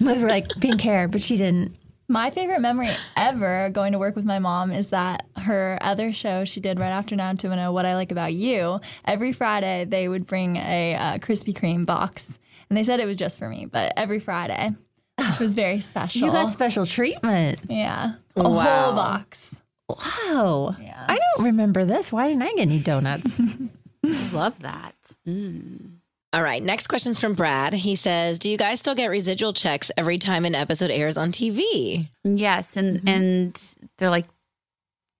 [0.00, 1.76] with like pink hair, but she didn't.
[2.08, 6.44] My favorite memory ever going to work with my mom is that her other show
[6.44, 8.80] she did right after Now to Know What I Like About You.
[9.04, 12.38] Every Friday they would bring a uh, Krispy Kreme box,
[12.70, 14.70] and they said it was just for me, but every Friday,
[15.18, 16.22] which was very special.
[16.26, 17.60] You got special treatment.
[17.68, 18.84] Yeah, a Wow.
[18.84, 19.56] whole box.
[19.88, 20.76] Wow.
[21.08, 22.10] I don't remember this.
[22.10, 23.40] Why didn't I get any donuts?
[24.32, 24.94] Love that.
[25.26, 25.98] Mm.
[26.32, 26.62] All right.
[26.62, 27.72] Next question's from Brad.
[27.72, 31.30] He says, "Do you guys still get residual checks every time an episode airs on
[31.32, 34.26] TV?" Yes, and and they're like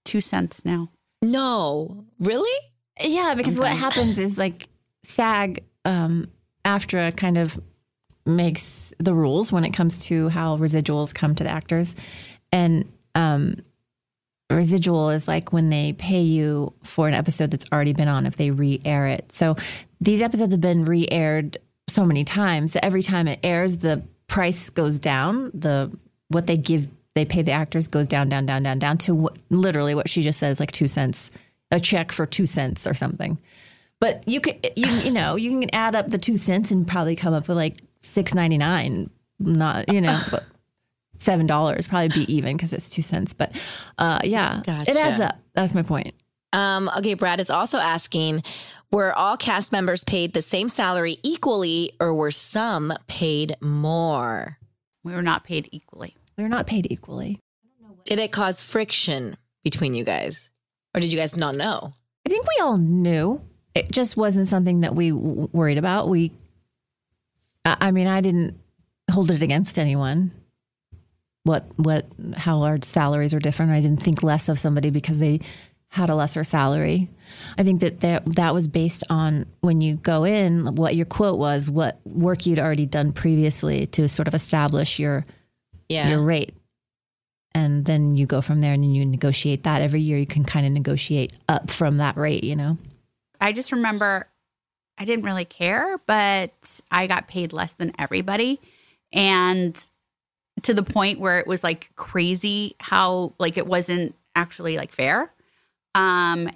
[0.04, 0.90] two cents now.
[1.22, 2.50] No, really?
[3.00, 4.68] Yeah, because what happens is like
[5.04, 6.28] SAG, um,
[6.64, 7.58] AFTRA kind of
[8.26, 11.94] makes the rules when it comes to how residuals come to the actors.
[12.52, 13.56] And um,
[14.50, 18.36] residual is like when they pay you for an episode that's already been on if
[18.36, 19.32] they re air it.
[19.32, 19.56] So
[20.00, 21.58] these episodes have been re aired
[21.88, 25.50] so many times every time it airs, the price goes down.
[25.54, 25.90] The
[26.28, 29.94] what they give, they pay the actors goes down, down, down, down, down to literally
[29.94, 31.30] what she just says, like two cents,
[31.70, 33.38] a check for two cents or something.
[34.00, 37.16] But you can, you, you know, you can add up the two cents and probably
[37.16, 39.10] come up with like six ninety nine.
[39.38, 40.44] Not, you know, but
[41.18, 43.34] seven dollars probably be even because it's two cents.
[43.34, 43.52] But
[43.98, 45.38] uh, yeah, it adds up.
[45.54, 46.14] That's my point.
[46.52, 48.42] Um, okay, Brad is also asking
[48.90, 54.58] Were all cast members paid the same salary equally, or were some paid more?
[55.04, 56.16] We were not paid equally.
[56.38, 57.40] We were not paid equally.
[58.04, 60.48] Did it cause friction between you guys?
[60.94, 61.92] Or did you guys not know?
[62.24, 63.40] I think we all knew.
[63.74, 66.08] It just wasn't something that we w- worried about.
[66.08, 66.32] We,
[67.66, 68.58] I I mean, I didn't
[69.10, 70.30] hold it against anyone.
[71.44, 72.06] What, what,
[72.36, 73.70] how our salaries are different.
[73.72, 75.40] I didn't think less of somebody because they
[75.88, 77.08] had a lesser salary.
[77.56, 81.38] I think that that, that was based on when you go in, what your quote
[81.38, 85.24] was, what work you'd already done previously to sort of establish your,
[85.88, 86.08] Yeah.
[86.08, 86.52] your rate.
[87.54, 90.18] And then you go from there and you negotiate that every year.
[90.18, 92.76] You can kind of negotiate up from that rate, you know?
[93.40, 94.26] I just remember
[94.98, 98.60] I didn't really care, but I got paid less than everybody.
[99.12, 99.76] And
[100.62, 105.30] to the point where it was like crazy how like it wasn't actually like fair.
[105.94, 106.50] Um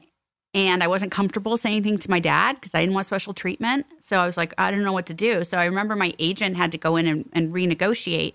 [0.53, 3.87] and I wasn't comfortable saying anything to my dad because I didn't want special treatment.
[4.01, 5.45] So I was like, I don't know what to do.
[5.45, 8.35] So I remember my agent had to go in and, and renegotiate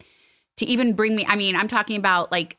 [0.58, 1.26] to even bring me.
[1.28, 2.58] I mean, I'm talking about like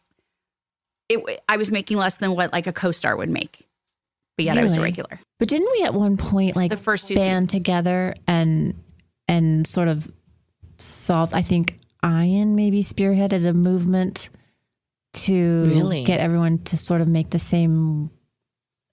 [1.09, 1.43] it.
[1.49, 3.66] I was making less than what like a co-star would make,
[4.37, 5.21] but yet I was a regular.
[5.39, 8.75] But didn't we at one point like The first two band together and
[9.29, 10.11] and sort of
[10.79, 11.35] solve?
[11.35, 14.31] I think Ian maybe spearheaded a movement
[15.15, 16.05] to Really?
[16.05, 18.11] get everyone to sort of make the same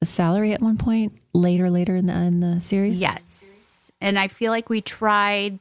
[0.04, 3.00] salary at one point later, later in the in the series.
[3.00, 3.92] Yes.
[4.02, 5.60] And I feel like we tried,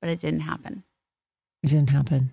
[0.00, 0.84] but it didn't happen.
[1.62, 2.32] It didn't happen.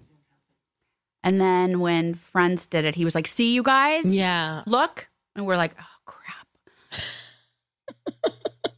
[1.23, 4.63] And then when Friends did it, he was like, "See you guys, Yeah.
[4.65, 6.47] look," and we're like, "Oh crap."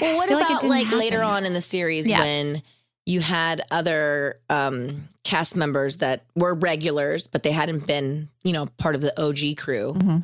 [0.00, 2.20] Well, what feel like it about like, later on in the series Yeah.
[2.20, 2.62] when
[3.06, 8.66] you had other um, cast members that were regulars, but they hadn't been, you know,
[8.76, 9.94] part of the OG crew?
[9.98, 10.22] Mhm.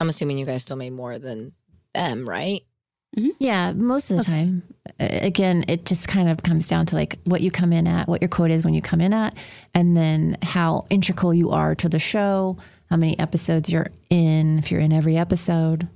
[0.00, 1.52] I'm assuming you guys still made more than
[1.94, 2.62] them, right?
[3.38, 4.62] Yeah, most of the time.
[4.98, 8.20] Again, it just kind of comes down to like what you come in at, what
[8.20, 9.34] your quote is when you come in at,
[9.72, 12.58] and then how integral you are to the show,
[12.90, 15.88] how many episodes you're in, if you're in every episode,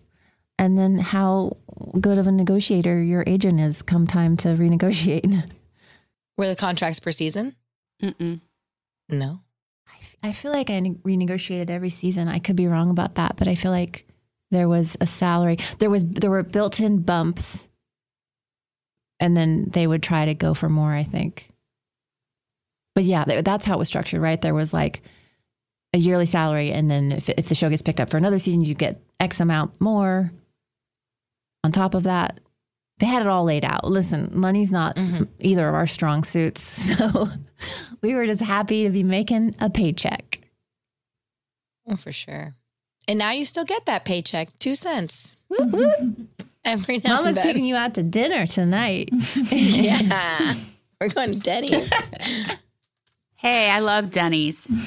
[0.59, 1.57] and then how
[2.01, 5.51] good of a negotiator your agent is come time to renegotiate.
[6.37, 7.55] Were the contracts per season?
[8.03, 8.41] Mm-mm.
[9.09, 9.41] No.
[10.23, 12.29] I feel like I ne- renegotiated every season.
[12.29, 14.07] I could be wrong about that, but I feel like
[14.51, 15.59] there was a salary.
[15.79, 17.67] There was there were built-in bumps,
[19.19, 20.93] and then they would try to go for more.
[20.93, 21.51] I think.
[22.95, 24.41] But yeah, th- that's how it was structured, right?
[24.41, 25.03] There was like
[25.93, 28.63] a yearly salary, and then if if the show gets picked up for another season,
[28.63, 30.33] you get X amount more.
[31.63, 32.41] On top of that,
[32.99, 33.85] they had it all laid out.
[33.85, 35.25] Listen, money's not mm-hmm.
[35.41, 36.63] either of our strong suits,
[36.97, 37.29] so
[38.03, 40.41] we were just happy to be making a paycheck.
[41.89, 42.55] Oh, for sure.
[43.09, 45.37] And now you still get that paycheck, two cents.
[46.65, 47.45] Every now Mama's and then.
[47.45, 49.09] taking you out to dinner tonight.
[49.51, 50.55] yeah.
[51.01, 51.91] We're going to Denny's.
[53.41, 54.69] Hey, I love Denny's.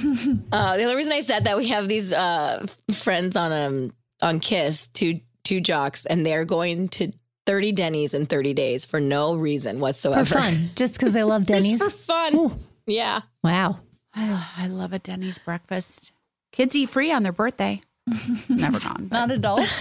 [0.54, 4.40] Uh, the only reason I said that we have these uh, friends on um on
[4.40, 7.12] KIIS, two two jocks, and they're going to
[7.48, 10.26] thirty Denny's in thirty days for no reason whatsoever.
[10.26, 11.82] for fun, just because they love Just Denny's.
[11.82, 12.60] for fun.
[12.86, 13.22] Yeah.
[13.44, 13.80] Wow.
[14.14, 16.12] I, I love a Denny's breakfast.
[16.52, 17.82] Kids eat free on their birthday.
[18.48, 19.08] Never gone.
[19.12, 19.74] Not adults.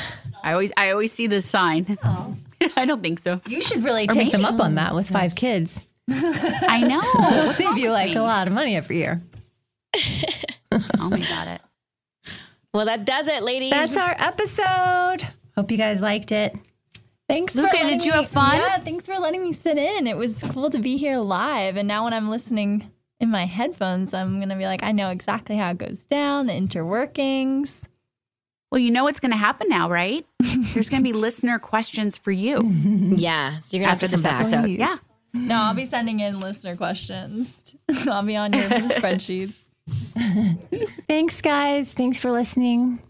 [0.42, 1.98] I always I always see this sign.
[2.76, 3.42] I don't think so.
[3.46, 5.78] You should really Or take them up on that with five kids.
[6.10, 7.36] I know.
[7.38, 9.22] It'll save you like a lot of money every year.
[10.96, 11.60] Tell me about it.
[12.74, 13.70] Well, that does it, ladies.
[13.70, 15.26] That's our episode.
[15.56, 16.56] Hope you guys liked it.
[17.28, 18.56] Thanks Luca, for letting did you me- have fun?
[18.56, 20.06] Yeah, thanks for letting me sit in.
[20.06, 21.76] It was cool to be here live.
[21.76, 25.56] And now when I'm listening in my headphones, I'm gonna be like, I know exactly
[25.56, 27.70] how it goes down, the interworkings.
[28.70, 30.24] Well, you know what's going to happen now, right?
[30.72, 33.58] There's going to be listener questions for you yeah.
[33.60, 34.40] So you're gonna after have to this come back.
[34.46, 34.70] episode.
[34.70, 34.96] Yeah.
[35.34, 37.74] No, I'll be sending in listener questions.
[38.06, 39.54] I'll be on your spreadsheet.
[41.08, 41.92] Thanks, guys.
[41.94, 43.00] Thanks for listening.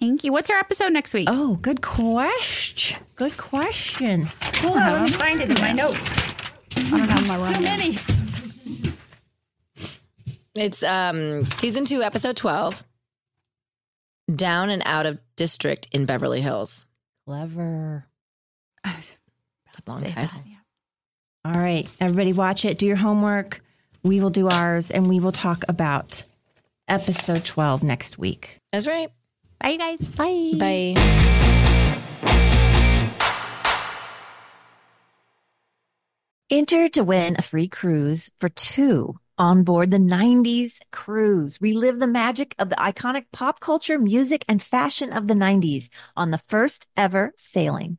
[0.00, 0.32] Thank you.
[0.32, 1.28] What's our episode next week?
[1.30, 2.98] Oh, good question.
[3.14, 4.22] Good question.
[4.58, 5.96] Hold on, let me find it in my notes.
[6.76, 7.62] I don't have my So rundown.
[7.62, 7.98] many.
[10.56, 12.84] It's um season two, episode twelve.
[14.34, 16.86] Down and out of district in Beverly Hills.
[17.26, 18.06] Clever.
[18.84, 18.92] A
[19.86, 20.40] long Say title.
[21.44, 21.54] That, yeah.
[21.54, 22.78] All right, everybody, watch it.
[22.78, 23.62] Do your homework.
[24.02, 26.22] We will do ours, and we will talk about
[26.88, 28.58] episode 12 next week.
[28.72, 29.10] That's right.
[29.60, 30.00] Bye, you guys.
[30.00, 30.52] Bye.
[30.58, 30.94] Bye.
[36.50, 41.60] Enter to win a free cruise for two on board the 90s cruise.
[41.60, 46.30] Relive the magic of the iconic pop culture, music, and fashion of the 90s on
[46.30, 47.98] the first ever sailing.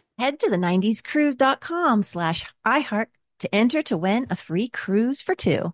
[0.17, 3.07] Head to the 90scruise.com slash iHeart
[3.39, 5.73] to enter to win a free cruise for two.